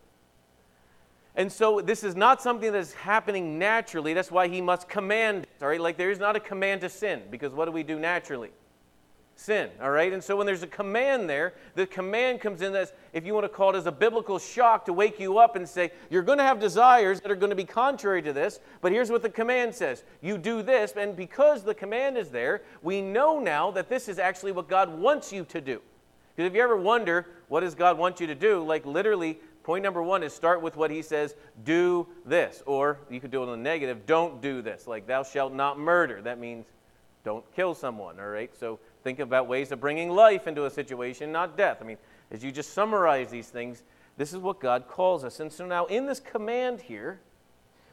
And 1.36 1.50
so 1.50 1.80
this 1.80 2.04
is 2.04 2.14
not 2.14 2.40
something 2.40 2.70
that 2.70 2.78
is 2.78 2.92
happening 2.92 3.58
naturally. 3.58 4.14
That's 4.14 4.30
why 4.30 4.46
he 4.46 4.60
must 4.60 4.88
command 4.88 5.44
it. 5.44 5.62
All 5.62 5.68
right, 5.68 5.80
like 5.80 5.96
there 5.96 6.12
is 6.12 6.20
not 6.20 6.36
a 6.36 6.40
command 6.40 6.82
to 6.82 6.88
sin, 6.88 7.22
because 7.30 7.52
what 7.52 7.64
do 7.64 7.72
we 7.72 7.82
do 7.82 7.98
naturally? 7.98 8.50
Sin, 9.36 9.70
all 9.82 9.90
right? 9.90 10.12
And 10.12 10.22
so 10.22 10.36
when 10.36 10.46
there's 10.46 10.62
a 10.62 10.68
command 10.68 11.28
there, 11.28 11.54
the 11.74 11.86
command 11.86 12.40
comes 12.40 12.62
in 12.62 12.74
as, 12.74 12.92
if 13.12 13.26
you 13.26 13.34
want 13.34 13.44
to 13.44 13.48
call 13.48 13.74
it 13.74 13.76
as 13.76 13.86
a 13.86 13.92
biblical 13.92 14.38
shock 14.38 14.84
to 14.86 14.92
wake 14.92 15.18
you 15.18 15.38
up 15.38 15.56
and 15.56 15.68
say, 15.68 15.90
you're 16.08 16.22
going 16.22 16.38
to 16.38 16.44
have 16.44 16.60
desires 16.60 17.20
that 17.20 17.30
are 17.30 17.36
going 17.36 17.50
to 17.50 17.56
be 17.56 17.64
contrary 17.64 18.22
to 18.22 18.32
this, 18.32 18.60
but 18.80 18.92
here's 18.92 19.10
what 19.10 19.22
the 19.22 19.28
command 19.28 19.74
says 19.74 20.04
you 20.20 20.38
do 20.38 20.62
this, 20.62 20.92
and 20.96 21.16
because 21.16 21.62
the 21.62 21.74
command 21.74 22.16
is 22.16 22.30
there, 22.30 22.62
we 22.82 23.00
know 23.00 23.38
now 23.38 23.70
that 23.72 23.88
this 23.88 24.08
is 24.08 24.18
actually 24.18 24.52
what 24.52 24.68
God 24.68 24.88
wants 24.98 25.32
you 25.32 25.44
to 25.46 25.60
do. 25.60 25.80
Because 26.34 26.48
if 26.48 26.54
you 26.54 26.62
ever 26.62 26.76
wonder, 26.76 27.26
what 27.48 27.60
does 27.60 27.74
God 27.74 27.98
want 27.98 28.20
you 28.20 28.26
to 28.26 28.34
do? 28.34 28.62
Like 28.64 28.86
literally, 28.86 29.38
point 29.62 29.82
number 29.82 30.02
one 30.02 30.22
is 30.22 30.32
start 30.32 30.60
with 30.62 30.76
what 30.76 30.90
he 30.90 31.02
says, 31.02 31.34
do 31.64 32.06
this. 32.26 32.62
Or 32.66 32.98
you 33.10 33.20
could 33.20 33.30
do 33.30 33.42
it 33.42 33.44
in 33.46 33.50
the 33.50 33.56
negative, 33.56 34.06
don't 34.06 34.40
do 34.40 34.62
this. 34.62 34.86
Like, 34.86 35.06
thou 35.06 35.22
shalt 35.22 35.52
not 35.52 35.78
murder. 35.78 36.20
That 36.22 36.38
means 36.38 36.66
don't 37.24 37.44
kill 37.54 37.74
someone, 37.74 38.20
all 38.20 38.28
right? 38.28 38.54
So 38.56 38.78
think 39.04 39.18
about 39.20 39.46
ways 39.46 39.70
of 39.70 39.80
bringing 39.80 40.10
life 40.10 40.48
into 40.48 40.64
a 40.64 40.70
situation, 40.70 41.30
not 41.30 41.56
death. 41.56 41.78
I 41.80 41.84
mean, 41.84 41.98
as 42.30 42.42
you 42.42 42.50
just 42.50 42.72
summarize 42.72 43.30
these 43.30 43.48
things, 43.48 43.82
this 44.16 44.32
is 44.32 44.38
what 44.38 44.58
God 44.58 44.88
calls 44.88 45.24
us. 45.24 45.38
And 45.40 45.52
so 45.52 45.66
now 45.66 45.84
in 45.86 46.06
this 46.06 46.18
command 46.18 46.80
here, 46.80 47.20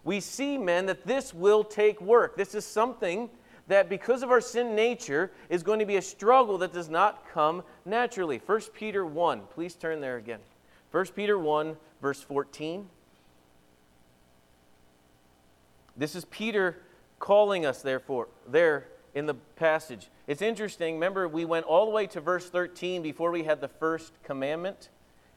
we 0.04 0.20
see, 0.20 0.58
men, 0.58 0.88
that 0.88 1.06
this 1.06 1.34
will 1.34 1.64
take 1.64 2.02
work. 2.02 2.36
This 2.36 2.56
is 2.56 2.66
something 2.66 3.30
that 3.68 3.90
because 3.90 4.24
of 4.24 4.32
our 4.32 4.42
sin 4.42 4.74
nature 4.74 5.32
is 5.50 5.62
going 5.62 5.80
to 5.80 5.86
be 5.86 5.98
a 5.98 6.02
struggle 6.02 6.58
that 6.60 6.74
does 6.74 6.90
not 6.90 7.28
come 7.32 7.62
naturally. 7.86 8.42
1 8.44 8.62
Peter 8.74 9.06
1, 9.06 9.42
please 9.54 9.76
turn 9.76 10.02
there 10.02 10.18
again. 10.18 10.40
1 10.92 11.06
Peter 11.08 11.38
1, 11.38 11.76
verse 12.02 12.22
14. 12.22 12.88
This 15.98 16.16
is 16.16 16.26
Peter 16.26 16.78
calling 17.20 17.66
us, 17.66 17.82
therefore, 17.82 18.28
there 18.48 18.88
in 19.14 19.26
the 19.26 19.34
passage. 19.34 20.10
It's 20.28 20.42
interesting. 20.42 20.96
Remember, 20.96 21.28
we 21.28 21.46
went 21.46 21.66
all 21.66 21.86
the 21.86 21.92
way 21.92 22.08
to 22.08 22.22
verse 22.22 22.50
13 22.50 23.02
before 23.02 23.32
we 23.32 23.44
had 23.44 23.62
the 23.62 23.68
first 23.68 24.14
commandment 24.24 24.90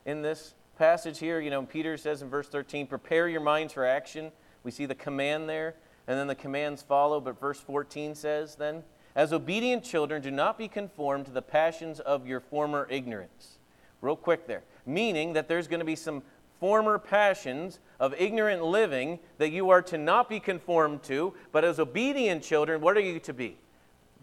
in 0.06 0.22
this 0.22 0.54
passage 0.78 1.18
here. 1.18 1.40
You 1.40 1.50
know, 1.50 1.62
Peter 1.62 1.96
says 1.96 2.22
in 2.22 2.28
verse 2.28 2.48
13, 2.48 2.86
prepare 2.86 3.28
your 3.28 3.40
minds 3.40 3.72
for 3.72 3.84
action. 3.84 4.30
We 4.62 4.70
see 4.70 4.86
the 4.86 4.94
command 4.94 5.48
there, 5.48 5.74
and 6.06 6.18
then 6.18 6.26
the 6.26 6.34
commands 6.34 6.82
follow. 6.82 7.20
But 7.20 7.40
verse 7.40 7.60
14 7.60 8.14
says, 8.14 8.54
then, 8.54 8.82
as 9.16 9.32
obedient 9.32 9.84
children, 9.84 10.22
do 10.22 10.30
not 10.30 10.58
be 10.58 10.68
conformed 10.68 11.26
to 11.26 11.32
the 11.32 11.42
passions 11.42 12.00
of 12.00 12.26
your 12.26 12.40
former 12.40 12.86
ignorance. 12.90 13.58
Real 14.00 14.16
quick 14.16 14.46
there. 14.46 14.62
Meaning 14.86 15.32
that 15.32 15.48
there's 15.48 15.68
going 15.68 15.80
to 15.80 15.84
be 15.84 15.96
some 15.96 16.22
former 16.60 16.98
passions 16.98 17.78
of 18.00 18.14
ignorant 18.18 18.64
living 18.64 19.18
that 19.38 19.50
you 19.50 19.70
are 19.70 19.82
to 19.82 19.98
not 19.98 20.28
be 20.28 20.40
conformed 20.40 21.02
to, 21.02 21.34
but 21.52 21.64
as 21.64 21.78
obedient 21.78 22.42
children, 22.42 22.80
what 22.80 22.96
are 22.96 23.00
you 23.00 23.18
to 23.20 23.32
be? 23.32 23.56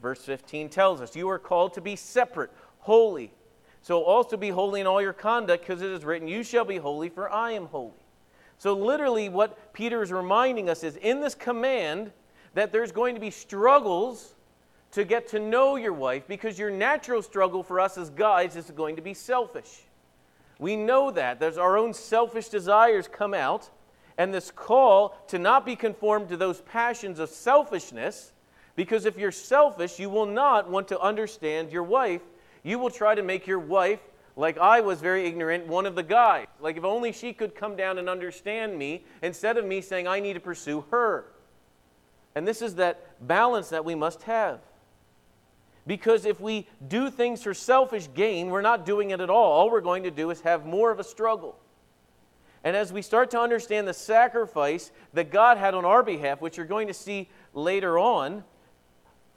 Verse 0.02 0.24
15 0.24 0.70
tells 0.70 1.02
us, 1.02 1.16
You 1.16 1.30
are 1.30 1.39
called 1.39 1.74
to 1.76 1.82
be 1.82 1.95
separate, 1.95 2.52
holy. 2.80 3.32
So 3.82 4.04
also 4.04 4.38
be 4.38 4.49
holy 4.49 4.82
in 4.82 4.88
all 4.88 5.02
your 5.02 5.14
conduct, 5.14 5.64
because 5.64 5.82
it 5.82 5.91
is 5.91 6.04
written, 6.04 6.28
You 6.28 6.43
shall 6.43 6.66
be 6.66 6.78
holy, 6.78 7.10
for 7.10 7.32
I 7.32 7.52
am 7.52 7.68
holy. 7.68 7.93
So, 8.58 8.74
literally, 8.76 9.28
what 9.28 9.74
Peter 9.74 10.04
is 10.04 10.12
reminding 10.12 10.70
us 10.70 10.84
is 10.84 10.95
in 10.97 11.20
this 11.20 11.34
command 11.34 12.12
that 12.54 12.72
there's 12.72 12.91
going 12.91 13.16
to 13.16 13.22
be 13.22 13.32
struggles 13.32 14.36
to 14.91 15.04
get 15.04 15.28
to 15.30 15.39
know 15.39 15.78
your 15.78 15.93
wife, 15.93 16.28
because 16.28 16.60
your 16.60 16.70
natural 16.70 17.24
struggle 17.24 17.64
for 17.64 17.80
us 17.80 17.97
as 17.97 18.10
guys 18.12 18.56
is 18.56 18.70
going 18.70 18.97
to 18.97 19.02
be 19.02 19.16
selfish. 19.16 19.84
We 20.60 20.76
know 20.76 21.10
that. 21.10 21.39
There's 21.39 21.58
our 21.58 21.76
own 21.76 21.93
selfish 21.93 22.49
desires 22.49 23.08
come 23.08 23.34
out, 23.34 23.70
and 24.18 24.32
this 24.32 24.52
call 24.52 25.18
to 25.30 25.39
not 25.39 25.66
be 25.66 25.76
conformed 25.76 26.30
to 26.30 26.38
those 26.38 26.62
passions 26.62 27.18
of 27.18 27.30
selfishness 27.30 28.34
because 28.76 29.05
if 29.05 29.17
you're 29.17 29.32
selfish, 29.32 29.99
you 29.99 30.09
will 30.09 30.26
not 30.26 30.69
want 30.69 30.88
to 30.89 30.99
understand 30.99 31.72
your 31.72 31.84
wife. 31.84 32.22
You 32.63 32.80
will 32.80 32.89
try 32.89 33.15
to 33.15 33.24
make 33.24 33.47
your 33.47 33.59
wife, 33.59 33.99
like 34.36 34.57
I 34.57 34.82
was 34.82 35.01
very 35.01 35.26
ignorant, 35.26 35.67
one 35.67 35.86
of 35.86 35.95
the 35.95 36.03
guys. 36.03 36.47
Like 36.59 36.78
if 36.78 36.84
only 36.84 37.11
she 37.11 37.34
could 37.34 37.55
come 37.55 37.76
down 37.76 37.97
and 37.97 38.07
understand 38.09 38.78
me 38.78 39.03
instead 39.22 39.57
of 39.57 39.65
me 39.65 39.82
saying 39.82 40.07
I 40.07 40.19
need 40.19 40.34
to 40.34 40.39
pursue 40.39 40.86
her. 40.91 41.26
And 42.36 42.47
this 42.47 42.61
is 42.61 42.76
that 42.76 43.28
balance 43.28 43.69
that 43.69 43.84
we 43.84 43.95
must 43.95 44.24
have. 44.24 44.59
Because 45.88 46.26
if 46.26 46.39
we 46.39 46.67
do 46.88 47.09
things 47.09 47.43
for 47.43 47.53
selfish 47.53 48.07
gain, 48.13 48.49
we're 48.49 48.61
not 48.61 48.86
doing 48.86 49.09
it 49.09 49.19
at 49.19 49.30
all. 49.30 49.51
All 49.51 49.69
we're 49.69 49.82
going 49.82 50.03
to 50.03 50.11
do 50.11 50.30
is 50.30 50.41
have 50.41 50.65
more 50.65 50.91
of 50.91 50.99
a 50.99 51.03
struggle. 51.03 51.57
And 52.63 52.76
as 52.76 52.93
we 52.93 53.01
start 53.01 53.32
to 53.32 53.39
understand 53.39 53.88
the 53.88 53.93
sacrifice 53.93 54.91
that 55.13 55.32
God 55.32 55.57
had 55.57 55.74
on 55.74 55.84
our 55.84 56.03
behalf, 56.03 56.41
which 56.41 56.57
you're 56.57 56.65
going 56.67 56.88
to 56.88 56.93
see 56.93 57.28
later 57.53 57.97
on, 57.97 58.43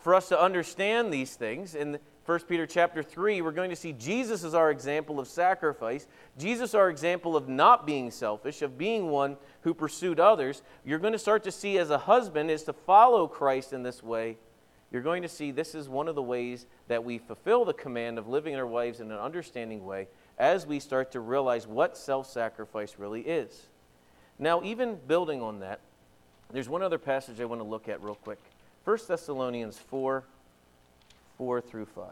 for 0.04 0.14
us 0.14 0.28
to 0.28 0.38
understand 0.38 1.10
these 1.10 1.34
things. 1.34 1.74
In 1.74 1.98
1 2.26 2.40
Peter 2.40 2.66
chapter 2.66 3.02
3, 3.02 3.40
we're 3.40 3.52
going 3.52 3.70
to 3.70 3.76
see 3.76 3.94
Jesus 3.94 4.44
as 4.44 4.52
our 4.52 4.70
example 4.70 5.18
of 5.18 5.26
sacrifice, 5.26 6.06
Jesus 6.36 6.74
our 6.74 6.90
example 6.90 7.38
of 7.38 7.48
not 7.48 7.86
being 7.86 8.10
selfish, 8.10 8.60
of 8.60 8.76
being 8.76 9.08
one 9.08 9.38
who 9.62 9.72
pursued 9.72 10.20
others. 10.20 10.60
You're 10.84 10.98
going 10.98 11.14
to 11.14 11.18
start 11.18 11.42
to 11.44 11.50
see 11.50 11.78
as 11.78 11.88
a 11.88 11.96
husband 11.96 12.50
is 12.50 12.64
to 12.64 12.74
follow 12.74 13.26
Christ 13.26 13.72
in 13.72 13.82
this 13.82 14.02
way. 14.02 14.36
You're 14.92 15.00
going 15.00 15.22
to 15.22 15.28
see 15.28 15.50
this 15.50 15.74
is 15.74 15.88
one 15.88 16.06
of 16.06 16.16
the 16.16 16.22
ways 16.22 16.66
that 16.86 17.02
we 17.02 17.16
fulfill 17.16 17.64
the 17.64 17.72
command 17.72 18.18
of 18.18 18.28
living 18.28 18.54
our 18.56 18.66
wives 18.66 19.00
in 19.00 19.10
an 19.10 19.18
understanding 19.18 19.86
way 19.86 20.08
as 20.38 20.66
we 20.66 20.80
start 20.80 21.12
to 21.12 21.20
realize 21.20 21.66
what 21.66 21.96
self 21.96 22.30
sacrifice 22.30 22.96
really 22.98 23.22
is. 23.22 23.68
Now, 24.38 24.62
even 24.64 24.98
building 25.06 25.40
on 25.40 25.60
that, 25.60 25.80
there's 26.52 26.68
one 26.68 26.82
other 26.82 26.98
passage 26.98 27.40
I 27.40 27.46
want 27.46 27.62
to 27.62 27.66
look 27.66 27.88
at 27.88 28.02
real 28.02 28.16
quick. 28.16 28.38
1 28.84 28.98
Thessalonians 29.08 29.78
4 29.78 30.24
4 31.38 31.60
through 31.62 31.86
5. 31.86 32.04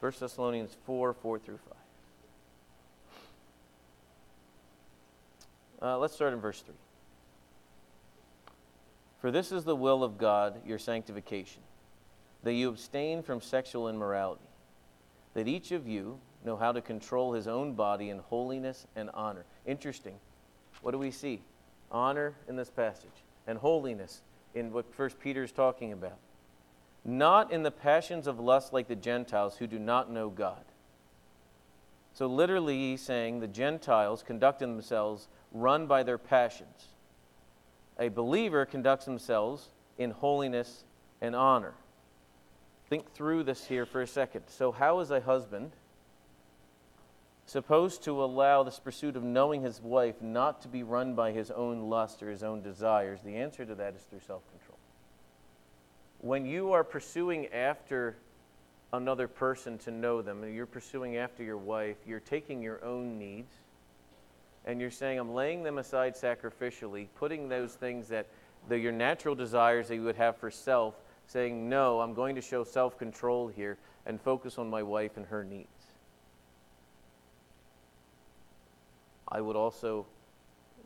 1 0.00 0.12
Thessalonians 0.18 0.76
4 0.86 1.12
4 1.12 1.38
through 1.38 1.58
5. 1.58 1.72
Uh, 5.82 5.98
let's 5.98 6.14
start 6.14 6.32
in 6.32 6.40
verse 6.40 6.62
3. 6.62 6.74
For 9.20 9.30
this 9.30 9.52
is 9.52 9.64
the 9.64 9.76
will 9.76 10.02
of 10.02 10.16
God, 10.16 10.62
your 10.66 10.78
sanctification, 10.78 11.62
that 12.42 12.54
you 12.54 12.68
abstain 12.70 13.22
from 13.22 13.42
sexual 13.42 13.88
immorality, 13.88 14.48
that 15.34 15.46
each 15.46 15.72
of 15.72 15.86
you 15.86 16.18
know 16.44 16.56
how 16.56 16.72
to 16.72 16.80
control 16.80 17.34
his 17.34 17.46
own 17.46 17.74
body 17.74 18.08
in 18.08 18.18
holiness 18.18 18.86
and 18.96 19.10
honor. 19.12 19.44
Interesting. 19.66 20.14
What 20.80 20.92
do 20.92 20.98
we 20.98 21.10
see? 21.10 21.42
Honor 21.90 22.34
in 22.48 22.56
this 22.56 22.70
passage 22.70 23.25
and 23.46 23.58
holiness 23.58 24.22
in 24.54 24.72
what 24.72 24.92
First 24.94 25.18
Peter 25.20 25.42
is 25.42 25.52
talking 25.52 25.92
about. 25.92 26.18
Not 27.04 27.52
in 27.52 27.62
the 27.62 27.70
passions 27.70 28.26
of 28.26 28.40
lust 28.40 28.72
like 28.72 28.88
the 28.88 28.96
Gentiles 28.96 29.56
who 29.58 29.66
do 29.66 29.78
not 29.78 30.10
know 30.10 30.28
God. 30.28 30.64
So, 32.12 32.26
literally, 32.26 32.76
he's 32.90 33.02
saying 33.02 33.40
the 33.40 33.46
Gentiles 33.46 34.22
conduct 34.22 34.60
themselves 34.60 35.28
run 35.52 35.86
by 35.86 36.02
their 36.02 36.18
passions. 36.18 36.88
A 37.98 38.08
believer 38.08 38.64
conducts 38.64 39.04
themselves 39.04 39.68
in 39.98 40.10
holiness 40.10 40.84
and 41.20 41.36
honor. 41.36 41.74
Think 42.88 43.12
through 43.12 43.44
this 43.44 43.66
here 43.66 43.84
for 43.84 44.00
a 44.00 44.06
second. 44.06 44.44
So, 44.46 44.72
how 44.72 45.00
is 45.00 45.10
a 45.10 45.20
husband 45.20 45.72
supposed 47.46 48.02
to 48.04 48.22
allow 48.22 48.62
this 48.62 48.78
pursuit 48.78 49.16
of 49.16 49.22
knowing 49.22 49.62
his 49.62 49.80
wife 49.80 50.20
not 50.20 50.60
to 50.62 50.68
be 50.68 50.82
run 50.82 51.14
by 51.14 51.32
his 51.32 51.50
own 51.50 51.88
lust 51.88 52.22
or 52.22 52.30
his 52.30 52.42
own 52.42 52.60
desires? 52.60 53.20
The 53.24 53.36
answer 53.36 53.64
to 53.64 53.74
that 53.76 53.94
is 53.94 54.02
through 54.02 54.20
self 54.26 54.42
control. 54.50 54.78
When 56.20 56.44
you 56.44 56.72
are 56.72 56.84
pursuing 56.84 57.46
after 57.48 58.16
another 58.92 59.28
person 59.28 59.78
to 59.78 59.90
know 59.90 60.22
them, 60.22 60.42
and 60.42 60.54
you're 60.54 60.66
pursuing 60.66 61.16
after 61.16 61.42
your 61.42 61.56
wife, 61.56 61.96
you're 62.06 62.20
taking 62.20 62.62
your 62.62 62.84
own 62.84 63.18
needs 63.18 63.52
and 64.66 64.80
you're 64.80 64.90
saying, 64.90 65.18
I'm 65.18 65.32
laying 65.32 65.62
them 65.62 65.78
aside 65.78 66.14
sacrificially, 66.16 67.06
putting 67.14 67.48
those 67.48 67.74
things 67.74 68.08
that 68.08 68.26
the, 68.68 68.76
your 68.76 68.92
natural 68.92 69.34
desires 69.34 69.88
that 69.88 69.94
you 69.94 70.02
would 70.02 70.16
have 70.16 70.36
for 70.36 70.50
self, 70.50 70.94
saying, 71.28 71.68
No, 71.68 72.00
I'm 72.00 72.14
going 72.14 72.34
to 72.34 72.40
show 72.40 72.64
self 72.64 72.98
control 72.98 73.46
here 73.46 73.78
and 74.06 74.20
focus 74.20 74.58
on 74.58 74.68
my 74.68 74.82
wife 74.82 75.16
and 75.16 75.26
her 75.26 75.44
needs. 75.44 75.68
I 79.28 79.40
would 79.40 79.56
also 79.56 80.06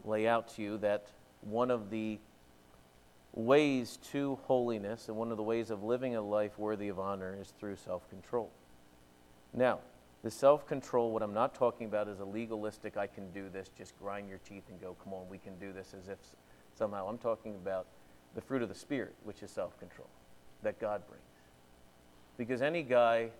lay 0.05 0.27
out 0.27 0.49
to 0.57 0.63
you 0.63 0.79
that 0.79 1.07
one 1.43 1.71
of 1.71 1.91
the 1.91 2.19
ways 3.33 3.99
to 4.11 4.39
holiness 4.43 5.09
and 5.09 5.17
one 5.17 5.31
of 5.31 5.37
the 5.37 5.43
ways 5.43 5.71
of 5.71 5.83
living 5.83 6.17
a 6.17 6.23
life 6.23 6.59
worthy 6.59 6.89
of 6.89 6.99
honor 6.99 7.37
is 7.41 7.53
through 7.59 7.77
self 7.77 8.09
control. 8.11 8.51
Now, 9.53 9.81
the 10.23 10.31
self 10.31 10.67
control, 10.67 11.13
what 11.13 11.23
I'm 11.23 11.35
not 11.35 11.55
talking 11.55 11.87
about 11.87 12.09
is 12.09 12.21
a 12.21 12.25
legalistic, 12.25 12.97
I 12.97 13.07
can 13.07 13.31
do 13.33 13.49
this, 13.49 13.71
just 13.77 13.99
grind 13.99 14.29
your 14.29 14.39
teeth 14.39 14.65
and 14.69 14.81
go, 14.81 14.97
come 15.03 15.15
on, 15.15 15.29
we 15.31 15.39
can 15.39 15.59
do 15.59 15.73
this 15.73 15.95
as 15.99 16.09
if 16.09 16.19
somehow. 16.75 17.09
I'm 17.09 17.19
talking 17.19 17.55
about 17.55 17.87
the 18.35 18.41
fruit 18.41 18.63
of 18.63 18.69
the 18.69 18.75
Spirit, 18.75 19.15
which 19.25 19.43
is 19.43 19.51
self 19.51 19.79
control, 19.79 20.09
that 20.63 20.79
God 20.81 21.03
brings. 21.09 21.23
Because 22.37 22.63
any 22.63 22.83
guy 22.83 23.31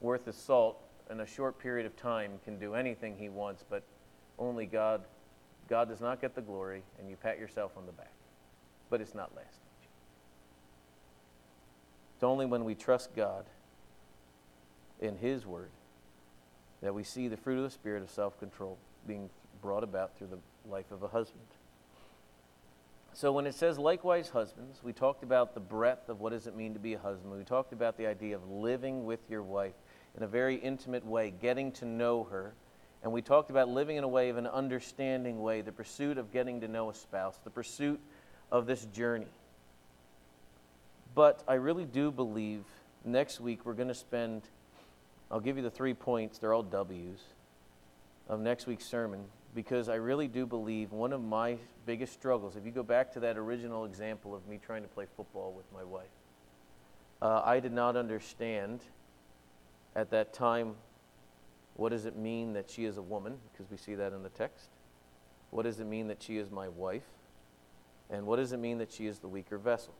worth 0.00 0.26
his 0.26 0.36
salt 0.36 0.78
in 1.10 1.20
a 1.20 1.26
short 1.26 1.58
period 1.58 1.86
of 1.86 1.96
time 1.96 2.32
can 2.44 2.58
do 2.58 2.74
anything 2.74 3.16
he 3.18 3.28
wants, 3.28 3.64
but 3.68 3.82
only 4.38 4.66
God. 4.66 5.02
God 5.68 5.88
does 5.88 6.00
not 6.00 6.20
get 6.20 6.34
the 6.34 6.42
glory, 6.42 6.82
and 6.98 7.08
you 7.08 7.16
pat 7.16 7.38
yourself 7.38 7.72
on 7.76 7.86
the 7.86 7.92
back. 7.92 8.12
But 8.90 9.00
it's 9.00 9.14
not 9.14 9.32
lasting. 9.34 9.60
It's 12.16 12.24
only 12.24 12.46
when 12.46 12.64
we 12.64 12.74
trust 12.74 13.14
God 13.14 13.44
in 15.00 15.16
His 15.16 15.46
Word 15.46 15.70
that 16.82 16.94
we 16.94 17.02
see 17.02 17.28
the 17.28 17.36
fruit 17.36 17.56
of 17.56 17.64
the 17.64 17.70
Spirit 17.70 18.02
of 18.02 18.10
self 18.10 18.38
control 18.38 18.78
being 19.06 19.30
brought 19.62 19.82
about 19.82 20.16
through 20.16 20.28
the 20.28 20.70
life 20.70 20.90
of 20.90 21.02
a 21.02 21.08
husband. 21.08 21.46
So 23.14 23.30
when 23.30 23.46
it 23.46 23.54
says 23.54 23.78
likewise 23.78 24.28
husbands, 24.28 24.80
we 24.82 24.92
talked 24.92 25.22
about 25.22 25.54
the 25.54 25.60
breadth 25.60 26.08
of 26.08 26.20
what 26.20 26.32
does 26.32 26.46
it 26.46 26.56
mean 26.56 26.74
to 26.74 26.80
be 26.80 26.94
a 26.94 26.98
husband. 26.98 27.32
We 27.32 27.44
talked 27.44 27.72
about 27.72 27.96
the 27.96 28.06
idea 28.06 28.34
of 28.34 28.48
living 28.50 29.04
with 29.04 29.20
your 29.30 29.42
wife 29.42 29.74
in 30.16 30.24
a 30.24 30.26
very 30.26 30.56
intimate 30.56 31.06
way, 31.06 31.32
getting 31.40 31.70
to 31.72 31.84
know 31.84 32.24
her. 32.24 32.54
And 33.04 33.12
we 33.12 33.20
talked 33.20 33.50
about 33.50 33.68
living 33.68 33.98
in 33.98 34.02
a 34.02 34.08
way 34.08 34.30
of 34.30 34.38
an 34.38 34.46
understanding 34.46 35.42
way, 35.42 35.60
the 35.60 35.72
pursuit 35.72 36.16
of 36.16 36.32
getting 36.32 36.62
to 36.62 36.68
know 36.68 36.88
a 36.88 36.94
spouse, 36.94 37.38
the 37.44 37.50
pursuit 37.50 38.00
of 38.50 38.66
this 38.66 38.86
journey. 38.86 39.26
But 41.14 41.44
I 41.46 41.54
really 41.54 41.84
do 41.84 42.10
believe 42.10 42.64
next 43.04 43.40
week 43.40 43.66
we're 43.66 43.74
going 43.74 43.88
to 43.88 43.94
spend, 43.94 44.42
I'll 45.30 45.38
give 45.38 45.58
you 45.58 45.62
the 45.62 45.70
three 45.70 45.92
points, 45.92 46.38
they're 46.38 46.54
all 46.54 46.62
W's, 46.62 47.20
of 48.26 48.40
next 48.40 48.66
week's 48.66 48.86
sermon 48.86 49.20
because 49.54 49.90
I 49.90 49.96
really 49.96 50.26
do 50.26 50.46
believe 50.46 50.90
one 50.90 51.12
of 51.12 51.22
my 51.22 51.58
biggest 51.84 52.14
struggles, 52.14 52.56
if 52.56 52.64
you 52.64 52.72
go 52.72 52.82
back 52.82 53.12
to 53.12 53.20
that 53.20 53.36
original 53.36 53.84
example 53.84 54.34
of 54.34 54.48
me 54.48 54.58
trying 54.64 54.82
to 54.82 54.88
play 54.88 55.04
football 55.14 55.52
with 55.54 55.66
my 55.74 55.84
wife, 55.84 56.06
uh, 57.20 57.42
I 57.44 57.60
did 57.60 57.72
not 57.72 57.96
understand 57.96 58.80
at 59.94 60.10
that 60.10 60.32
time 60.32 60.74
what 61.76 61.90
does 61.90 62.06
it 62.06 62.16
mean 62.16 62.52
that 62.54 62.70
she 62.70 62.84
is 62.84 62.96
a 62.96 63.02
woman, 63.02 63.38
because 63.52 63.70
we 63.70 63.76
see 63.76 63.94
that 63.94 64.12
in 64.12 64.22
the 64.22 64.28
text. 64.30 64.68
What 65.50 65.64
does 65.64 65.80
it 65.80 65.86
mean 65.86 66.08
that 66.08 66.22
she 66.22 66.38
is 66.38 66.50
my 66.50 66.68
wife? 66.68 67.02
And 68.10 68.26
what 68.26 68.36
does 68.36 68.52
it 68.52 68.58
mean 68.58 68.78
that 68.78 68.92
she 68.92 69.06
is 69.06 69.18
the 69.18 69.28
weaker 69.28 69.58
vessel? 69.58 69.94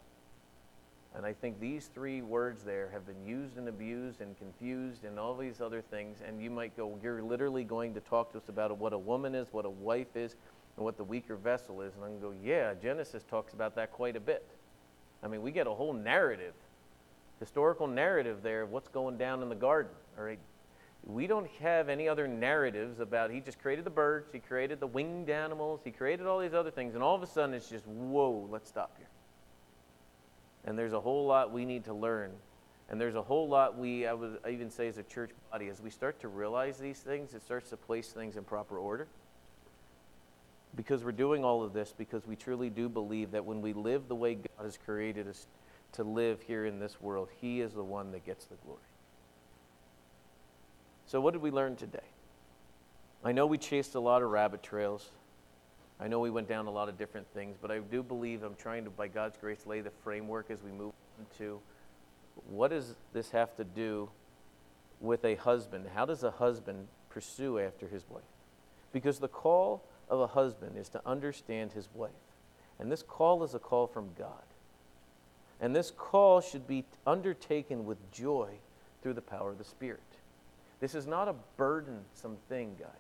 And 1.17 1.25
I 1.25 1.33
think 1.33 1.61
these 1.61 1.91
three 1.95 2.23
words 2.23 2.65
there 2.65 2.91
have 2.93 3.07
been 3.07 3.25
used 3.25 3.57
and 3.57 3.69
abused 3.69 4.21
and 4.21 4.37
confused 4.37 5.05
and 5.05 5.19
all 5.19 5.37
these 5.37 5.61
other 5.61 5.81
things. 5.81 6.19
And 6.27 6.43
you 6.43 6.51
might 6.51 6.77
go, 6.77 6.99
you're 7.03 7.23
literally 7.23 7.63
going 7.63 7.95
to 7.95 8.01
talk 8.01 8.33
to 8.33 8.39
us 8.39 8.49
about 8.49 8.77
what 8.79 8.93
a 8.93 8.99
woman 8.99 9.35
is, 9.35 9.49
what 9.53 9.65
a 9.65 9.71
wife 9.71 10.17
is, 10.17 10.35
and 10.77 10.85
what 10.85 10.97
the 10.97 11.05
weaker 11.05 11.37
vessel 11.37 11.83
is. 11.83 11.95
And 11.95 12.05
I 12.05 12.09
can 12.09 12.21
go, 12.21 12.35
yeah, 12.43 12.75
Genesis 12.75 13.23
talks 13.31 13.53
about 13.53 13.77
that 13.77 13.93
quite 13.93 14.17
a 14.17 14.21
bit. 14.21 14.45
I 15.23 15.29
mean, 15.29 15.41
we 15.41 15.53
get 15.53 15.69
a 15.69 15.73
whole 15.73 15.93
narrative, 15.93 16.55
historical 17.39 17.87
narrative 17.87 18.43
there 18.43 18.63
of 18.63 18.73
what's 18.73 18.89
going 18.89 19.17
down 19.17 19.41
in 19.41 19.49
the 19.49 19.55
garden. 19.55 19.93
All 20.19 20.25
right. 20.25 20.41
We 21.07 21.27
don't 21.27 21.49
have 21.61 21.89
any 21.89 22.09
other 22.09 22.27
narratives 22.27 22.99
about 22.99 23.31
he 23.31 23.41
just 23.41 23.61
created 23.61 23.85
the 23.85 23.91
birds, 23.91 24.31
he 24.33 24.39
created 24.39 24.81
the 24.81 24.87
winged 24.87 25.29
animals, 25.29 25.81
he 25.85 25.91
created 25.91 26.27
all 26.27 26.39
these 26.39 26.55
other 26.55 26.71
things, 26.71 26.95
and 26.95 27.03
all 27.03 27.15
of 27.15 27.23
a 27.23 27.27
sudden 27.27 27.55
it's 27.55 27.69
just, 27.69 27.87
whoa, 27.87 28.49
let's 28.51 28.69
stop 28.69 28.95
here. 28.97 29.09
And 30.65 30.79
there's 30.79 30.95
a 30.95 31.01
whole 31.01 31.27
lot 31.27 31.53
we 31.53 31.67
need 31.67 31.85
to 31.85 31.95
learn. 31.95 32.33
And 32.89 33.01
there's 33.01 33.15
a 33.15 33.23
whole 33.23 33.49
lot 33.49 33.79
we, 33.79 34.07
I 34.07 34.15
would 34.15 34.39
even 34.49 34.71
say 34.71 34.89
as 34.89 34.99
a 34.99 35.03
church 35.03 35.31
body, 35.51 35.69
as 35.69 35.81
we 35.81 35.91
start 35.91 36.21
to 36.21 36.29
realize 36.29 36.79
these 36.79 37.01
things, 37.01 37.35
it 37.35 37.43
starts 37.43 37.71
to 37.71 37.77
place 37.77 38.09
things 38.09 38.37
in 38.37 38.45
proper 38.45 38.79
order. 38.79 39.07
Because 40.77 41.05
we're 41.05 41.13
doing 41.13 41.45
all 41.45 41.63
of 41.63 41.73
this 41.73 41.95
because 41.97 42.27
we 42.27 42.35
truly 42.35 42.69
do 42.69 42.89
believe 42.89 43.31
that 43.31 43.45
when 43.45 43.61
we 43.61 43.73
live 43.73 44.09
the 44.09 44.15
way 44.15 44.35
God 44.35 44.65
has 44.65 44.79
created 44.85 45.29
us 45.29 45.47
to 45.93 46.03
live 46.03 46.43
here 46.43 46.67
in 46.67 46.79
this 46.81 47.01
world, 47.01 47.29
He 47.41 47.61
is 47.61 47.73
the 47.73 47.85
one 47.85 48.11
that 48.13 48.27
gets 48.27 48.47
the 48.47 48.57
glory. 48.65 48.81
So, 51.15 51.21
what 51.21 51.33
did 51.33 51.43
we 51.43 51.53
learn 51.53 51.77
today? 51.77 52.11
I 53.23 53.31
know 53.31 53.47
we 53.47 53.57
chased 53.57 53.95
a 53.95 54.01
lot 54.01 54.21
of 54.23 54.31
rabbit 54.31 54.65
trails. 54.65 55.11
I 56.01 56.09
know 56.09 56.19
we 56.19 56.29
went 56.29 56.49
down 56.49 56.67
a 56.67 56.73
lot 56.73 56.89
of 56.89 56.99
different 56.99 57.29
things, 57.33 57.57
but 57.63 57.71
I 57.71 57.79
do 57.79 58.03
believe 58.03 58.43
I'm 58.43 58.57
trying 58.57 58.83
to, 58.83 58.91
by 58.91 59.07
God's 59.07 59.37
grace, 59.37 59.65
lay 59.65 59.81
the 59.81 59.93
framework 60.03 60.51
as 60.51 60.61
we 60.61 60.73
move 60.73 60.93
into 61.21 61.61
what 62.51 62.73
does 62.73 62.97
this 63.13 63.31
have 63.31 63.55
to 63.59 63.63
do 63.63 64.11
with 65.01 65.25
a 65.25 65.37
husband? 65.37 65.87
How 65.95 66.05
does 66.05 66.25
a 66.25 66.33
husband 66.33 66.89
pursue 67.11 67.61
after 67.61 67.87
his 67.87 68.05
wife? 68.11 68.25
Because 68.93 69.21
the 69.21 69.29
call 69.29 69.85
of 70.11 70.19
a 70.19 70.27
husband 70.27 70.77
is 70.77 70.89
to 70.89 71.01
understand 71.07 71.75
his 71.75 71.89
wife. 71.95 72.11
And 72.81 72.91
this 72.91 73.05
call 73.05 73.45
is 73.45 73.55
a 73.55 73.61
call 73.61 73.87
from 73.87 74.11
God. 74.19 74.43
And 75.61 75.77
this 75.77 75.93
call 75.93 76.41
should 76.41 76.67
be 76.67 76.85
undertaken 77.07 77.85
with 77.85 78.11
joy 78.11 78.49
through 79.01 79.15
the 79.15 79.23
power 79.23 79.51
of 79.51 79.59
the 79.59 79.65
Spirit. 79.65 80.01
This 80.85 80.95
is 80.95 81.07
not 81.07 81.29
a 81.29 81.35
burdensome 81.57 82.37
thing, 82.51 82.77
guys. 82.79 82.91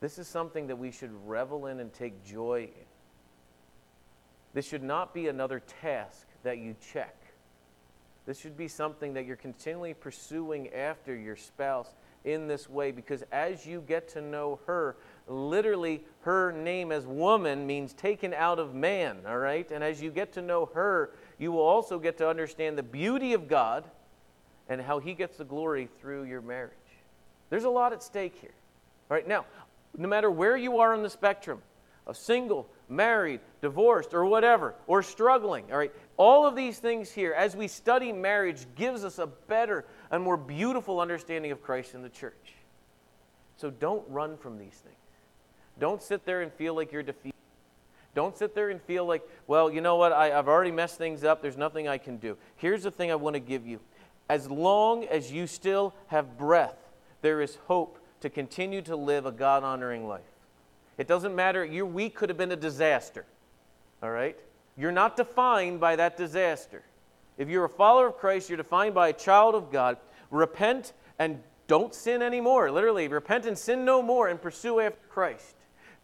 This 0.00 0.18
is 0.18 0.26
something 0.26 0.66
that 0.66 0.74
we 0.74 0.90
should 0.90 1.12
revel 1.24 1.66
in 1.66 1.78
and 1.78 1.92
take 1.92 2.24
joy 2.24 2.64
in. 2.64 2.86
This 4.52 4.66
should 4.66 4.82
not 4.82 5.14
be 5.14 5.28
another 5.28 5.60
task 5.80 6.26
that 6.42 6.58
you 6.58 6.74
check. 6.92 7.14
This 8.26 8.36
should 8.36 8.56
be 8.56 8.66
something 8.66 9.14
that 9.14 9.26
you're 9.26 9.36
continually 9.36 9.94
pursuing 9.94 10.70
after 10.70 11.14
your 11.14 11.36
spouse 11.36 11.94
in 12.24 12.48
this 12.48 12.68
way 12.68 12.90
because 12.90 13.22
as 13.30 13.64
you 13.64 13.80
get 13.86 14.08
to 14.08 14.20
know 14.20 14.58
her, 14.66 14.96
literally 15.28 16.02
her 16.22 16.50
name 16.50 16.90
as 16.90 17.06
woman 17.06 17.64
means 17.64 17.92
taken 17.92 18.34
out 18.34 18.58
of 18.58 18.74
man, 18.74 19.18
all 19.24 19.38
right? 19.38 19.70
And 19.70 19.84
as 19.84 20.02
you 20.02 20.10
get 20.10 20.32
to 20.32 20.42
know 20.42 20.68
her, 20.74 21.12
you 21.38 21.52
will 21.52 21.60
also 21.60 22.00
get 22.00 22.18
to 22.18 22.28
understand 22.28 22.76
the 22.76 22.82
beauty 22.82 23.34
of 23.34 23.46
God 23.46 23.84
and 24.68 24.80
how 24.80 24.98
he 24.98 25.14
gets 25.14 25.36
the 25.36 25.44
glory 25.44 25.88
through 26.00 26.24
your 26.24 26.40
marriage. 26.40 26.72
There's 27.50 27.64
a 27.64 27.70
lot 27.70 27.92
at 27.92 28.02
stake 28.02 28.36
here. 28.40 28.54
All 29.10 29.16
right, 29.16 29.26
now, 29.26 29.46
no 29.96 30.08
matter 30.08 30.30
where 30.30 30.56
you 30.56 30.78
are 30.78 30.92
on 30.92 31.02
the 31.02 31.10
spectrum, 31.10 31.62
a 32.06 32.14
single, 32.14 32.68
married, 32.88 33.40
divorced, 33.62 34.14
or 34.14 34.24
whatever, 34.24 34.74
or 34.86 35.02
struggling, 35.02 35.64
all 35.70 35.78
right, 35.78 35.92
all 36.16 36.46
of 36.46 36.56
these 36.56 36.78
things 36.78 37.10
here, 37.10 37.32
as 37.32 37.56
we 37.56 37.68
study 37.68 38.12
marriage, 38.12 38.66
gives 38.74 39.04
us 39.04 39.18
a 39.18 39.26
better 39.26 39.84
and 40.10 40.22
more 40.22 40.36
beautiful 40.36 41.00
understanding 41.00 41.52
of 41.52 41.62
Christ 41.62 41.94
in 41.94 42.02
the 42.02 42.08
church. 42.08 42.54
So 43.56 43.70
don't 43.70 44.04
run 44.08 44.36
from 44.36 44.58
these 44.58 44.74
things. 44.74 44.94
Don't 45.78 46.02
sit 46.02 46.24
there 46.24 46.42
and 46.42 46.52
feel 46.52 46.74
like 46.74 46.92
you're 46.92 47.02
defeated. 47.02 47.34
Don't 48.14 48.36
sit 48.36 48.54
there 48.54 48.70
and 48.70 48.82
feel 48.82 49.04
like, 49.04 49.22
well, 49.46 49.70
you 49.70 49.80
know 49.80 49.96
what, 49.96 50.12
I, 50.12 50.30
have 50.30 50.48
already 50.48 50.72
messed 50.72 50.98
things 50.98 51.24
up. 51.24 51.40
There's 51.40 51.56
nothing 51.56 51.86
I 51.86 51.98
can 51.98 52.16
do. 52.16 52.36
Here's 52.56 52.82
the 52.82 52.90
thing 52.90 53.12
I 53.12 53.14
want 53.14 53.34
to 53.34 53.40
give 53.40 53.66
you. 53.66 53.80
As 54.28 54.50
long 54.50 55.04
as 55.04 55.32
you 55.32 55.46
still 55.46 55.94
have 56.08 56.36
breath, 56.36 56.76
there 57.22 57.40
is 57.40 57.56
hope 57.66 57.98
to 58.20 58.28
continue 58.28 58.82
to 58.82 58.96
live 58.96 59.26
a 59.26 59.32
God 59.32 59.62
honoring 59.64 60.06
life. 60.06 60.20
It 60.98 61.06
doesn't 61.06 61.34
matter, 61.34 61.64
your 61.64 61.86
week 61.86 62.16
could 62.16 62.28
have 62.28 62.36
been 62.36 62.52
a 62.52 62.56
disaster, 62.56 63.24
all 64.02 64.10
right? 64.10 64.36
You're 64.76 64.92
not 64.92 65.16
defined 65.16 65.80
by 65.80 65.96
that 65.96 66.16
disaster. 66.16 66.82
If 67.36 67.48
you're 67.48 67.64
a 67.64 67.68
follower 67.68 68.08
of 68.08 68.16
Christ, 68.16 68.50
you're 68.50 68.56
defined 68.56 68.94
by 68.94 69.08
a 69.08 69.12
child 69.12 69.54
of 69.54 69.70
God. 69.70 69.96
Repent 70.30 70.92
and 71.18 71.40
don't 71.68 71.94
sin 71.94 72.20
anymore. 72.20 72.70
Literally, 72.70 73.06
repent 73.08 73.46
and 73.46 73.56
sin 73.56 73.84
no 73.84 74.02
more 74.02 74.28
and 74.28 74.40
pursue 74.40 74.80
after 74.80 74.98
Christ. 75.08 75.54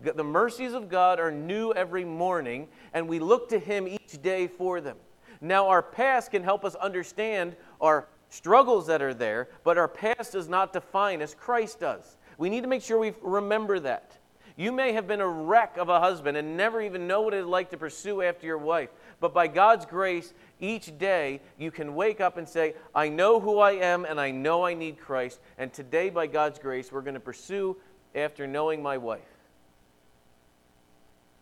The 0.01 0.25
mercies 0.25 0.75
of 0.75 0.89
God 0.89 1.20
are 1.20 1.31
new 1.31 1.72
every 1.72 2.05
morning, 2.05 2.68
and 2.93 3.09
we 3.09 3.18
look 3.18 3.49
to 3.51 3.59
Him 3.59 3.89
each 3.89 4.20
day 4.22 4.47
for 4.47 4.81
them. 4.81 4.97
Now, 5.41 5.68
our 5.68 5.83
past 5.83 6.31
can 6.31 6.43
help 6.43 6.64
us 6.64 6.75
understand 6.77 7.57
our 7.81 8.07
struggles 8.35 8.89
that 8.89 9.01
are 9.01 9.14
there, 9.14 9.49
but 9.62 9.78
our 9.78 9.89
past 9.89 10.32
does 10.32 10.49
not 10.49 10.72
define 10.72 11.22
as 11.22 11.35
Christ 11.35 11.80
does. 11.80 12.16
We 12.37 12.51
need 12.51 12.62
to 12.62 12.68
make 12.68 12.82
sure 12.82 12.99
we 12.99 13.12
remember 13.22 13.78
that. 13.80 14.18
You 14.57 14.72
may 14.72 14.93
have 14.93 15.07
been 15.07 15.20
a 15.20 15.28
wreck 15.28 15.76
of 15.76 15.89
a 15.89 16.01
husband 16.01 16.37
and 16.37 16.57
never 16.57 16.80
even 16.80 17.07
know 17.07 17.22
what 17.22 17.35
it's 17.35 17.47
like 17.47 17.70
to 17.70 17.76
pursue 17.76 18.22
after 18.22 18.47
your 18.47 18.59
wife. 18.59 18.91
But 19.20 19.35
by 19.35 19.47
God's 19.47 19.85
grace, 19.85 20.32
each 20.61 20.97
day 20.99 21.41
you 21.59 21.70
can 21.70 21.95
wake 21.95 22.20
up 22.20 22.37
and 22.37 22.49
say, 22.49 22.74
I 22.95 23.09
know 23.09 23.41
who 23.41 23.59
I 23.59 23.72
am 23.72 24.05
and 24.05 24.20
I 24.20 24.30
know 24.30 24.64
I 24.64 24.74
need 24.74 24.99
Christ. 24.99 25.41
And 25.59 25.72
today, 25.72 26.11
by 26.11 26.26
God's 26.26 26.59
grace, 26.59 26.93
we're 26.93 27.03
going 27.03 27.14
to 27.14 27.20
pursue 27.20 27.76
after 28.14 28.47
knowing 28.47 28.82
my 28.82 28.97
wife. 28.97 29.22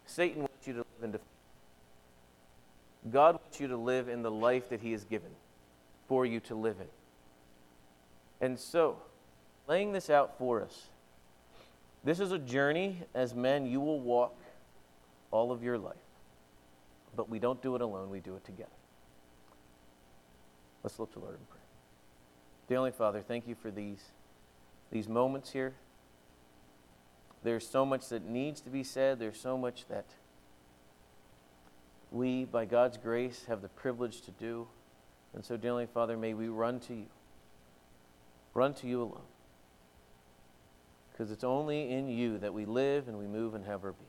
Satan 0.06 0.40
wants 0.40 0.66
you 0.66 0.72
to 0.74 0.78
live 0.78 1.02
in 1.02 1.12
defeat. 1.12 1.26
God 3.10 3.38
wants 3.42 3.60
you 3.60 3.68
to 3.68 3.76
live 3.76 4.08
in 4.08 4.22
the 4.22 4.30
life 4.30 4.70
that 4.70 4.80
He 4.80 4.92
has 4.92 5.04
given 5.04 5.30
for 6.12 6.26
you 6.26 6.40
to 6.40 6.54
live 6.54 6.76
in. 6.78 8.46
And 8.46 8.60
so, 8.60 8.98
laying 9.66 9.92
this 9.92 10.10
out 10.10 10.36
for 10.36 10.60
us, 10.60 10.88
this 12.04 12.20
is 12.20 12.32
a 12.32 12.38
journey 12.38 12.98
as 13.14 13.34
men 13.34 13.64
you 13.64 13.80
will 13.80 13.98
walk 13.98 14.36
all 15.30 15.50
of 15.50 15.62
your 15.62 15.78
life. 15.78 15.96
But 17.16 17.30
we 17.30 17.38
don't 17.38 17.62
do 17.62 17.76
it 17.76 17.80
alone, 17.80 18.10
we 18.10 18.20
do 18.20 18.36
it 18.36 18.44
together. 18.44 18.68
Let's 20.82 20.98
look 20.98 21.10
to 21.14 21.18
Lord 21.18 21.36
and 21.36 21.48
pray. 21.48 21.60
Dear 22.68 22.76
Heavenly 22.76 22.90
Father, 22.90 23.22
thank 23.22 23.48
you 23.48 23.54
for 23.54 23.70
these, 23.70 24.04
these 24.90 25.08
moments 25.08 25.52
here. 25.52 25.72
There's 27.42 27.66
so 27.66 27.86
much 27.86 28.10
that 28.10 28.22
needs 28.22 28.60
to 28.60 28.68
be 28.68 28.84
said, 28.84 29.18
there's 29.18 29.40
so 29.40 29.56
much 29.56 29.86
that 29.88 30.10
we, 32.10 32.44
by 32.44 32.66
God's 32.66 32.98
grace, 32.98 33.46
have 33.48 33.62
the 33.62 33.70
privilege 33.70 34.20
to 34.20 34.30
do. 34.30 34.66
And 35.34 35.44
so, 35.44 35.56
dearly 35.56 35.86
Father, 35.86 36.16
may 36.16 36.34
we 36.34 36.48
run 36.48 36.80
to 36.80 36.94
you. 36.94 37.06
Run 38.54 38.74
to 38.74 38.86
you 38.86 39.02
alone. 39.02 39.22
Because 41.10 41.30
it's 41.30 41.44
only 41.44 41.90
in 41.90 42.08
you 42.08 42.38
that 42.38 42.52
we 42.52 42.64
live 42.64 43.08
and 43.08 43.18
we 43.18 43.26
move 43.26 43.54
and 43.54 43.64
have 43.64 43.84
our 43.84 43.92
being. 43.92 44.08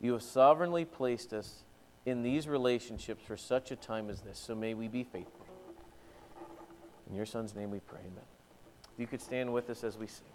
You 0.00 0.12
have 0.12 0.22
sovereignly 0.22 0.84
placed 0.84 1.32
us 1.32 1.64
in 2.04 2.22
these 2.22 2.46
relationships 2.46 3.22
for 3.26 3.36
such 3.36 3.70
a 3.70 3.76
time 3.76 4.10
as 4.10 4.20
this. 4.20 4.38
So 4.38 4.54
may 4.54 4.74
we 4.74 4.88
be 4.88 5.04
faithful. 5.04 5.46
In 7.08 7.14
your 7.14 7.26
son's 7.26 7.54
name 7.54 7.70
we 7.70 7.80
pray, 7.80 8.00
amen. 8.00 8.24
If 8.92 9.00
you 9.00 9.06
could 9.06 9.20
stand 9.20 9.52
with 9.52 9.70
us 9.70 9.84
as 9.84 9.96
we 9.96 10.06
sing. 10.06 10.33